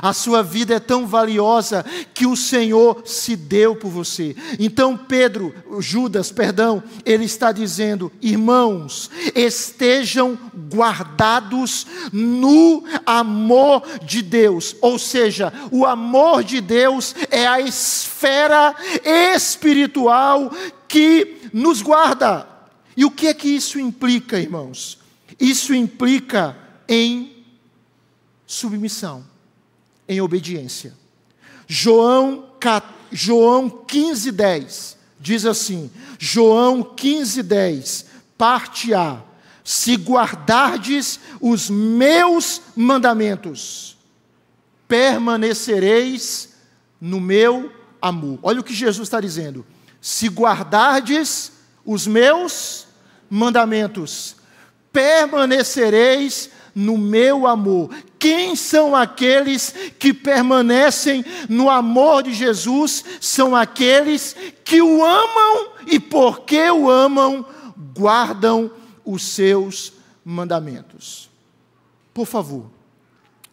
A 0.02 0.13
sua 0.13 0.41
vida 0.44 0.76
é 0.76 0.80
tão 0.80 1.06
valiosa 1.06 1.86
que 2.13 2.26
o 2.26 2.36
Senhor 2.36 3.04
se 3.06 3.36
deu 3.36 3.76
por 3.76 3.89
você. 3.89 4.36
Então 4.60 4.98
Pedro, 4.98 5.54
Judas, 5.80 6.32
perdão, 6.32 6.84
ele 7.06 7.26
está 7.26 7.52
dizendo: 7.52 8.12
"Irmãos, 8.22 9.10
estejam 9.36 10.38
guardados 10.74 11.86
no 12.12 12.84
amor 13.06 13.84
de 14.04 14.22
Deus". 14.22 14.76
Ou 14.82 14.98
seja, 14.98 15.52
o 15.72 15.86
amor 15.86 16.44
de 16.44 16.62
Deus 16.62 17.15
é 17.30 17.48
a 17.48 17.60
esfera 17.60 18.76
espiritual 19.36 20.52
que 20.88 21.38
nos 21.54 21.82
guarda. 21.82 22.48
E 22.96 23.06
o 23.06 23.12
que 23.12 23.28
é 23.28 23.34
que 23.34 23.48
isso 23.48 23.80
implica, 23.80 24.39
irmãos? 24.39 25.00
Isso 25.39 25.74
implica 25.74 26.56
em 26.88 27.46
submissão 28.46 29.31
em 30.12 30.19
obediência. 30.19 30.93
João, 31.67 32.50
João 33.12 33.69
15, 33.69 34.32
10 34.32 34.97
diz 35.21 35.45
assim: 35.45 35.89
João 36.19 36.84
15, 36.84 37.43
10, 37.43 38.06
parte 38.38 38.93
A. 38.93 39.21
Se 39.63 39.95
guardardes 39.95 41.19
os 41.39 41.69
meus 41.69 42.62
mandamentos, 42.76 43.95
permanecereis 44.88 46.50
no 47.00 47.21
meu 47.21 47.71
amor. 48.02 48.39
Olha 48.41 48.60
o 48.60 48.63
que 48.63 48.74
Jesus 48.74 49.08
está 49.08 49.21
dizendo. 49.21 49.65
Se 50.02 50.28
guardardes 50.28 51.52
os 51.86 52.08
meus 52.08 52.88
mandamentos, 53.30 54.36
permanecereis 54.91 56.50
no 56.74 56.97
meu 56.97 57.45
amor. 57.45 57.95
Quem 58.21 58.55
são 58.55 58.95
aqueles 58.95 59.73
que 59.97 60.13
permanecem 60.13 61.25
no 61.49 61.71
amor 61.71 62.21
de 62.21 62.31
Jesus? 62.31 63.03
São 63.19 63.55
aqueles 63.55 64.36
que 64.63 64.79
o 64.79 65.03
amam 65.03 65.71
e, 65.88 65.99
porque 65.99 66.69
o 66.69 66.88
amam, 66.88 67.43
guardam 67.95 68.69
os 69.03 69.23
seus 69.23 69.93
mandamentos. 70.23 71.31
Por 72.13 72.27
favor, 72.27 72.69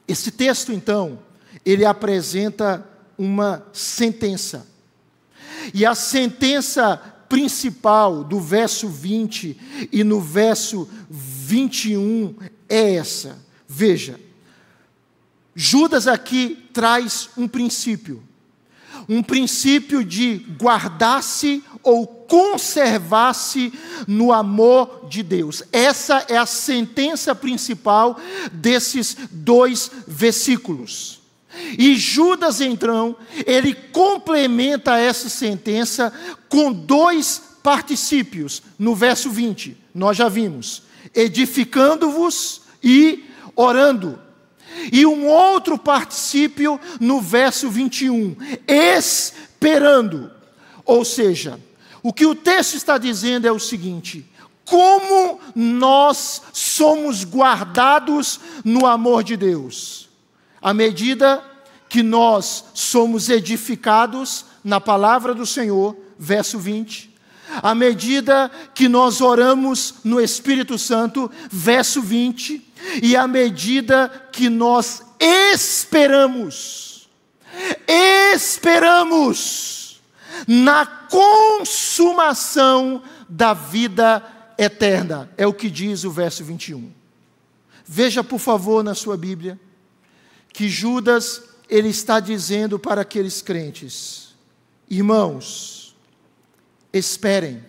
esse 0.07 0.31
texto, 0.31 0.70
então, 0.70 1.18
ele 1.64 1.87
apresenta 1.87 2.87
uma 3.16 3.66
sentença. 3.72 4.66
E 5.72 5.87
a 5.87 5.94
sentença 5.94 6.98
principal 7.26 8.22
do 8.22 8.38
verso 8.38 8.87
20 8.87 9.88
e 9.90 10.04
no 10.04 10.20
verso 10.20 10.87
21 11.09 12.37
é 12.68 12.96
essa. 12.96 13.38
Veja, 13.66 14.28
Judas 15.61 16.07
aqui 16.07 16.57
traz 16.73 17.31
um 17.37 17.49
princípio. 17.49 18.23
Um 19.09 19.25
princípio 19.25 20.05
de 20.05 20.37
guardar-se 20.57 21.64
ou 21.83 22.07
conservar-se 22.07 23.73
no 24.07 24.33
amor 24.33 25.09
de 25.11 25.21
Deus. 25.21 25.64
Essa 25.73 26.25
é 26.29 26.37
a 26.37 26.47
sentença 26.47 27.35
principal 27.35 28.21
desses 28.53 29.16
dois 29.33 29.90
versículos. 30.07 31.23
E 31.77 31.97
Judas, 31.97 32.61
então, 32.61 33.16
ele 33.44 33.75
complementa 33.75 34.97
essa 34.97 35.29
sentença 35.29 36.12
com 36.49 36.73
dois 36.73 37.42
particípios. 37.64 38.62
No 38.79 38.94
verso 38.94 39.29
20, 39.29 39.77
nós 39.92 40.16
já 40.16 40.29
vimos: 40.29 40.85
edificando-vos 41.12 42.61
e 42.81 43.25
orando. 43.57 44.28
E 44.93 45.05
um 45.07 45.27
outro 45.27 45.79
particípio 45.79 46.81
no 47.01 47.21
verso 47.21 47.69
21, 47.69 48.37
esperando. 48.67 50.31
Ou 50.85 51.05
seja, 51.05 51.61
o 52.03 52.12
que 52.12 52.27
o 52.27 52.35
texto 52.35 52.75
está 52.75 52.99
dizendo 52.99 53.47
é 53.47 53.53
o 53.53 53.59
seguinte: 53.59 54.25
como 54.64 55.41
nós 55.55 56.43
somos 56.53 57.25
guardados 57.25 58.41
no 58.64 58.87
amor 58.87 59.25
de 59.25 59.37
Deus, 59.37 60.09
à 60.61 60.75
medida 60.75 61.43
que 61.88 62.03
nós 62.03 62.64
somos 62.75 63.31
edificados 63.31 64.45
na 64.62 64.81
palavra 64.81 65.35
do 65.35 65.47
Senhor, 65.47 65.97
verso 66.19 66.59
20. 66.59 67.17
À 67.62 67.75
medida 67.75 68.51
que 68.75 68.88
nós 68.88 69.23
oramos 69.23 69.95
no 70.05 70.21
Espírito 70.21 70.77
Santo, 70.77 71.31
verso 71.51 72.03
20. 72.03 72.67
E 73.03 73.17
à 73.17 73.27
medida 73.27 74.09
que 74.33 74.49
nós 74.49 75.03
esperamos, 75.21 77.09
esperamos 78.33 80.01
na 80.47 80.87
consumação 80.87 83.03
da 83.29 83.53
vida 83.53 84.25
eterna. 84.57 85.29
É 85.37 85.47
o 85.47 85.53
que 85.53 85.71
diz 85.71 86.05
o 86.05 86.11
verso 86.11 86.45
21. 86.45 86.93
Veja, 87.85 88.23
por 88.23 88.38
favor, 88.38 88.85
na 88.85 88.95
sua 88.95 89.17
Bíblia, 89.17 89.59
que 90.53 90.69
Judas 90.69 91.43
ele 91.69 91.88
está 91.88 92.21
dizendo 92.21 92.79
para 92.79 93.03
aqueles 93.03 93.43
crentes: 93.43 94.35
irmãos, 94.88 95.97
esperem, 96.93 97.64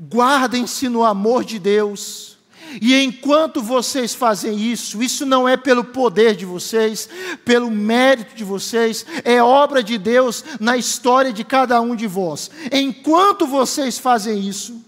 guardem-se 0.00 0.88
no 0.88 1.04
amor 1.04 1.44
de 1.44 1.58
Deus, 1.58 2.31
e 2.80 2.94
enquanto 3.02 3.60
vocês 3.62 4.14
fazem 4.14 4.58
isso, 4.58 5.02
isso 5.02 5.26
não 5.26 5.48
é 5.48 5.56
pelo 5.56 5.84
poder 5.84 6.36
de 6.36 6.46
vocês, 6.46 7.08
pelo 7.44 7.68
mérito 7.70 8.34
de 8.34 8.44
vocês, 8.44 9.04
é 9.24 9.42
obra 9.42 9.82
de 9.82 9.98
Deus 9.98 10.44
na 10.60 10.76
história 10.76 11.32
de 11.32 11.42
cada 11.44 11.80
um 11.80 11.96
de 11.96 12.06
vós. 12.06 12.50
Enquanto 12.70 13.46
vocês 13.46 13.98
fazem 13.98 14.46
isso, 14.48 14.80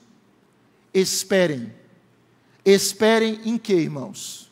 esperem. 0.92 1.72
Esperem 2.64 3.40
em 3.44 3.58
que, 3.58 3.74
irmãos? 3.74 4.50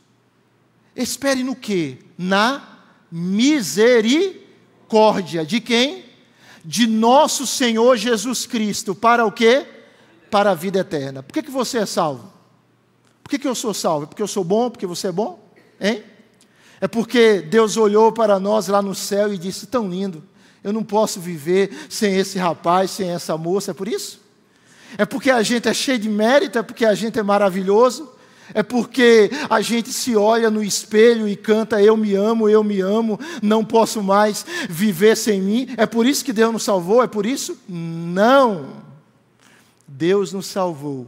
Esperem 0.94 1.44
no 1.44 1.56
que? 1.56 1.96
Na 2.18 2.80
misericórdia 3.10 5.46
de 5.46 5.60
quem? 5.60 6.04
De 6.64 6.86
nosso 6.86 7.44
Senhor 7.46 7.96
Jesus 7.96 8.46
Cristo. 8.46 8.94
Para 8.94 9.24
o 9.24 9.32
quê? 9.32 9.66
Para 10.30 10.50
a 10.50 10.54
vida 10.54 10.80
eterna. 10.80 11.22
Por 11.22 11.32
que, 11.32 11.42
que 11.42 11.50
você 11.50 11.78
é 11.78 11.86
salvo? 11.86 12.30
Que, 13.32 13.38
que 13.38 13.48
eu 13.48 13.54
sou 13.54 13.72
salvo? 13.72 14.04
É 14.04 14.06
porque 14.06 14.20
eu 14.20 14.28
sou 14.28 14.44
bom? 14.44 14.68
Porque 14.68 14.86
você 14.86 15.06
é 15.06 15.12
bom? 15.12 15.42
Hein? 15.80 16.04
É 16.82 16.86
porque 16.86 17.40
Deus 17.40 17.78
olhou 17.78 18.12
para 18.12 18.38
nós 18.38 18.68
lá 18.68 18.82
no 18.82 18.94
céu 18.94 19.32
e 19.32 19.38
disse: 19.38 19.66
tão 19.66 19.88
lindo, 19.88 20.22
eu 20.62 20.70
não 20.70 20.84
posso 20.84 21.18
viver 21.18 21.74
sem 21.88 22.14
esse 22.18 22.38
rapaz, 22.38 22.90
sem 22.90 23.08
essa 23.08 23.34
moça, 23.38 23.70
é 23.70 23.74
por 23.74 23.88
isso? 23.88 24.20
É 24.98 25.06
porque 25.06 25.30
a 25.30 25.42
gente 25.42 25.66
é 25.66 25.72
cheio 25.72 25.98
de 25.98 26.10
mérito, 26.10 26.58
é 26.58 26.62
porque 26.62 26.84
a 26.84 26.94
gente 26.94 27.18
é 27.18 27.22
maravilhoso, 27.22 28.12
é 28.52 28.62
porque 28.62 29.30
a 29.48 29.62
gente 29.62 29.90
se 29.94 30.14
olha 30.14 30.50
no 30.50 30.62
espelho 30.62 31.26
e 31.26 31.34
canta: 31.34 31.82
Eu 31.82 31.96
me 31.96 32.14
amo, 32.14 32.50
eu 32.50 32.62
me 32.62 32.82
amo, 32.82 33.18
não 33.42 33.64
posso 33.64 34.02
mais 34.02 34.44
viver 34.68 35.16
sem 35.16 35.40
mim. 35.40 35.68
É 35.78 35.86
por 35.86 36.04
isso 36.04 36.22
que 36.22 36.34
Deus 36.34 36.52
nos 36.52 36.64
salvou? 36.64 37.02
É 37.02 37.06
por 37.06 37.24
isso? 37.24 37.58
Não. 37.66 38.82
Deus 39.88 40.34
nos 40.34 40.48
salvou 40.48 41.06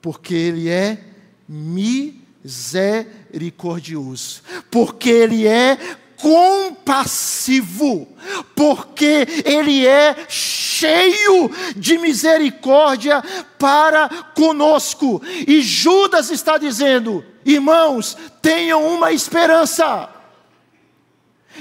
porque 0.00 0.34
Ele 0.34 0.70
é 0.70 1.09
misericordioso, 1.50 4.42
porque 4.70 5.10
Ele 5.10 5.48
é 5.48 5.76
compassivo, 6.16 8.06
porque 8.54 9.26
Ele 9.44 9.84
é 9.84 10.14
cheio 10.28 11.50
de 11.74 11.98
misericórdia 11.98 13.20
para 13.58 14.08
conosco. 14.34 15.20
E 15.26 15.60
Judas 15.60 16.30
está 16.30 16.56
dizendo: 16.56 17.24
irmãos, 17.44 18.16
tenham 18.40 18.86
uma 18.86 19.10
esperança. 19.12 20.08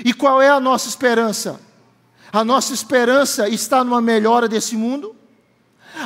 E 0.06 0.14
qual 0.14 0.40
é 0.40 0.50
a 0.50 0.60
nossa 0.60 0.88
esperança? 0.88 1.60
A 2.32 2.44
nossa 2.44 2.76
esperança 2.76 3.50
está 3.50 3.84
numa 3.84 4.00
melhora 4.00 4.48
desse 4.48 4.78
mundo? 4.78 5.16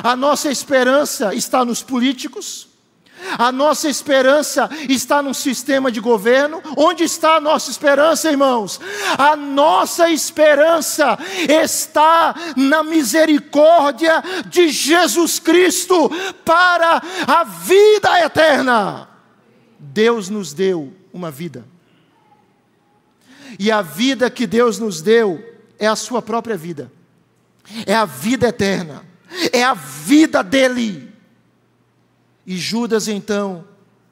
A 0.02 0.16
nossa 0.16 0.50
esperança 0.50 1.34
está 1.34 1.66
nos 1.66 1.82
políticos? 1.82 2.72
A 3.38 3.50
nossa 3.50 3.88
esperança 3.88 4.68
está 4.88 5.22
num 5.22 5.34
sistema 5.34 5.90
de 5.90 6.00
governo. 6.00 6.62
Onde 6.76 7.04
está 7.04 7.36
a 7.36 7.40
nossa 7.40 7.70
esperança, 7.70 8.30
irmãos? 8.30 8.80
A 9.16 9.36
nossa 9.36 10.10
esperança 10.10 11.18
está 11.48 12.34
na 12.56 12.82
misericórdia 12.82 14.22
de 14.46 14.68
Jesus 14.68 15.38
Cristo 15.38 16.10
para 16.44 17.02
a 17.26 17.44
vida 17.44 18.20
eterna. 18.20 19.08
Deus 19.78 20.28
nos 20.28 20.52
deu 20.52 20.92
uma 21.12 21.30
vida. 21.30 21.64
E 23.58 23.70
a 23.70 23.82
vida 23.82 24.30
que 24.30 24.46
Deus 24.46 24.78
nos 24.78 25.00
deu 25.00 25.42
é 25.78 25.86
a 25.86 25.96
sua 25.96 26.20
própria 26.20 26.56
vida. 26.56 26.90
É 27.86 27.94
a 27.94 28.04
vida 28.04 28.48
eterna. 28.48 29.04
É 29.52 29.62
a 29.62 29.74
vida 29.74 30.42
dele. 30.42 31.13
E 32.46 32.56
Judas 32.56 33.08
então, 33.08 33.64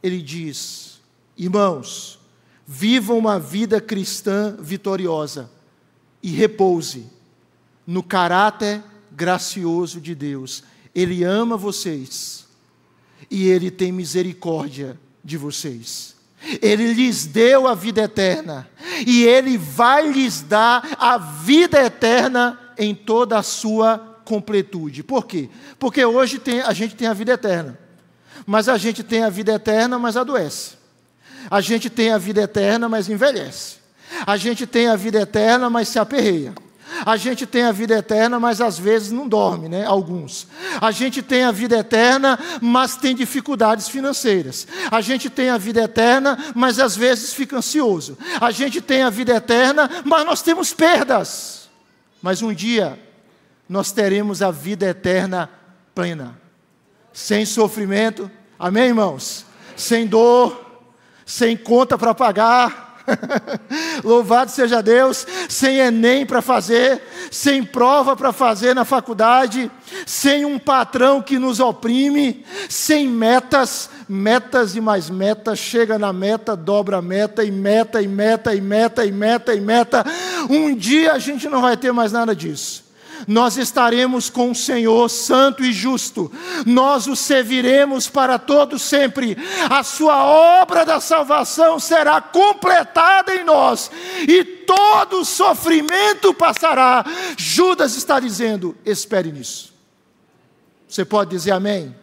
ele 0.02 0.20
diz: 0.20 1.00
Irmãos, 1.36 2.18
vivam 2.66 3.18
uma 3.18 3.38
vida 3.38 3.80
cristã 3.80 4.56
vitoriosa 4.58 5.50
e 6.22 6.30
repouse 6.30 7.06
no 7.86 8.02
caráter 8.02 8.82
gracioso 9.10 10.00
de 10.00 10.14
Deus. 10.14 10.62
Ele 10.94 11.24
ama 11.24 11.56
vocês 11.56 12.46
e 13.30 13.48
ele 13.48 13.70
tem 13.70 13.92
misericórdia 13.92 14.98
de 15.24 15.36
vocês. 15.36 16.16
Ele 16.60 16.92
lhes 16.92 17.24
deu 17.26 17.68
a 17.68 17.74
vida 17.74 18.02
eterna 18.02 18.68
e 19.06 19.24
ele 19.24 19.56
vai 19.56 20.10
lhes 20.10 20.42
dar 20.42 20.96
a 20.98 21.16
vida 21.16 21.80
eterna 21.80 22.58
em 22.76 22.94
toda 22.94 23.38
a 23.38 23.42
sua 23.42 23.98
completude. 24.24 25.02
Por 25.02 25.26
quê? 25.26 25.48
Porque 25.78 26.04
hoje 26.04 26.38
tem, 26.38 26.60
a 26.60 26.72
gente 26.72 26.96
tem 26.96 27.06
a 27.06 27.12
vida 27.12 27.32
eterna. 27.32 27.78
Mas 28.46 28.68
a 28.68 28.76
gente 28.76 29.02
tem 29.02 29.22
a 29.22 29.30
vida 29.30 29.52
eterna, 29.52 29.98
mas 29.98 30.16
adoece. 30.16 30.82
A 31.50 31.60
gente 31.60 31.90
tem 31.90 32.12
a 32.12 32.18
vida 32.18 32.42
eterna, 32.42 32.88
mas 32.88 33.08
envelhece. 33.08 33.76
A 34.26 34.36
gente 34.36 34.66
tem 34.66 34.88
a 34.88 34.96
vida 34.96 35.20
eterna, 35.20 35.68
mas 35.70 35.88
se 35.88 35.98
aperreia. 35.98 36.54
A 37.06 37.16
gente 37.16 37.46
tem 37.46 37.62
a 37.62 37.72
vida 37.72 37.94
eterna, 37.94 38.38
mas 38.38 38.60
às 38.60 38.78
vezes 38.78 39.10
não 39.10 39.26
dorme, 39.26 39.68
né? 39.68 39.84
Alguns. 39.86 40.46
A 40.80 40.90
gente 40.90 41.22
tem 41.22 41.44
a 41.44 41.50
vida 41.50 41.78
eterna, 41.78 42.38
mas 42.60 42.96
tem 42.96 43.14
dificuldades 43.14 43.88
financeiras. 43.88 44.66
A 44.90 45.00
gente 45.00 45.30
tem 45.30 45.48
a 45.48 45.56
vida 45.56 45.82
eterna, 45.82 46.38
mas 46.54 46.78
às 46.78 46.94
vezes 46.94 47.32
fica 47.32 47.56
ansioso. 47.56 48.18
A 48.40 48.50
gente 48.50 48.80
tem 48.80 49.02
a 49.02 49.10
vida 49.10 49.34
eterna, 49.34 49.88
mas 50.04 50.26
nós 50.26 50.42
temos 50.42 50.72
perdas. 50.74 51.70
Mas 52.20 52.42
um 52.42 52.52
dia 52.52 52.98
nós 53.68 53.90
teremos 53.90 54.42
a 54.42 54.50
vida 54.50 54.86
eterna 54.86 55.48
plena 55.94 56.41
sem 57.12 57.44
sofrimento, 57.44 58.30
amém, 58.58 58.88
irmãos? 58.88 59.44
Sem 59.76 60.06
dor, 60.06 60.82
sem 61.26 61.56
conta 61.56 61.98
para 61.98 62.14
pagar. 62.14 62.92
Louvado 64.04 64.50
seja 64.50 64.80
Deus, 64.80 65.26
sem 65.48 65.78
Enem 65.78 66.24
para 66.24 66.40
fazer, 66.40 67.02
sem 67.30 67.64
prova 67.64 68.14
para 68.16 68.32
fazer 68.32 68.74
na 68.74 68.84
faculdade, 68.84 69.70
sem 70.06 70.44
um 70.44 70.58
patrão 70.58 71.20
que 71.20 71.38
nos 71.38 71.58
oprime, 71.58 72.44
sem 72.68 73.08
metas, 73.08 73.90
metas 74.08 74.76
e 74.76 74.80
mais 74.80 75.10
metas, 75.10 75.58
chega 75.58 75.98
na 75.98 76.12
meta, 76.12 76.54
dobra 76.54 76.98
a 76.98 77.02
meta, 77.02 77.44
e 77.44 77.50
meta, 77.50 78.00
e 78.00 78.06
meta, 78.06 78.54
e 78.54 78.60
meta, 78.60 79.04
e 79.04 79.10
meta, 79.10 79.54
e 79.54 79.60
meta. 79.60 80.04
Um 80.48 80.74
dia 80.74 81.12
a 81.12 81.18
gente 81.18 81.48
não 81.48 81.60
vai 81.60 81.76
ter 81.76 81.92
mais 81.92 82.12
nada 82.12 82.36
disso 82.36 82.81
nós 83.26 83.56
estaremos 83.56 84.28
com 84.30 84.50
o 84.50 84.54
Senhor 84.54 85.08
santo 85.08 85.64
e 85.64 85.72
justo, 85.72 86.30
nós 86.66 87.06
o 87.06 87.16
serviremos 87.16 88.08
para 88.08 88.38
todo 88.38 88.78
sempre, 88.78 89.36
a 89.70 89.82
sua 89.82 90.24
obra 90.24 90.84
da 90.84 91.00
salvação 91.00 91.78
será 91.78 92.20
completada 92.20 93.34
em 93.34 93.44
nós, 93.44 93.90
e 94.28 94.44
todo 94.44 95.24
sofrimento 95.24 96.32
passará. 96.34 97.04
Judas 97.36 97.96
está 97.96 98.18
dizendo: 98.20 98.76
espere 98.84 99.32
nisso. 99.32 99.72
Você 100.88 101.04
pode 101.04 101.30
dizer 101.30 101.52
amém? 101.52 101.84
amém. 101.84 101.96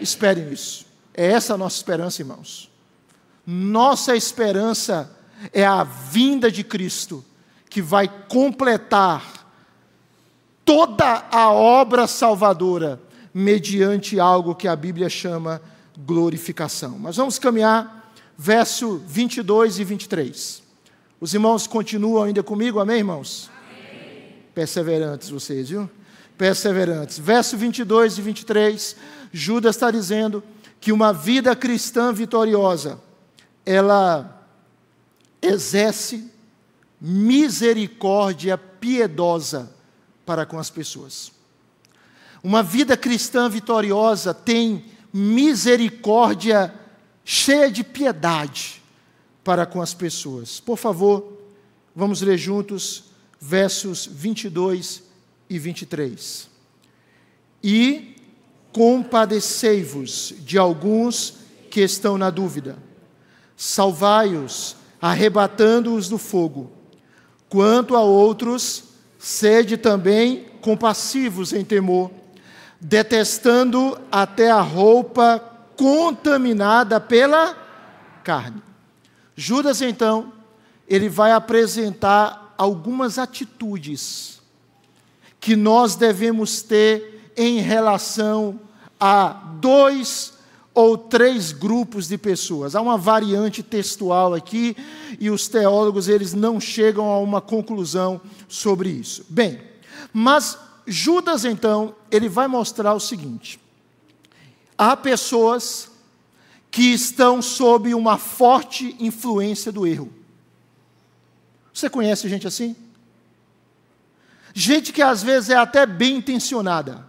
Espere 0.00 0.40
nisso. 0.40 0.86
É 1.14 1.32
essa 1.32 1.54
a 1.54 1.56
nossa 1.56 1.76
esperança, 1.76 2.22
irmãos. 2.22 2.70
Nossa 3.46 4.14
esperança 4.16 5.16
é 5.52 5.64
a 5.64 5.84
vinda 5.84 6.50
de 6.50 6.64
Cristo, 6.64 7.24
que 7.70 7.80
vai 7.80 8.08
completar 8.28 9.37
toda 10.68 11.24
a 11.32 11.50
obra 11.50 12.06
salvadora 12.06 13.00
mediante 13.32 14.20
algo 14.20 14.54
que 14.54 14.68
a 14.68 14.76
Bíblia 14.76 15.08
chama 15.08 15.62
glorificação. 15.96 16.98
Mas 16.98 17.16
vamos 17.16 17.38
caminhar, 17.38 18.12
verso 18.36 19.00
22 19.06 19.78
e 19.78 19.84
23. 19.84 20.62
Os 21.18 21.32
irmãos 21.32 21.66
continuam 21.66 22.24
ainda 22.24 22.42
comigo, 22.42 22.80
amém, 22.80 22.98
irmãos? 22.98 23.50
Amém. 23.58 24.34
Perseverantes 24.54 25.30
vocês, 25.30 25.70
viu? 25.70 25.88
Perseverantes. 26.36 27.18
Verso 27.18 27.56
22 27.56 28.18
e 28.18 28.20
23, 28.20 28.96
Judas 29.32 29.74
está 29.74 29.90
dizendo 29.90 30.44
que 30.78 30.92
uma 30.92 31.14
vida 31.14 31.56
cristã 31.56 32.12
vitoriosa, 32.12 33.00
ela 33.64 34.46
exerce 35.40 36.30
misericórdia 37.00 38.58
piedosa 38.58 39.77
para 40.28 40.44
com 40.44 40.58
as 40.58 40.68
pessoas. 40.68 41.32
Uma 42.44 42.62
vida 42.62 42.98
cristã 42.98 43.48
vitoriosa 43.48 44.34
tem 44.34 44.84
misericórdia 45.10 46.74
cheia 47.24 47.70
de 47.70 47.82
piedade 47.82 48.82
para 49.42 49.64
com 49.64 49.80
as 49.80 49.94
pessoas. 49.94 50.60
Por 50.60 50.76
favor, 50.76 51.32
vamos 51.96 52.20
ler 52.20 52.36
juntos 52.36 53.04
versos 53.40 54.06
22 54.06 55.02
e 55.48 55.58
23. 55.58 56.46
E 57.64 58.14
compadecei-vos 58.70 60.34
de 60.40 60.58
alguns 60.58 61.36
que 61.70 61.80
estão 61.80 62.18
na 62.18 62.28
dúvida, 62.28 62.76
salvai-os, 63.56 64.76
arrebatando-os 65.00 66.06
do 66.06 66.18
fogo. 66.18 66.70
Quanto 67.48 67.96
a 67.96 68.02
outros, 68.02 68.87
sede 69.18 69.76
também 69.76 70.46
compassivos 70.60 71.52
em 71.52 71.64
temor, 71.64 72.10
detestando 72.80 73.98
até 74.10 74.50
a 74.50 74.60
roupa 74.60 75.42
contaminada 75.76 77.00
pela 77.00 77.56
carne. 78.22 78.62
Judas, 79.36 79.82
então, 79.82 80.32
ele 80.88 81.08
vai 81.08 81.32
apresentar 81.32 82.54
algumas 82.56 83.18
atitudes 83.18 84.40
que 85.40 85.54
nós 85.54 85.96
devemos 85.96 86.62
ter 86.62 87.32
em 87.36 87.60
relação 87.60 88.58
a 88.98 89.28
dois 89.60 90.37
ou 90.78 90.96
três 90.96 91.50
grupos 91.50 92.06
de 92.06 92.16
pessoas. 92.16 92.76
Há 92.76 92.80
uma 92.80 92.96
variante 92.96 93.64
textual 93.64 94.32
aqui 94.32 94.76
e 95.18 95.28
os 95.28 95.48
teólogos 95.48 96.06
eles 96.06 96.34
não 96.34 96.60
chegam 96.60 97.06
a 97.06 97.18
uma 97.18 97.40
conclusão 97.40 98.20
sobre 98.46 98.88
isso. 98.88 99.26
Bem, 99.28 99.60
mas 100.12 100.56
Judas 100.86 101.44
então, 101.44 101.96
ele 102.12 102.28
vai 102.28 102.46
mostrar 102.46 102.94
o 102.94 103.00
seguinte: 103.00 103.58
há 104.78 104.96
pessoas 104.96 105.90
que 106.70 106.92
estão 106.92 107.42
sob 107.42 107.92
uma 107.92 108.16
forte 108.16 108.94
influência 109.00 109.72
do 109.72 109.84
erro. 109.84 110.12
Você 111.74 111.90
conhece 111.90 112.28
gente 112.28 112.46
assim? 112.46 112.76
Gente 114.54 114.92
que 114.92 115.02
às 115.02 115.24
vezes 115.24 115.50
é 115.50 115.56
até 115.56 115.84
bem 115.84 116.18
intencionada, 116.18 117.04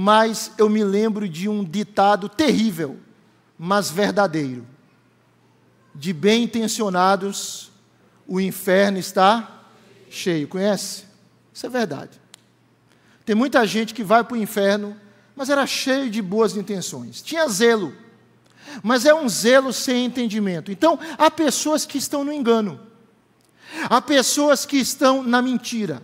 mas 0.00 0.52
eu 0.56 0.70
me 0.70 0.84
lembro 0.84 1.28
de 1.28 1.48
um 1.48 1.64
ditado 1.64 2.28
terrível, 2.28 3.00
mas 3.58 3.90
verdadeiro. 3.90 4.64
De 5.92 6.12
bem 6.12 6.44
intencionados, 6.44 7.72
o 8.24 8.40
inferno 8.40 8.96
está 8.98 9.64
cheio. 10.08 10.46
Conhece? 10.46 11.02
Isso 11.52 11.66
é 11.66 11.68
verdade. 11.68 12.20
Tem 13.26 13.34
muita 13.34 13.66
gente 13.66 13.92
que 13.92 14.04
vai 14.04 14.22
para 14.22 14.34
o 14.34 14.40
inferno, 14.40 14.96
mas 15.34 15.50
era 15.50 15.66
cheio 15.66 16.08
de 16.08 16.22
boas 16.22 16.56
intenções. 16.56 17.20
Tinha 17.20 17.48
zelo, 17.48 17.92
mas 18.84 19.04
é 19.04 19.12
um 19.12 19.28
zelo 19.28 19.72
sem 19.72 20.04
entendimento. 20.04 20.70
Então, 20.70 20.96
há 21.18 21.28
pessoas 21.28 21.84
que 21.84 21.98
estão 21.98 22.22
no 22.22 22.32
engano, 22.32 22.78
há 23.90 24.00
pessoas 24.00 24.64
que 24.64 24.76
estão 24.76 25.24
na 25.24 25.42
mentira. 25.42 26.00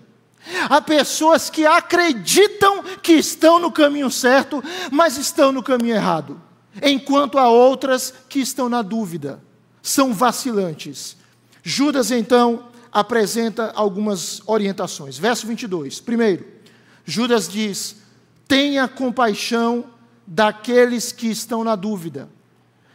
Há 0.69 0.81
pessoas 0.81 1.49
que 1.49 1.67
acreditam 1.67 2.83
que 3.03 3.13
estão 3.13 3.59
no 3.59 3.73
caminho 3.73 4.11
certo, 4.11 4.63
mas 4.91 5.17
estão 5.17 5.51
no 5.53 5.63
caminho 5.63 5.95
errado. 5.95 6.41
Enquanto 6.83 7.39
há 7.39 7.49
outras 7.49 8.13
que 8.29 8.41
estão 8.41 8.69
na 8.69 8.83
dúvida, 8.83 9.43
são 9.83 10.13
vacilantes. 10.13 11.17
Judas, 11.63 12.11
então, 12.11 12.69
apresenta 12.93 13.73
algumas 13.75 14.43
orientações. 14.47 15.19
Verso 15.19 15.47
22. 15.47 16.01
Primeiro, 16.01 16.47
Judas 17.05 17.49
diz: 17.49 17.97
tenha 18.47 18.87
compaixão 18.87 19.85
daqueles 20.27 21.13
que 21.13 21.27
estão 21.29 21.65
na 21.65 21.77
dúvida, 21.77 22.29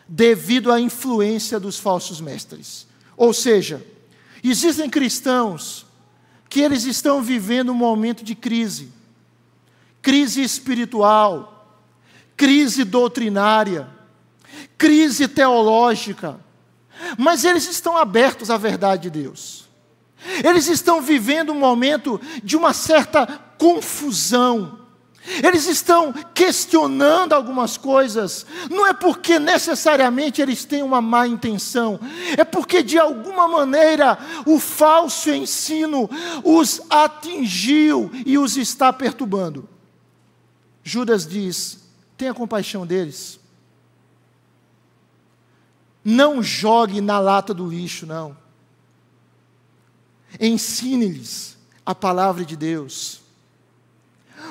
devido 0.07 0.71
à 0.71 0.79
influência 0.79 1.59
dos 1.59 1.77
falsos 1.77 2.19
mestres. 2.21 2.87
Ou 3.15 3.33
seja, 3.33 3.85
existem 4.43 4.89
cristãos 4.89 5.85
que 6.49 6.61
eles 6.61 6.83
estão 6.85 7.21
vivendo 7.21 7.71
um 7.71 7.75
momento 7.75 8.23
de 8.23 8.33
crise, 8.33 8.91
crise 10.01 10.41
espiritual, 10.41 11.77
crise 12.35 12.83
doutrinária, 12.83 13.87
crise 14.77 15.27
teológica, 15.27 16.39
mas 17.17 17.45
eles 17.45 17.69
estão 17.69 17.95
abertos 17.95 18.49
à 18.49 18.57
verdade 18.57 19.03
de 19.03 19.21
Deus. 19.21 19.69
Eles 20.43 20.67
estão 20.67 21.01
vivendo 21.01 21.51
um 21.51 21.59
momento 21.59 22.19
de 22.43 22.57
uma 22.57 22.73
certa 22.73 23.25
confusão. 23.57 24.78
Eles 25.43 25.67
estão 25.67 26.11
questionando 26.33 27.33
algumas 27.33 27.77
coisas, 27.77 28.45
não 28.69 28.87
é 28.87 28.93
porque 28.93 29.37
necessariamente 29.37 30.41
eles 30.41 30.65
têm 30.65 30.81
uma 30.81 31.01
má 31.01 31.27
intenção, 31.27 31.99
é 32.35 32.43
porque 32.43 32.81
de 32.81 32.97
alguma 32.97 33.47
maneira 33.47 34.17
o 34.45 34.59
falso 34.59 35.29
ensino 35.29 36.09
os 36.43 36.81
atingiu 36.89 38.09
e 38.25 38.37
os 38.37 38.57
está 38.57 38.91
perturbando. 38.91 39.69
Judas 40.83 41.27
diz: 41.27 41.79
tenha 42.17 42.33
compaixão 42.33 42.85
deles. 42.85 43.39
Não 46.03 46.41
jogue 46.41 47.01
na 47.01 47.19
lata 47.19 47.53
do 47.53 47.67
lixo, 47.67 48.05
não. 48.05 48.35
Ensine-lhes 50.39 51.57
a 51.85 51.93
palavra 51.93 52.43
de 52.43 52.55
Deus. 52.55 53.18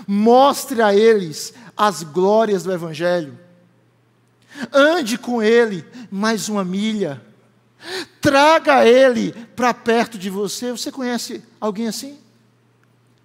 Mostre 0.06 0.82
a 0.82 0.94
eles 0.94 1.54
as 1.76 2.02
glórias 2.02 2.62
do 2.62 2.72
Evangelho. 2.72 3.38
Ande 4.72 5.16
com 5.16 5.42
ele 5.42 5.84
mais 6.10 6.48
uma 6.48 6.64
milha. 6.64 7.22
Traga 8.20 8.84
ele 8.86 9.32
para 9.54 9.72
perto 9.72 10.18
de 10.18 10.30
você. 10.30 10.72
Você 10.72 10.90
conhece 10.90 11.42
alguém 11.60 11.88
assim? 11.88 12.18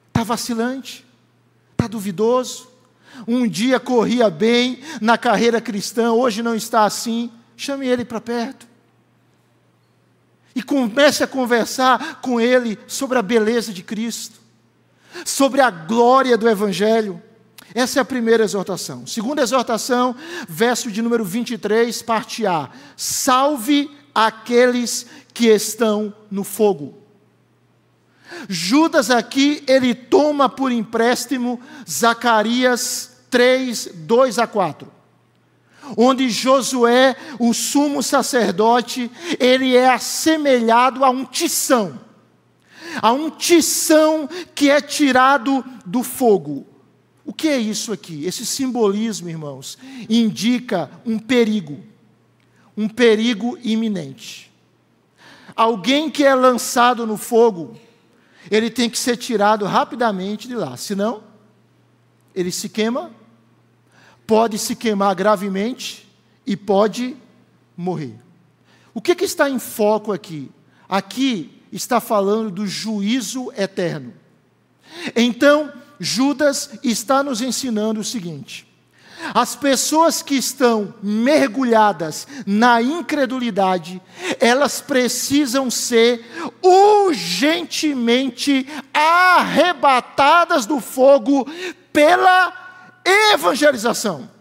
Está 0.09 0.23
vacilante? 0.23 1.05
Está 1.71 1.87
duvidoso? 1.87 2.67
Um 3.27 3.47
dia 3.47 3.79
corria 3.79 4.29
bem 4.29 4.81
na 4.99 5.17
carreira 5.17 5.61
cristã, 5.61 6.11
hoje 6.11 6.41
não 6.43 6.55
está 6.55 6.85
assim. 6.85 7.31
Chame 7.55 7.87
ele 7.87 8.03
para 8.03 8.19
perto 8.19 8.73
e 10.55 10.61
comece 10.61 11.23
a 11.23 11.27
conversar 11.27 12.21
com 12.21 12.39
ele 12.39 12.77
sobre 12.87 13.17
a 13.17 13.21
beleza 13.21 13.73
de 13.73 13.83
Cristo, 13.83 14.39
sobre 15.25 15.61
a 15.61 15.69
glória 15.69 16.37
do 16.37 16.49
Evangelho. 16.49 17.21
Essa 17.73 17.99
é 17.99 18.01
a 18.01 18.05
primeira 18.05 18.43
exortação. 18.43 19.07
Segunda 19.07 19.41
exortação, 19.41 20.15
verso 20.47 20.91
de 20.91 21.01
número 21.01 21.25
23, 21.25 22.01
parte 22.01 22.45
A: 22.45 22.69
Salve 22.95 23.89
aqueles 24.13 25.07
que 25.33 25.47
estão 25.47 26.13
no 26.29 26.43
fogo. 26.43 26.99
Judas 28.47 29.09
aqui, 29.09 29.63
ele 29.67 29.93
toma 29.93 30.49
por 30.49 30.71
empréstimo 30.71 31.59
Zacarias 31.89 33.11
3, 33.29 33.89
2 33.95 34.39
a 34.39 34.47
4 34.47 35.03
onde 35.97 36.29
Josué, 36.29 37.15
o 37.39 37.53
sumo 37.53 38.01
sacerdote, 38.01 39.11
ele 39.39 39.75
é 39.75 39.89
assemelhado 39.89 41.03
a 41.03 41.09
um 41.09 41.25
tição, 41.25 41.99
a 43.01 43.11
um 43.11 43.29
tição 43.29 44.27
que 44.53 44.69
é 44.69 44.81
tirado 44.81 45.63
do 45.85 46.03
fogo. 46.03 46.65
O 47.25 47.33
que 47.33 47.47
é 47.47 47.57
isso 47.57 47.91
aqui? 47.93 48.25
Esse 48.25 48.45
simbolismo, 48.45 49.29
irmãos, 49.29 49.77
indica 50.09 50.89
um 51.05 51.17
perigo, 51.17 51.79
um 52.75 52.89
perigo 52.89 53.57
iminente. 53.63 54.51
Alguém 55.55 56.09
que 56.09 56.23
é 56.23 56.33
lançado 56.33 57.07
no 57.07 57.17
fogo, 57.17 57.77
ele 58.51 58.69
tem 58.69 58.89
que 58.89 58.97
ser 58.97 59.15
tirado 59.15 59.65
rapidamente 59.65 60.47
de 60.47 60.55
lá, 60.55 60.75
senão 60.75 61.23
ele 62.35 62.51
se 62.51 62.67
queima 62.67 63.11
pode 64.25 64.57
se 64.57 64.75
queimar 64.75 65.13
gravemente 65.15 66.09
e 66.45 66.55
pode 66.55 67.15
morrer. 67.75 68.19
O 68.93 69.01
que, 69.01 69.15
que 69.15 69.25
está 69.25 69.49
em 69.49 69.59
foco 69.59 70.11
aqui? 70.11 70.51
Aqui 70.87 71.61
está 71.73 71.99
falando 71.99 72.51
do 72.51 72.67
juízo 72.67 73.51
eterno. 73.57 74.13
Então, 75.15 75.73
Judas 75.99 76.71
está 76.83 77.23
nos 77.23 77.41
ensinando 77.41 77.99
o 77.99 78.03
seguinte: 78.03 78.67
as 79.33 79.55
pessoas 79.55 80.21
que 80.21 80.35
estão 80.35 80.93
mergulhadas 81.01 82.27
na 82.45 82.81
incredulidade, 82.81 84.01
elas 84.39 84.81
precisam 84.81 85.71
ser 85.71 86.25
urgentemente 86.61 88.67
arrebatadas 88.93 90.65
do 90.65 90.79
fogo 90.79 91.47
pela 91.91 92.53
evangelização. 93.33 94.32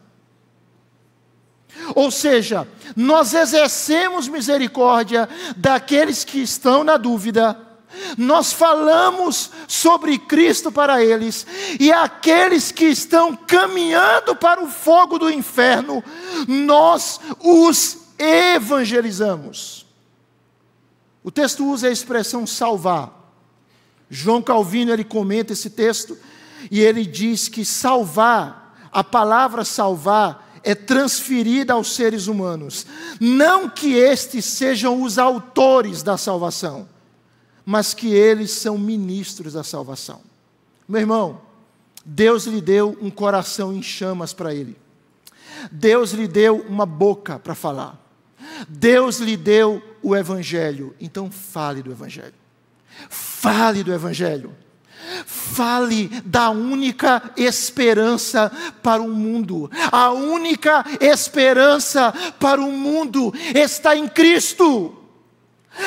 Ou 1.95 2.11
seja, 2.11 2.67
nós 2.95 3.35
exercemos 3.35 4.29
misericórdia 4.29 5.29
daqueles 5.57 6.25
que 6.25 6.39
estão 6.41 6.85
na 6.85 6.97
dúvida, 6.97 7.59
nós 8.17 8.53
falamos 8.53 9.51
sobre 9.69 10.19
Cristo 10.19 10.73
para 10.73 11.03
eles, 11.05 11.47
e 11.79 11.93
aqueles 11.93 12.73
que 12.73 12.87
estão 12.87 13.37
caminhando 13.37 14.35
para 14.35 14.63
o 14.63 14.69
fogo 14.69 15.19
do 15.19 15.31
inferno, 15.31 16.03
nós 16.47 17.21
os 17.41 17.99
evangelizamos. 18.19 19.87
O 21.23 21.31
texto 21.31 21.67
usa 21.67 21.89
a 21.89 21.93
expressão 21.93 22.47
salvar. 22.47 23.21
João 24.11 24.43
Calvino 24.43 24.93
ele 24.93 25.05
comenta 25.05 25.53
esse 25.53 25.71
texto 25.71 26.19
e 26.71 26.81
ele 26.81 27.05
diz 27.07 27.49
que 27.49 27.65
salvar, 27.65 28.77
a 28.93 29.03
palavra 29.03 29.65
salvar 29.65 30.42
é 30.65 30.75
transferida 30.75 31.73
aos 31.73 31.95
seres 31.95 32.27
humanos. 32.27 32.87
Não 33.21 33.69
que 33.69 33.95
estes 33.95 34.45
sejam 34.45 35.03
os 35.03 35.19
autores 35.19 36.03
da 36.03 36.17
salvação, 36.17 36.89
mas 37.65 37.95
que 37.95 38.13
eles 38.13 38.51
são 38.51 38.79
ministros 38.79 39.53
da 39.55 39.63
salvação. 39.63 40.21
Meu 40.89 41.01
irmão, 41.01 41.41
Deus 42.05 42.47
lhe 42.47 42.61
deu 42.61 42.97
um 43.01 43.11
coração 43.11 43.73
em 43.73 43.83
chamas 43.83 44.33
para 44.33 44.55
ele. 44.55 44.77
Deus 45.71 46.13
lhe 46.13 46.27
deu 46.27 46.59
uma 46.69 46.85
boca 46.85 47.39
para 47.39 47.55
falar. 47.55 47.99
Deus 48.69 49.19
lhe 49.19 49.37
deu 49.37 49.83
o 50.03 50.17
evangelho. 50.17 50.95
Então 51.01 51.31
fale 51.31 51.83
do 51.83 51.93
evangelho. 51.93 52.35
Fale 53.09 53.83
do 53.83 53.93
evangelho. 53.93 54.55
Fale 55.27 56.09
da 56.25 56.51
única 56.51 57.23
esperança 57.37 58.51
para 58.83 59.03
o 59.03 59.09
mundo. 59.09 59.71
A 59.91 60.11
única 60.11 60.85
esperança 61.01 62.13
para 62.39 62.61
o 62.61 62.71
mundo 62.71 63.33
está 63.55 63.97
em 63.97 64.09
Cristo. 64.09 64.99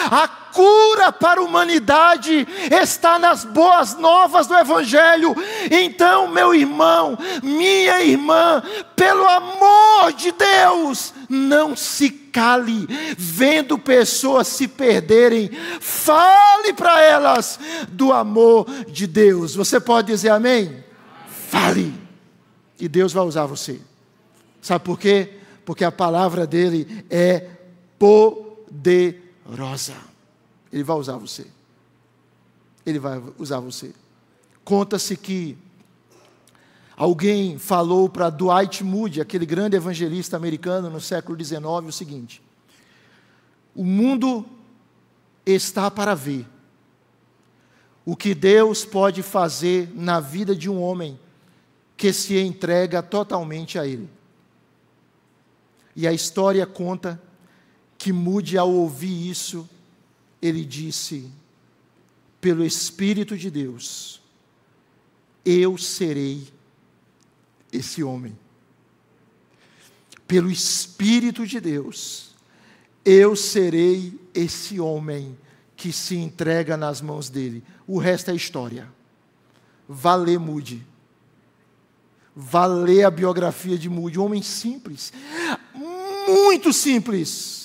A 0.09 0.27
cura 0.27 1.11
para 1.11 1.41
a 1.41 1.43
humanidade 1.43 2.47
está 2.81 3.19
nas 3.19 3.43
boas 3.43 3.95
novas 3.95 4.47
do 4.47 4.55
Evangelho. 4.55 5.35
Então, 5.69 6.27
meu 6.27 6.55
irmão, 6.55 7.17
minha 7.43 8.01
irmã, 8.01 8.63
pelo 8.95 9.27
amor 9.27 10.13
de 10.13 10.31
Deus, 10.31 11.13
não 11.29 11.75
se 11.75 12.09
cale, 12.35 12.85
vendo 13.17 13.79
pessoas 13.79 14.49
se 14.49 14.67
perderem, 14.67 15.49
fale 15.79 16.73
para 16.73 17.01
elas 17.01 17.57
do 17.89 18.11
amor 18.11 18.67
de 18.89 19.07
Deus. 19.07 19.55
Você 19.55 19.79
pode 19.79 20.07
dizer 20.07 20.29
amém? 20.29 20.83
Fale, 21.49 21.93
e 22.77 22.89
Deus 22.89 23.13
vai 23.13 23.23
usar 23.23 23.45
você. 23.45 23.79
Sabe 24.61 24.83
por 24.83 24.99
quê? 24.99 25.29
Porque 25.63 25.85
a 25.85 25.91
palavra 25.91 26.45
dele 26.45 27.05
é 27.09 27.47
poderosa 27.97 29.23
rosa. 29.47 29.95
Ele 30.71 30.83
vai 30.83 30.97
usar 30.97 31.17
você. 31.17 31.45
Ele 32.85 32.99
vai 32.99 33.21
usar 33.37 33.59
você. 33.59 33.93
Conta-se 34.63 35.15
que 35.15 35.57
alguém 36.95 37.57
falou 37.57 38.09
para 38.09 38.29
Dwight 38.29 38.83
Moody, 38.83 39.21
aquele 39.21 39.45
grande 39.45 39.75
evangelista 39.75 40.37
americano 40.37 40.89
no 40.89 41.01
século 41.01 41.41
XIX, 41.43 41.63
o 41.87 41.91
seguinte: 41.91 42.41
O 43.75 43.83
mundo 43.83 44.45
está 45.45 45.89
para 45.91 46.15
ver 46.15 46.45
o 48.05 48.15
que 48.15 48.35
Deus 48.35 48.85
pode 48.85 49.23
fazer 49.23 49.91
na 49.95 50.19
vida 50.19 50.55
de 50.55 50.69
um 50.69 50.81
homem 50.81 51.19
que 51.97 52.13
se 52.13 52.37
entrega 52.37 53.01
totalmente 53.01 53.79
a 53.79 53.87
Ele. 53.87 54.09
E 55.95 56.07
a 56.07 56.13
história 56.13 56.65
conta 56.65 57.21
que 57.97 58.11
mude 58.11 58.57
ao 58.57 58.71
ouvir 58.71 59.29
isso, 59.29 59.67
ele 60.41 60.63
disse: 60.65 61.31
pelo 62.45 62.63
Espírito 62.63 63.35
de 63.35 63.49
Deus, 63.49 64.21
eu 65.43 65.79
serei 65.79 66.47
esse 67.71 68.03
homem. 68.03 68.37
Pelo 70.27 70.49
Espírito 70.49 71.45
de 71.45 71.59
Deus, 71.59 72.35
eu 73.03 73.35
serei 73.35 74.19
esse 74.33 74.79
homem 74.79 75.37
que 75.75 75.91
se 75.91 76.15
entrega 76.15 76.75
nas 76.75 77.01
mãos 77.01 77.29
dele. 77.29 77.63
O 77.87 77.97
resto 77.99 78.31
é 78.31 78.35
história. 78.35 78.87
Vale 79.87 80.37
Mude. 80.37 80.85
Vale 82.35 83.03
a 83.03 83.11
biografia 83.11 83.77
de 83.77 83.89
Mude. 83.89 84.19
Um 84.19 84.25
homem 84.25 84.41
simples. 84.41 85.13
Muito 86.27 86.73
simples 86.73 87.64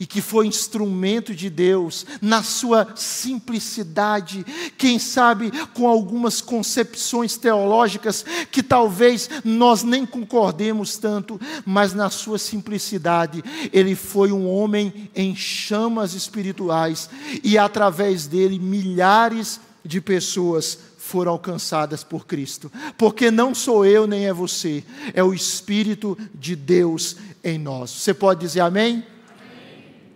e 0.00 0.06
que 0.06 0.22
foi 0.22 0.46
instrumento 0.46 1.34
de 1.34 1.50
Deus 1.50 2.06
na 2.22 2.42
sua 2.42 2.88
simplicidade, 2.96 4.46
quem 4.78 4.98
sabe 4.98 5.52
com 5.74 5.86
algumas 5.86 6.40
concepções 6.40 7.36
teológicas 7.36 8.24
que 8.50 8.62
talvez 8.62 9.28
nós 9.44 9.82
nem 9.82 10.06
concordemos 10.06 10.96
tanto, 10.96 11.38
mas 11.66 11.92
na 11.92 12.08
sua 12.08 12.38
simplicidade, 12.38 13.44
ele 13.70 13.94
foi 13.94 14.32
um 14.32 14.48
homem 14.48 15.10
em 15.14 15.36
chamas 15.36 16.14
espirituais 16.14 17.10
e 17.44 17.58
através 17.58 18.26
dele 18.26 18.58
milhares 18.58 19.60
de 19.84 20.00
pessoas 20.00 20.78
foram 20.96 21.32
alcançadas 21.32 22.02
por 22.02 22.26
Cristo. 22.26 22.72
Porque 22.96 23.30
não 23.30 23.54
sou 23.54 23.84
eu 23.84 24.06
nem 24.06 24.26
é 24.26 24.32
você, 24.32 24.82
é 25.12 25.22
o 25.22 25.34
Espírito 25.34 26.16
de 26.34 26.56
Deus 26.56 27.16
em 27.44 27.58
nós. 27.58 27.90
Você 27.90 28.14
pode 28.14 28.40
dizer 28.40 28.60
amém? 28.60 29.04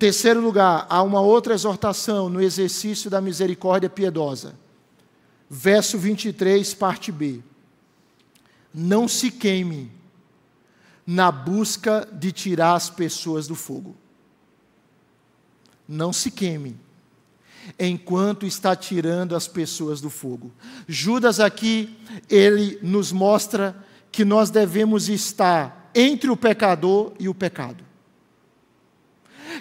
Terceiro 0.05 0.39
lugar, 0.39 0.87
há 0.91 1.03
uma 1.03 1.23
outra 1.23 1.55
exortação 1.55 2.29
no 2.29 2.43
exercício 2.43 3.09
da 3.09 3.23
misericórdia 3.23 3.89
piedosa. 3.89 4.55
Verso 5.49 5.97
23, 5.97 6.75
parte 6.75 7.11
B. 7.11 7.41
Não 8.75 9.09
se 9.09 9.31
queime 9.31 9.91
na 11.07 11.33
busca 11.33 12.07
de 12.13 12.33
tirar 12.33 12.75
as 12.75 12.91
pessoas 12.91 13.47
do 13.47 13.55
fogo. 13.55 13.97
Não 15.89 16.13
se 16.13 16.31
queime 16.31 16.77
enquanto 17.79 18.45
está 18.45 18.77
tirando 18.77 19.35
as 19.35 19.49
pessoas 19.49 20.03
do 20.03 20.11
fogo. 20.11 20.53
Judas 20.87 21.41
aqui, 21.41 21.97
ele 22.29 22.79
nos 22.83 23.11
mostra 23.11 23.75
que 24.13 24.23
nós 24.23 24.51
devemos 24.51 25.09
estar 25.09 25.91
entre 25.95 26.29
o 26.29 26.37
pecador 26.37 27.15
e 27.19 27.27
o 27.27 27.35
pecado 27.35 27.83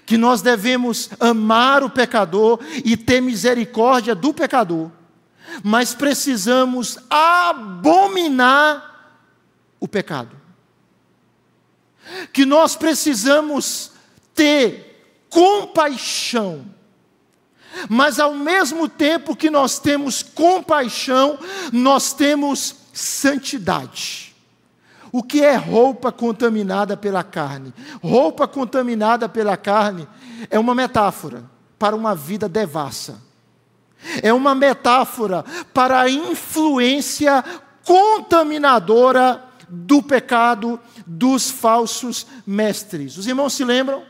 que 0.05 0.17
nós 0.17 0.41
devemos 0.41 1.09
amar 1.19 1.83
o 1.83 1.89
pecador 1.89 2.59
e 2.83 2.95
ter 2.97 3.21
misericórdia 3.21 4.15
do 4.15 4.33
pecador, 4.33 4.91
mas 5.63 5.93
precisamos 5.93 6.97
abominar 7.09 8.93
o 9.79 9.87
pecado. 9.87 10.35
Que 12.31 12.45
nós 12.45 12.75
precisamos 12.75 13.91
ter 14.33 15.25
compaixão, 15.29 16.65
mas 17.89 18.19
ao 18.19 18.35
mesmo 18.35 18.87
tempo 18.87 19.35
que 19.35 19.49
nós 19.49 19.79
temos 19.79 20.21
compaixão, 20.21 21.39
nós 21.71 22.13
temos 22.13 22.75
santidade. 22.93 24.22
O 25.15 25.21
que 25.21 25.43
é 25.43 25.55
roupa 25.55 26.11
contaminada 26.11 26.97
pela 26.97 27.23
carne? 27.23 27.71
Roupa 28.01 28.47
contaminada 28.47 29.29
pela 29.29 29.55
carne 29.55 30.07
é 30.49 30.57
uma 30.57 30.73
metáfora 30.73 31.43
para 31.77 31.95
uma 31.95 32.15
vida 32.15 32.49
devassa. 32.49 33.21
É 34.23 34.33
uma 34.33 34.55
metáfora 34.55 35.45
para 35.71 36.01
a 36.01 36.09
influência 36.09 37.45
contaminadora 37.85 39.39
do 39.69 40.01
pecado 40.01 40.79
dos 41.05 41.47
falsos 41.47 42.25
mestres. 42.43 43.15
Os 43.15 43.27
irmãos 43.27 43.53
se 43.53 43.63
lembram? 43.63 44.01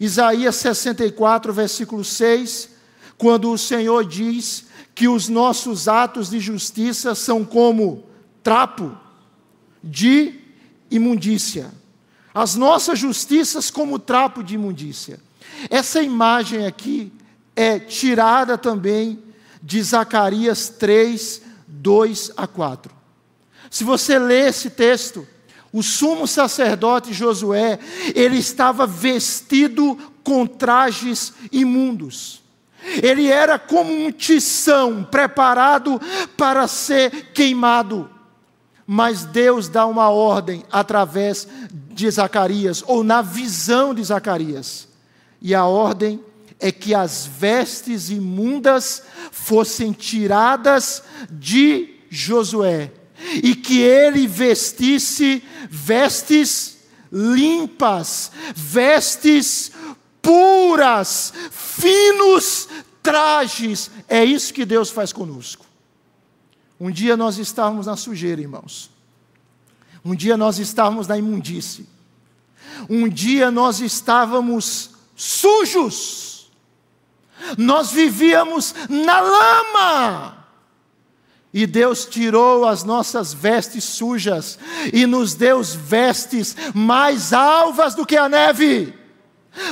Isaías 0.00 0.56
64, 0.56 1.52
versículo 1.52 2.02
6, 2.02 2.70
quando 3.16 3.52
o 3.52 3.56
Senhor 3.56 4.04
diz 4.04 4.66
que 4.92 5.06
os 5.06 5.28
nossos 5.28 5.86
atos 5.86 6.30
de 6.30 6.40
justiça 6.40 7.14
são 7.14 7.44
como 7.44 8.02
trapo 8.42 9.05
de 9.82 10.34
imundícia. 10.90 11.70
As 12.34 12.54
nossas 12.54 12.98
justiças 12.98 13.70
como 13.70 13.98
trapo 13.98 14.42
de 14.42 14.54
imundícia. 14.54 15.18
Essa 15.70 16.02
imagem 16.02 16.66
aqui 16.66 17.12
é 17.54 17.78
tirada 17.78 18.58
também 18.58 19.18
de 19.62 19.82
Zacarias 19.82 20.68
3, 20.68 21.42
2 21.66 22.32
a 22.36 22.46
4. 22.46 22.94
Se 23.70 23.84
você 23.84 24.18
ler 24.18 24.50
esse 24.50 24.70
texto, 24.70 25.26
o 25.72 25.82
sumo 25.82 26.26
sacerdote 26.26 27.12
Josué, 27.12 27.78
ele 28.14 28.38
estava 28.38 28.86
vestido 28.86 29.96
com 30.22 30.46
trajes 30.46 31.32
imundos. 31.50 32.42
Ele 33.02 33.28
era 33.28 33.58
como 33.58 33.92
um 33.92 34.12
tição 34.12 35.02
preparado 35.04 36.00
para 36.36 36.68
ser 36.68 37.32
queimado 37.32 38.15
mas 38.86 39.24
Deus 39.24 39.68
dá 39.68 39.84
uma 39.86 40.08
ordem 40.10 40.64
através 40.70 41.48
de 41.90 42.10
Zacarias, 42.10 42.84
ou 42.86 43.02
na 43.02 43.20
visão 43.22 43.94
de 43.94 44.04
Zacarias. 44.04 44.86
E 45.42 45.54
a 45.54 45.64
ordem 45.64 46.20
é 46.60 46.70
que 46.70 46.94
as 46.94 47.26
vestes 47.26 48.10
imundas 48.10 49.02
fossem 49.30 49.92
tiradas 49.92 51.02
de 51.30 51.94
Josué 52.08 52.92
e 53.42 53.54
que 53.54 53.80
ele 53.80 54.26
vestisse 54.26 55.42
vestes 55.68 56.78
limpas, 57.10 58.30
vestes 58.54 59.72
puras, 60.22 61.32
finos 61.50 62.68
trajes. 63.02 63.90
É 64.08 64.24
isso 64.24 64.52
que 64.52 64.64
Deus 64.64 64.90
faz 64.90 65.12
conosco. 65.12 65.65
Um 66.78 66.90
dia 66.90 67.16
nós 67.16 67.38
estávamos 67.38 67.86
na 67.86 67.96
sujeira, 67.96 68.40
irmãos. 68.40 68.90
Um 70.04 70.14
dia 70.14 70.36
nós 70.36 70.58
estávamos 70.58 71.08
na 71.08 71.16
imundície. 71.16 71.88
Um 72.88 73.08
dia 73.08 73.50
nós 73.50 73.80
estávamos 73.80 74.90
sujos. 75.14 76.50
Nós 77.56 77.90
vivíamos 77.90 78.74
na 78.88 79.20
lama. 79.20 80.46
E 81.52 81.66
Deus 81.66 82.04
tirou 82.04 82.66
as 82.66 82.84
nossas 82.84 83.32
vestes 83.32 83.84
sujas 83.84 84.58
e 84.92 85.06
nos 85.06 85.34
deu 85.34 85.62
vestes 85.62 86.54
mais 86.74 87.32
alvas 87.32 87.94
do 87.94 88.04
que 88.04 88.16
a 88.16 88.28
neve 88.28 89.05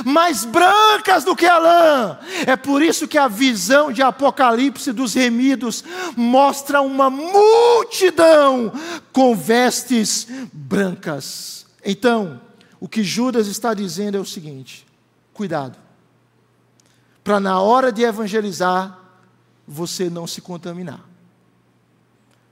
mais 0.03 0.45
brancas 0.45 1.23
do 1.23 1.35
que 1.35 1.45
a 1.45 1.57
lã. 1.57 2.19
É 2.45 2.55
por 2.55 2.81
isso 2.81 3.07
que 3.07 3.17
a 3.17 3.27
visão 3.27 3.91
de 3.91 4.01
Apocalipse 4.01 4.91
dos 4.91 5.13
remidos 5.13 5.83
mostra 6.15 6.81
uma 6.81 7.09
multidão 7.09 8.71
com 9.11 9.35
vestes 9.35 10.27
brancas. 10.51 11.65
Então, 11.83 12.41
o 12.79 12.87
que 12.87 13.03
Judas 13.03 13.47
está 13.47 13.73
dizendo 13.73 14.17
é 14.17 14.19
o 14.19 14.25
seguinte: 14.25 14.85
cuidado, 15.33 15.77
para 17.23 17.39
na 17.39 17.59
hora 17.59 17.91
de 17.91 18.03
evangelizar, 18.03 18.99
você 19.67 20.09
não 20.09 20.27
se 20.27 20.41
contaminar. 20.41 21.15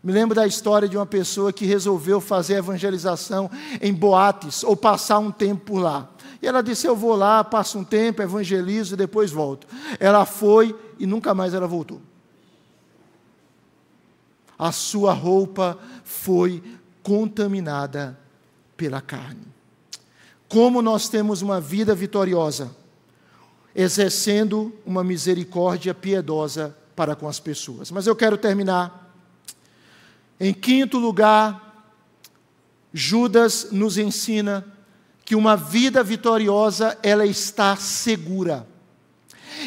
Me 0.04 0.12
lembro 0.12 0.36
da 0.36 0.46
história 0.46 0.90
de 0.90 0.98
uma 0.98 1.06
pessoa 1.06 1.54
que 1.54 1.66
resolveu 1.66 2.20
fazer 2.20 2.56
evangelização 2.56 3.50
em 3.82 3.94
boates 3.94 4.62
ou 4.62 4.76
passar 4.76 5.18
um 5.20 5.32
tempo 5.32 5.66
por 5.66 5.80
lá. 5.80 6.10
E 6.44 6.48
ela 6.48 6.62
disse: 6.62 6.86
Eu 6.86 6.94
vou 6.94 7.16
lá, 7.16 7.42
passo 7.42 7.80
um 7.80 7.86
tempo, 7.86 8.22
evangelizo 8.22 8.96
e 8.96 8.98
depois 8.98 9.32
volto. 9.32 9.66
Ela 9.98 10.26
foi 10.26 10.78
e 11.00 11.08
nunca 11.08 11.34
mais 11.34 11.54
ela 11.54 11.66
voltou. 11.66 12.02
A 14.60 14.74
sua 14.74 15.14
roupa 15.14 15.80
foi 16.04 16.62
contaminada 17.02 18.20
pela 18.76 19.00
carne. 19.00 19.48
Como 20.50 20.82
nós 20.82 21.08
temos 21.08 21.42
uma 21.42 21.62
vida 21.62 21.96
vitoriosa, 21.96 22.76
exercendo 23.74 24.76
uma 24.86 25.02
misericórdia 25.02 25.94
piedosa 25.94 26.76
para 26.94 27.16
com 27.16 27.26
as 27.26 27.40
pessoas. 27.40 27.90
Mas 27.90 28.06
eu 28.06 28.18
quero 28.18 28.38
terminar. 28.38 29.16
Em 30.38 30.54
quinto 30.54 31.00
lugar, 31.00 31.88
Judas 32.92 33.70
nos 33.72 33.98
ensina 33.98 34.73
que 35.26 35.36
uma 35.36 35.56
vida 35.56 36.04
vitoriosa 36.04 36.98
ela 37.02 37.26
está 37.26 37.76
segura. 37.76 38.68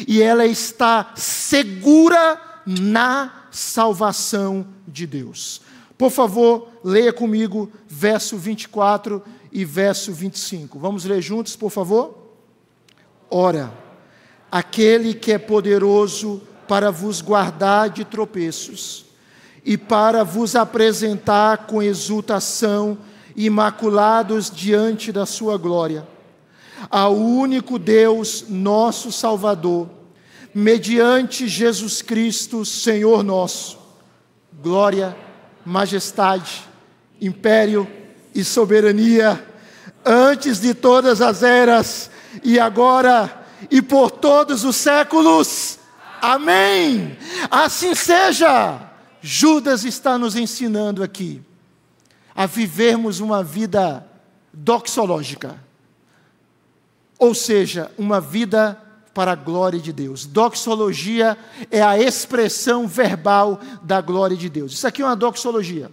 E 0.07 0.21
ela 0.21 0.45
está 0.45 1.11
segura 1.15 2.39
na 2.65 3.47
salvação 3.51 4.67
de 4.87 5.07
Deus. 5.07 5.61
Por 5.97 6.11
favor, 6.11 6.69
leia 6.83 7.11
comigo 7.11 7.71
verso 7.87 8.37
24 8.37 9.23
e 9.51 9.65
verso 9.65 10.13
25. 10.13 10.77
Vamos 10.77 11.05
ler 11.05 11.21
juntos, 11.21 11.55
por 11.55 11.71
favor? 11.71 12.15
Ora, 13.29 13.73
aquele 14.51 15.13
que 15.13 15.31
é 15.31 15.37
poderoso 15.37 16.41
para 16.67 16.91
vos 16.91 17.21
guardar 17.21 17.89
de 17.89 18.05
tropeços 18.05 19.05
e 19.65 19.77
para 19.77 20.23
vos 20.23 20.55
apresentar 20.55 21.65
com 21.65 21.81
exultação 21.81 22.97
imaculados 23.37 24.49
diante 24.49 25.11
da 25.11 25.27
Sua 25.27 25.57
glória. 25.57 26.07
Ao 26.89 27.15
único 27.15 27.77
Deus, 27.77 28.45
nosso 28.49 29.11
Salvador, 29.11 29.87
mediante 30.53 31.47
Jesus 31.47 32.01
Cristo, 32.01 32.65
Senhor 32.65 33.23
nosso, 33.23 33.77
glória, 34.61 35.15
majestade, 35.63 36.63
império 37.21 37.87
e 38.33 38.43
soberania, 38.43 39.45
antes 40.03 40.59
de 40.59 40.73
todas 40.73 41.21
as 41.21 41.43
eras, 41.43 42.09
e 42.43 42.59
agora 42.59 43.45
e 43.69 43.81
por 43.81 44.09
todos 44.09 44.63
os 44.63 44.75
séculos. 44.75 45.77
Amém. 46.21 47.17
Assim 47.51 47.93
seja. 47.93 48.81
Judas 49.19 49.83
está 49.83 50.17
nos 50.17 50.35
ensinando 50.35 51.03
aqui 51.03 51.41
a 52.37 52.45
vivermos 52.45 53.19
uma 53.19 53.43
vida 53.43 54.07
doxológica, 54.53 55.59
ou 57.17 57.33
seja, 57.33 57.91
uma 57.97 58.21
vida 58.21 58.79
para 59.11 59.31
a 59.31 59.35
glória 59.35 59.79
de 59.79 59.91
Deus. 59.91 60.27
Doxologia 60.27 61.35
é 61.71 61.81
a 61.81 61.97
expressão 61.97 62.87
verbal 62.87 63.59
da 63.81 63.99
glória 64.01 64.37
de 64.37 64.47
Deus. 64.49 64.73
Isso 64.73 64.85
aqui 64.85 65.01
é 65.01 65.05
uma 65.05 65.15
doxologia. 65.15 65.91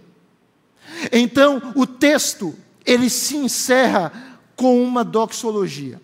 Então, 1.11 1.73
o 1.75 1.87
texto, 1.87 2.53
ele 2.85 3.09
se 3.09 3.35
encerra 3.35 4.11
com 4.55 4.83
uma 4.83 5.03
doxologia. 5.03 5.99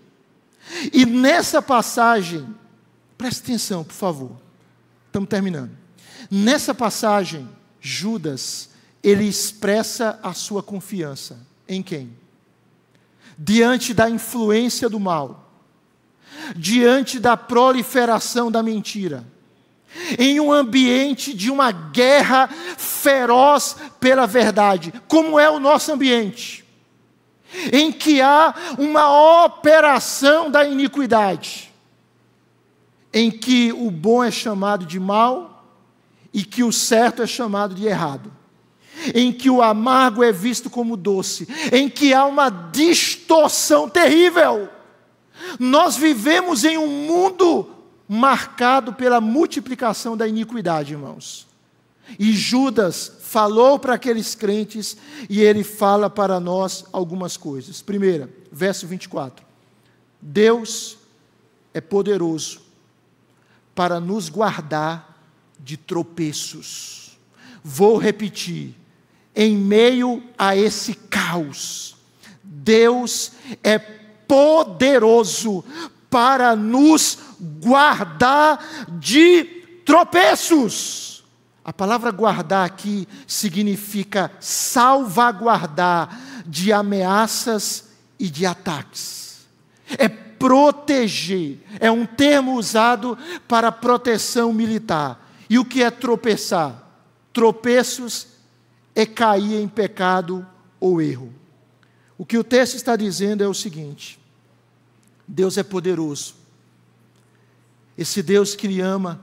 E 0.92 1.06
nessa 1.06 1.62
passagem, 1.62 2.48
preste 3.16 3.44
atenção, 3.44 3.84
por 3.84 3.94
favor. 3.94 4.32
Estamos 5.06 5.30
terminando. 5.30 5.70
Nessa 6.32 6.74
passagem, 6.74 7.48
Judas 7.80 8.71
ele 9.04 9.26
expressa 9.26 10.20
a 10.22 10.34
sua 10.34 10.62
confiança. 10.62 11.40
Em 11.68 11.82
quem? 11.82 12.16
Diante 13.38 13.94
da 13.94 14.10
influência 14.10 14.88
do 14.88 15.00
mal, 15.00 15.52
diante 16.56 17.20
da 17.20 17.36
proliferação 17.36 18.52
da 18.52 18.62
mentira, 18.62 19.26
em 20.18 20.40
um 20.40 20.52
ambiente 20.52 21.34
de 21.34 21.50
uma 21.50 21.72
guerra 21.72 22.48
feroz 22.78 23.76
pela 24.00 24.28
verdade, 24.28 24.94
como 25.08 25.40
é 25.40 25.50
o 25.50 25.60
nosso 25.60 25.92
ambiente, 25.92 26.64
em 27.74 27.92
que 27.92 28.22
há 28.22 28.54
uma 28.78 29.46
operação 29.46 30.50
da 30.50 30.64
iniquidade, 30.64 31.72
em 33.14 33.30
que 33.30 33.74
o 33.74 33.92
bom 33.92 34.24
é 34.24 34.32
chamado 34.32 34.86
de 34.86 35.00
mal 35.00 35.66
e 36.34 36.46
que 36.46 36.64
o 36.64 36.72
certo 36.72 37.22
é 37.22 37.28
chamado 37.28 37.76
de 37.76 37.86
errado 37.86 38.32
em 39.14 39.32
que 39.32 39.50
o 39.50 39.62
amargo 39.62 40.24
é 40.24 40.32
visto 40.32 40.70
como 40.70 40.98
doce, 40.98 41.48
em 41.72 41.90
que 41.90 42.14
há 42.14 42.26
uma 42.26 42.50
distorção 42.50 43.90
terrível. 43.90 44.70
Nós 45.60 45.96
vivemos 45.96 46.64
em 46.64 46.78
um 46.78 46.88
mundo 46.88 47.68
marcado 48.08 48.94
pela 48.94 49.22
multiplicação 49.22 50.18
da 50.18 50.28
iniquidade, 50.28 50.94
irmãos. 50.94 51.48
E 52.20 52.34
Judas 52.34 53.12
falou 53.22 53.80
para 53.80 53.94
aqueles 53.94 54.36
crentes 54.36 54.98
e 55.30 55.42
ele 55.42 55.64
fala 55.64 56.10
para 56.10 56.40
nós 56.40 56.86
algumas 56.92 57.38
coisas. 57.38 57.82
Primeira, 57.82 58.30
verso 58.52 58.86
24. 58.86 59.46
Deus 60.22 60.98
é 61.74 61.80
poderoso 61.80 62.62
para 63.74 64.00
nos 64.00 64.30
guardar 64.30 65.18
de 65.58 65.78
tropeços. 65.78 67.18
Vou 67.64 67.98
repetir 67.98 68.76
em 69.36 69.58
meio 69.58 70.24
a 70.38 70.56
esse 70.56 70.94
caos. 70.94 71.96
Deus 72.44 73.32
é 73.64 73.80
poderoso 73.80 75.64
para 76.10 76.56
nos 76.56 77.18
guardar 77.40 78.88
de 79.00 79.44
tropeços. 79.86 81.24
A 81.64 81.72
palavra 81.72 82.12
guardar 82.12 82.66
aqui 82.66 83.08
significa 83.28 84.32
salvaguardar 84.40 86.20
de 86.46 86.74
ameaças 86.74 87.90
e 88.20 88.30
de 88.30 88.46
ataques. 88.46 89.46
É 89.98 90.10
proteger, 90.10 91.60
é 91.80 91.92
um 91.92 92.06
termo 92.06 92.56
usado 92.56 93.18
para 93.48 93.72
proteção 93.72 94.52
militar. 94.52 95.30
E 95.50 95.60
o 95.60 95.66
que 95.66 95.84
é 95.84 95.92
tropeçar? 95.92 96.82
Tropeços 97.32 98.28
é 98.96 99.06
cair 99.06 99.62
em 99.62 99.68
pecado 99.68 100.46
ou 100.80 101.02
erro. 101.02 101.34
O 102.18 102.26
que 102.26 102.38
o 102.38 102.44
texto 102.44 102.76
está 102.76 102.96
dizendo 102.96 103.44
é 103.44 103.48
o 103.48 103.54
seguinte: 103.54 104.20
Deus 105.28 105.58
é 105.58 105.64
poderoso. 105.64 106.36
Esse 107.98 108.22
Deus 108.22 108.56
que 108.56 108.68
lhe 108.68 108.82
ama, 108.82 109.22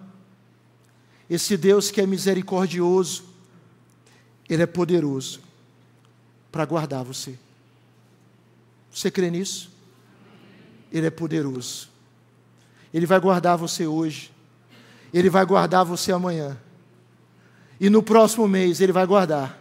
esse 1.28 1.56
Deus 1.56 1.90
que 1.90 2.00
é 2.00 2.06
misericordioso, 2.06 3.24
Ele 4.48 4.62
é 4.62 4.66
poderoso 4.66 5.40
para 6.50 6.64
guardar 6.64 7.04
você. 7.04 7.38
Você 8.90 9.10
crê 9.10 9.30
nisso? 9.30 9.70
Ele 10.90 11.06
é 11.06 11.10
poderoso. 11.10 11.88
Ele 12.92 13.06
vai 13.06 13.20
guardar 13.20 13.56
você 13.56 13.86
hoje, 13.86 14.30
Ele 15.12 15.28
vai 15.28 15.44
guardar 15.44 15.84
você 15.84 16.10
amanhã, 16.10 16.56
e 17.81 17.89
no 17.91 18.03
próximo 18.03 18.47
mês 18.49 18.81
Ele 18.81 18.93
vai 18.93 19.07
guardar. 19.07 19.59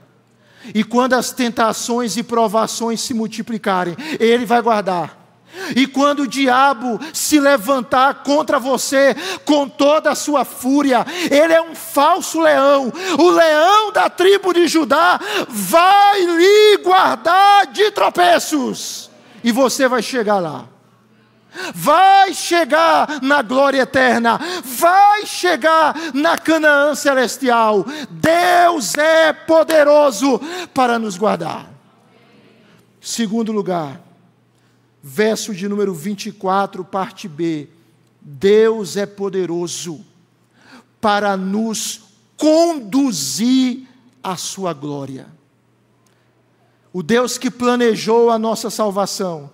E 0.74 0.84
quando 0.84 1.14
as 1.14 1.32
tentações 1.32 2.18
e 2.18 2.24
provações 2.24 3.02
se 3.02 3.14
multiplicarem, 3.14 3.96
Ele 4.20 4.46
vai 4.46 4.62
guardar. 4.62 5.28
E 5.76 5.88
quando 5.88 6.22
o 6.22 6.28
diabo 6.28 7.00
se 7.14 7.40
levantar 7.40 8.24
contra 8.24 8.60
você 8.60 9.16
com 9.46 9.68
toda 9.68 10.12
a 10.12 10.16
sua 10.16 10.46
fúria, 10.46 11.06
ele 11.32 11.54
é 11.54 11.62
um 11.62 11.74
falso 11.74 12.40
leão, 12.40 12.92
o 13.18 13.30
leão 13.30 13.92
da 13.92 14.10
tribo 14.10 14.54
de 14.54 14.68
Judá 14.68 15.20
vai 15.48 16.22
lhe 16.22 16.78
guardar 16.84 17.68
de 17.68 17.90
tropeços, 17.92 19.10
e 19.44 19.52
você 19.52 19.88
vai 19.88 20.02
chegar 20.02 20.40
lá. 20.40 20.66
Vai 21.74 22.34
chegar 22.34 23.22
na 23.22 23.42
glória 23.42 23.82
eterna, 23.82 24.40
vai 24.64 25.26
chegar 25.26 25.96
na 26.14 26.38
Canaã 26.38 26.96
celestial. 26.96 27.86
Deus 28.10 28.96
é 28.96 29.34
poderoso 29.34 30.40
para 30.74 30.98
nos 31.00 31.18
guardar. 31.18 31.70
Segundo 33.02 33.52
lugar, 33.52 34.02
verso 35.02 35.54
de 35.54 35.68
número 35.68 35.94
24, 35.94 36.84
parte 36.84 37.28
B. 37.28 37.70
Deus 38.20 38.98
é 38.98 39.06
poderoso 39.06 40.06
para 41.00 41.38
nos 41.38 42.02
conduzir 42.36 43.88
à 44.22 44.36
sua 44.36 44.74
glória. 44.74 45.28
O 46.92 47.02
Deus 47.02 47.38
que 47.38 47.50
planejou 47.50 48.30
a 48.30 48.38
nossa 48.38 48.70
salvação, 48.70 49.50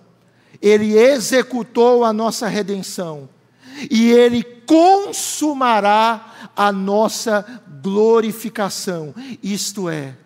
ele 0.66 0.96
executou 0.96 2.04
a 2.04 2.12
nossa 2.12 2.48
redenção 2.48 3.28
e 3.90 4.10
ele 4.10 4.42
consumará 4.42 6.50
a 6.56 6.72
nossa 6.72 7.44
glorificação. 7.82 9.14
Isto 9.42 9.88
é, 9.88 10.16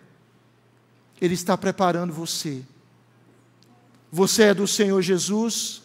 ele 1.19 1.33
está 1.33 1.57
preparando 1.57 2.13
você 2.13 2.63
você 4.11 4.43
é 4.43 4.53
do 4.53 4.67
Senhor 4.67 5.01
Jesus? 5.01 5.83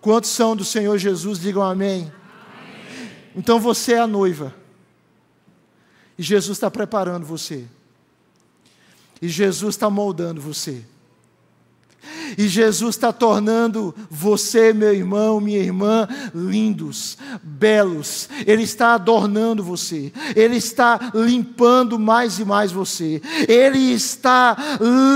Quantos 0.00 0.30
são 0.30 0.54
do 0.54 0.64
Senhor 0.64 0.96
Jesus? 0.98 1.38
Digam 1.38 1.62
amém. 1.62 2.02
amém. 2.02 2.12
Então 3.34 3.58
você 3.58 3.94
é 3.94 3.98
a 3.98 4.06
noiva. 4.06 4.54
E 6.16 6.22
Jesus 6.22 6.56
está 6.56 6.70
preparando 6.70 7.26
você. 7.26 7.66
E 9.20 9.28
Jesus 9.28 9.74
está 9.74 9.90
moldando 9.90 10.40
você. 10.40 10.84
E 12.36 12.48
Jesus 12.48 12.96
está 12.96 13.12
tornando 13.12 13.94
você, 14.10 14.72
meu 14.72 14.94
irmão, 14.94 15.40
minha 15.40 15.58
irmã, 15.58 16.08
lindos, 16.34 17.16
belos. 17.42 18.28
Ele 18.46 18.62
está 18.62 18.94
adornando 18.94 19.62
você. 19.62 20.12
Ele 20.34 20.56
está 20.56 21.12
limpando 21.14 21.98
mais 21.98 22.38
e 22.38 22.44
mais 22.44 22.72
você. 22.72 23.20
Ele 23.48 23.92
está 23.92 24.56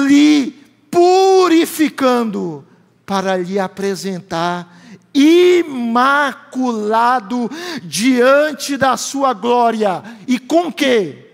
lhe 0.07 0.55
purificando 0.91 2.65
para 3.05 3.37
lhe 3.37 3.59
apresentar 3.59 4.81
imaculado 5.13 6.71
diante 7.83 8.77
da 8.77 8.97
sua 8.97 9.33
glória. 9.33 10.03
E 10.27 10.39
com 10.39 10.73
que? 10.73 11.27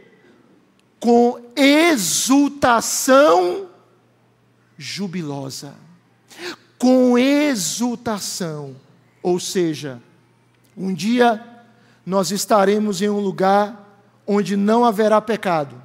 Com 0.98 1.38
exultação 1.54 2.86
jubilosa. 4.78 5.74
Com 6.78 7.18
exultação. 7.18 8.76
Ou 9.22 9.40
seja, 9.40 10.00
um 10.76 10.92
dia 10.92 11.42
nós 12.04 12.30
estaremos 12.30 13.02
em 13.02 13.08
um 13.08 13.18
lugar 13.18 14.00
onde 14.26 14.56
não 14.56 14.84
haverá 14.84 15.20
pecado. 15.20 15.80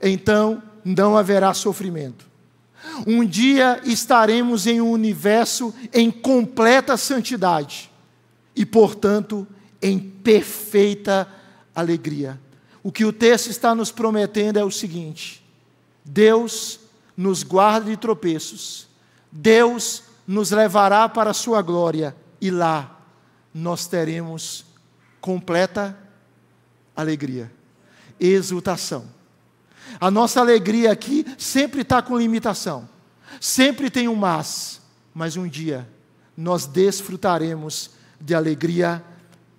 Então 0.00 0.62
não 0.84 1.16
haverá 1.16 1.52
sofrimento. 1.54 2.26
Um 3.06 3.24
dia 3.24 3.80
estaremos 3.84 4.66
em 4.66 4.80
um 4.80 4.90
universo 4.90 5.74
em 5.92 6.10
completa 6.10 6.96
santidade 6.96 7.90
e, 8.54 8.64
portanto, 8.64 9.46
em 9.82 9.98
perfeita 9.98 11.26
alegria. 11.74 12.40
O 12.82 12.92
que 12.92 13.04
o 13.04 13.12
texto 13.12 13.48
está 13.48 13.74
nos 13.74 13.90
prometendo 13.90 14.58
é 14.58 14.64
o 14.64 14.70
seguinte: 14.70 15.44
Deus 16.04 16.78
nos 17.16 17.42
guarda 17.42 17.90
de 17.90 17.96
tropeços, 17.96 18.88
Deus 19.30 20.02
nos 20.26 20.50
levará 20.50 21.08
para 21.08 21.30
a 21.30 21.34
sua 21.34 21.62
glória 21.62 22.14
e 22.40 22.50
lá 22.50 23.00
nós 23.54 23.86
teremos 23.86 24.66
completa 25.20 25.96
alegria, 26.94 27.50
exultação. 28.18 29.06
A 30.00 30.10
nossa 30.10 30.40
alegria 30.40 30.92
aqui 30.92 31.24
sempre 31.38 31.82
está 31.82 32.02
com 32.02 32.18
limitação, 32.18 32.88
sempre 33.40 33.90
tem 33.90 34.08
um 34.08 34.16
mas, 34.16 34.80
mas 35.14 35.36
um 35.36 35.48
dia 35.48 35.88
nós 36.36 36.66
desfrutaremos 36.66 37.90
de 38.20 38.34
alegria 38.34 39.02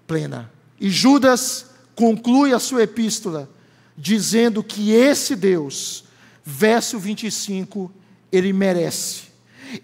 plena. 0.06 0.52
E 0.80 0.90
Judas 0.90 1.72
conclui 1.96 2.54
a 2.54 2.60
sua 2.60 2.84
epístola 2.84 3.50
dizendo 3.98 4.64
que 4.64 4.92
esse 4.92 5.36
Deus, 5.36 6.04
verso 6.50 6.98
25, 6.98 7.92
ele 8.32 8.54
merece, 8.54 9.24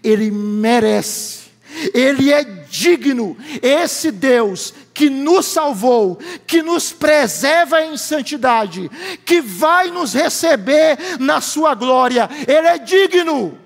ele 0.02 0.30
merece 0.30 1.44
ele 1.92 2.32
é 2.32 2.44
digno, 2.44 3.36
esse 3.60 4.10
Deus 4.10 4.72
que 4.94 5.10
nos 5.10 5.46
salvou, 5.46 6.18
que 6.46 6.62
nos 6.62 6.92
preserva 6.92 7.82
em 7.82 7.96
santidade, 7.96 8.88
que 9.24 9.40
vai 9.40 9.90
nos 9.90 10.14
receber 10.14 10.96
na 11.18 11.40
Sua 11.40 11.74
glória, 11.74 12.28
Ele 12.46 12.68
é 12.68 12.78
digno, 12.78 13.58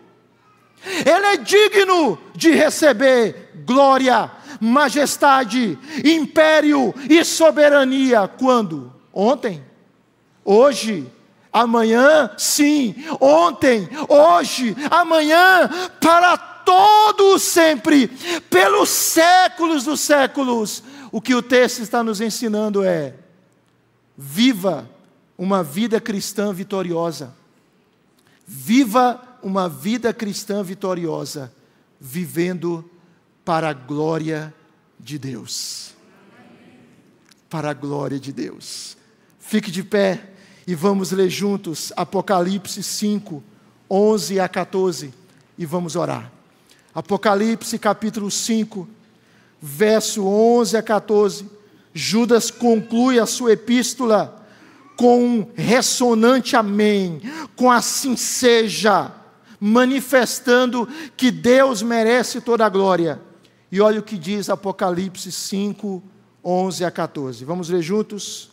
Ele 0.84 1.26
é 1.26 1.36
digno 1.36 2.18
de 2.34 2.51
receber 2.51 3.53
glória, 3.66 4.30
majestade, 4.59 5.78
império 6.03 6.94
e 7.11 7.22
soberania. 7.24 8.26
Quando? 8.26 8.90
Ontem? 9.12 9.62
Hoje? 10.42 11.07
Amanhã? 11.53 12.30
Sim. 12.36 12.94
Ontem? 13.20 13.88
Hoje? 14.09 14.76
Amanhã? 14.90 15.68
Para 16.01 16.36
todo 16.36 17.38
sempre, 17.38 18.09
pelos 18.51 18.90
séculos 18.90 19.84
dos 19.84 20.01
séculos. 20.01 20.82
O 21.11 21.20
que 21.20 21.34
o 21.34 21.42
texto 21.42 21.80
está 21.80 22.03
nos 22.03 22.20
ensinando 22.20 22.84
é: 22.84 23.14
viva 24.16 24.88
uma 25.36 25.62
vida 25.62 26.01
cristã 26.01 26.53
vitoriosa. 26.53 27.34
Viva 28.46 29.22
uma 29.42 29.68
vida 29.68 30.12
cristã 30.12 30.62
vitoriosa, 30.62 31.53
vivendo 32.01 32.88
para 33.44 33.70
a 33.70 33.72
glória 33.72 34.53
de 34.99 35.18
Deus. 35.18 35.94
Para 37.49 37.70
a 37.70 37.74
glória 37.74 38.18
de 38.18 38.32
Deus. 38.32 38.96
Fique 39.38 39.70
de 39.70 39.82
pé 39.82 40.34
e 40.69 40.75
vamos 40.75 41.12
ler 41.12 41.31
juntos 41.31 41.95
Apocalipse 41.97 42.83
5, 42.83 43.43
11 43.89 44.39
a 44.39 44.47
14 44.47 45.14
e 45.57 45.64
vamos 45.64 45.97
orar. 45.97 46.31
Apocalipse 46.95 47.79
capítulo 47.79 48.31
5, 48.31 48.87
verso 49.62 50.27
11 50.27 50.77
a 50.77 50.83
14. 50.83 51.47
Judas 51.95 52.51
conclui 52.51 53.19
a 53.19 53.25
sua 53.25 53.53
epístola 53.53 54.47
com 54.95 55.25
um 55.25 55.51
ressonante 55.55 56.55
amém, 56.55 57.23
com 57.57 57.71
assim 57.71 58.14
seja, 58.14 59.11
manifestando 59.59 60.87
que 61.16 61.31
Deus 61.31 61.81
merece 61.81 62.43
toda 62.43 62.66
a 62.66 62.69
glória. 62.69 63.19
E 63.73 63.81
olha 63.81 64.01
o 64.01 64.03
que 64.03 64.19
diz 64.19 64.51
Apocalipse 64.51 65.33
5, 65.33 66.03
11 66.45 66.85
a 66.85 66.91
14. 66.91 67.43
Vamos 67.47 67.71
ler 67.71 67.81
juntos? 67.81 68.51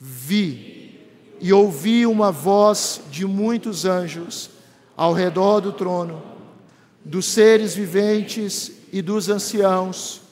Vi 0.00 0.83
e 1.40 1.52
ouvi 1.52 2.06
uma 2.06 2.30
voz 2.30 3.00
de 3.10 3.26
muitos 3.26 3.84
anjos 3.84 4.50
ao 4.96 5.12
redor 5.12 5.60
do 5.60 5.72
trono 5.72 6.34
dos 7.04 7.26
seres 7.26 7.74
viventes 7.74 8.72
e 8.92 9.02
dos 9.02 9.28
anciãos, 9.28 10.22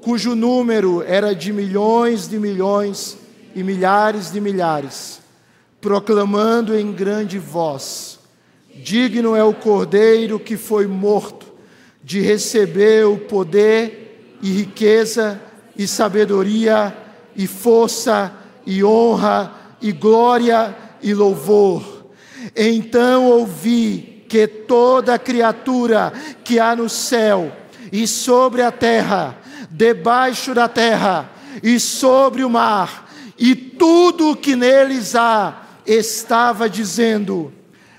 cujo 0.00 0.34
número 0.34 1.02
era 1.02 1.34
de 1.34 1.52
milhões 1.52 2.28
de 2.28 2.38
milhões 2.38 3.16
e 3.54 3.62
milhares 3.62 4.32
de 4.32 4.40
milhares, 4.40 5.20
proclamando 5.80 6.76
em 6.76 6.92
grande 6.92 7.38
voz: 7.38 8.18
Digno 8.74 9.36
é 9.36 9.44
o 9.44 9.54
Cordeiro 9.54 10.40
que 10.40 10.56
foi 10.56 10.86
morto 10.86 11.46
de 12.02 12.20
receber 12.20 13.06
o 13.06 13.18
poder 13.18 14.38
e 14.42 14.50
riqueza 14.50 15.40
e 15.76 15.86
sabedoria 15.86 16.96
e 17.36 17.46
força 17.46 18.32
e 18.66 18.82
honra 18.82 19.54
e 19.80 19.92
glória 19.92 20.76
e 21.02 21.14
louvor. 21.14 22.06
Então 22.56 23.26
ouvi 23.26 24.24
que 24.28 24.46
toda 24.46 25.18
criatura 25.18 26.12
que 26.44 26.58
há 26.58 26.76
no 26.76 26.88
céu 26.88 27.52
e 27.90 28.06
sobre 28.06 28.62
a 28.62 28.70
terra, 28.70 29.38
debaixo 29.70 30.54
da 30.54 30.68
terra 30.68 31.30
e 31.62 31.80
sobre 31.80 32.44
o 32.44 32.50
mar, 32.50 33.08
e 33.38 33.54
tudo 33.54 34.30
o 34.30 34.36
que 34.36 34.54
neles 34.54 35.14
há, 35.14 35.62
estava 35.86 36.68
dizendo: 36.68 37.52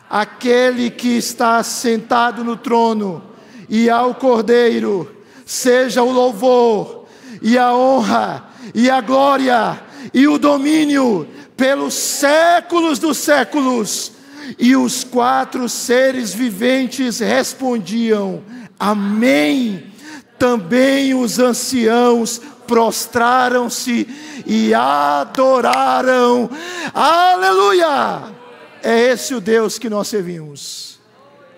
Aquele 0.10 0.90
que 0.90 1.18
está 1.18 1.62
sentado 1.64 2.44
no 2.44 2.56
trono 2.56 3.24
e 3.68 3.90
ao 3.90 4.14
Cordeiro, 4.16 5.16
seja 5.46 6.04
o 6.04 6.12
louvor 6.12 7.06
e 7.42 7.58
a 7.58 7.74
honra 7.74 8.50
e 8.74 8.90
a 8.90 9.02
glória 9.02 9.80
e 10.14 10.28
o 10.28 10.38
domínio 10.38 11.28
pelos 11.60 11.94
séculos 11.94 12.98
dos 12.98 13.18
séculos. 13.18 14.14
E 14.58 14.76
os 14.76 15.04
quatro 15.04 15.68
seres 15.68 16.34
viventes 16.34 17.20
respondiam: 17.20 18.42
Amém. 18.80 19.92
Também 20.40 21.14
os 21.14 21.38
anciãos 21.38 22.42
prostraram-se 22.66 24.08
e 24.46 24.74
adoraram. 24.74 26.50
Aleluia! 26.94 28.34
É 28.82 29.12
esse 29.12 29.36
o 29.36 29.42
Deus 29.42 29.78
que 29.78 29.90
nós 29.90 30.08
servimos. 30.08 30.98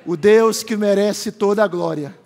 O 0.04 0.18
Deus 0.18 0.64
que 0.64 0.76
merece 0.76 1.32
toda 1.32 1.64
a 1.64 1.68
glória. 1.68 2.18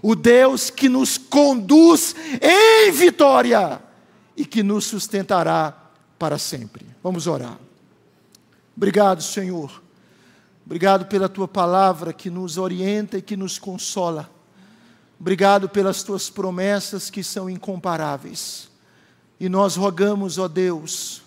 O 0.00 0.14
Deus 0.14 0.70
que 0.70 0.88
nos 0.88 1.18
conduz 1.18 2.14
em 2.40 2.92
vitória 2.92 3.82
e 4.36 4.44
que 4.44 4.62
nos 4.62 4.84
sustentará 4.84 5.74
para 6.16 6.38
sempre. 6.38 6.89
Vamos 7.02 7.26
orar. 7.26 7.58
Obrigado, 8.76 9.22
Senhor. 9.22 9.82
Obrigado 10.64 11.06
pela 11.06 11.28
tua 11.28 11.48
palavra 11.48 12.12
que 12.12 12.30
nos 12.30 12.58
orienta 12.58 13.18
e 13.18 13.22
que 13.22 13.36
nos 13.36 13.58
consola. 13.58 14.30
Obrigado 15.18 15.68
pelas 15.68 16.02
tuas 16.02 16.30
promessas 16.30 17.10
que 17.10 17.22
são 17.22 17.50
incomparáveis. 17.50 18.70
E 19.38 19.48
nós 19.48 19.76
rogamos, 19.76 20.38
ó 20.38 20.46
Deus, 20.46 21.22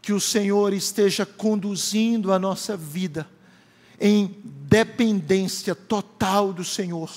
que 0.00 0.12
o 0.12 0.20
Senhor 0.20 0.72
esteja 0.72 1.26
conduzindo 1.26 2.32
a 2.32 2.38
nossa 2.38 2.76
vida 2.76 3.28
em 4.00 4.36
dependência 4.44 5.74
total 5.74 6.52
do 6.52 6.64
Senhor, 6.64 7.10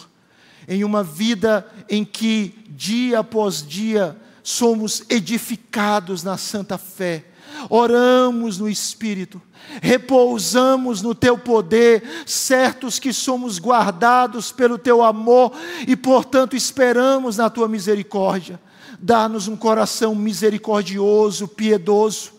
em 0.68 0.84
uma 0.84 1.04
vida 1.04 1.68
em 1.88 2.04
que 2.04 2.56
dia 2.70 3.20
após 3.20 3.66
dia 3.66 4.18
somos 4.44 5.04
edificados 5.10 6.24
na 6.24 6.38
santa 6.38 6.78
fé, 6.78 7.26
oramos 7.70 8.58
no 8.58 8.70
Espírito, 8.70 9.42
repousamos 9.82 11.02
no 11.02 11.14
Teu 11.16 11.38
poder, 11.38 12.04
certos 12.26 13.00
que 13.00 13.14
somos 13.14 13.60
guardados 13.60 14.52
pelo 14.52 14.78
Teu 14.78 15.04
amor 15.04 15.52
e, 15.88 15.96
portanto, 15.96 16.56
esperamos 16.56 17.38
na 17.38 17.50
Tua 17.50 17.68
misericórdia. 17.68 18.60
Dá-nos 19.00 19.48
um 19.48 19.56
coração 19.56 20.14
misericordioso, 20.14 21.48
piedoso 21.48 22.34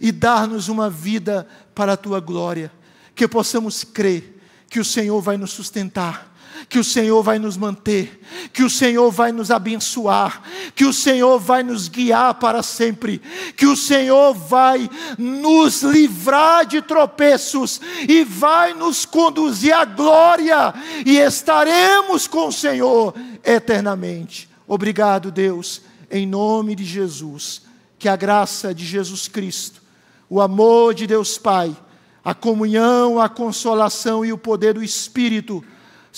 e 0.00 0.10
dar-nos 0.10 0.68
uma 0.68 0.90
vida 0.90 1.46
para 1.74 1.92
a 1.92 1.96
Tua 1.96 2.20
glória, 2.20 2.72
que 3.14 3.28
possamos 3.28 3.84
crer 3.84 4.40
que 4.68 4.80
o 4.80 4.84
Senhor 4.84 5.20
vai 5.20 5.36
nos 5.36 5.50
sustentar 5.50 6.28
que 6.68 6.78
o 6.78 6.84
Senhor 6.84 7.22
vai 7.22 7.38
nos 7.38 7.56
manter, 7.56 8.20
que 8.52 8.62
o 8.62 8.70
Senhor 8.70 9.10
vai 9.10 9.32
nos 9.32 9.50
abençoar, 9.50 10.42
que 10.74 10.84
o 10.84 10.92
Senhor 10.92 11.38
vai 11.38 11.62
nos 11.62 11.88
guiar 11.88 12.34
para 12.34 12.62
sempre, 12.62 13.20
que 13.56 13.66
o 13.66 13.76
Senhor 13.76 14.34
vai 14.34 14.88
nos 15.18 15.82
livrar 15.82 16.66
de 16.66 16.82
tropeços 16.82 17.80
e 18.08 18.24
vai 18.24 18.74
nos 18.74 19.04
conduzir 19.04 19.72
à 19.72 19.84
glória 19.84 20.74
e 21.04 21.18
estaremos 21.18 22.26
com 22.26 22.48
o 22.48 22.52
Senhor 22.52 23.14
eternamente. 23.44 24.48
Obrigado, 24.66 25.30
Deus, 25.30 25.82
em 26.10 26.26
nome 26.26 26.74
de 26.74 26.84
Jesus. 26.84 27.62
Que 27.98 28.08
a 28.08 28.14
graça 28.14 28.72
de 28.72 28.84
Jesus 28.84 29.26
Cristo, 29.26 29.82
o 30.30 30.40
amor 30.40 30.94
de 30.94 31.04
Deus 31.04 31.36
Pai, 31.36 31.76
a 32.24 32.32
comunhão, 32.32 33.18
a 33.18 33.28
consolação 33.28 34.24
e 34.24 34.32
o 34.32 34.38
poder 34.38 34.74
do 34.74 34.84
Espírito 34.84 35.64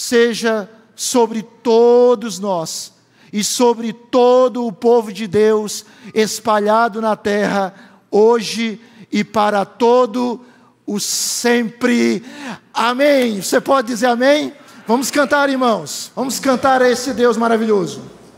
seja 0.01 0.69
sobre 0.97 1.43
todos 1.43 2.39
nós 2.39 2.93
e 3.33 3.45
sobre 3.45 3.93
todo 3.93 4.67
o 4.67 4.73
povo 4.73 5.13
de 5.13 5.27
Deus 5.27 5.85
espalhado 6.15 7.01
na 7.01 7.15
terra, 7.15 7.75
hoje 8.11 8.81
e 9.13 9.23
para 9.23 9.65
todo 9.65 10.41
o 10.87 10.99
sempre. 10.99 12.25
Amém. 12.73 13.43
Você 13.43 13.61
pode 13.61 13.89
dizer 13.89 14.07
amém? 14.07 14.55
Vamos 14.87 15.11
cantar, 15.11 15.51
irmãos. 15.51 16.11
Vamos 16.17 16.41
cantar 16.41 16.83
a 16.83 16.91
esse 16.91 17.13
Deus 17.13 17.37
maravilhoso. 17.37 18.03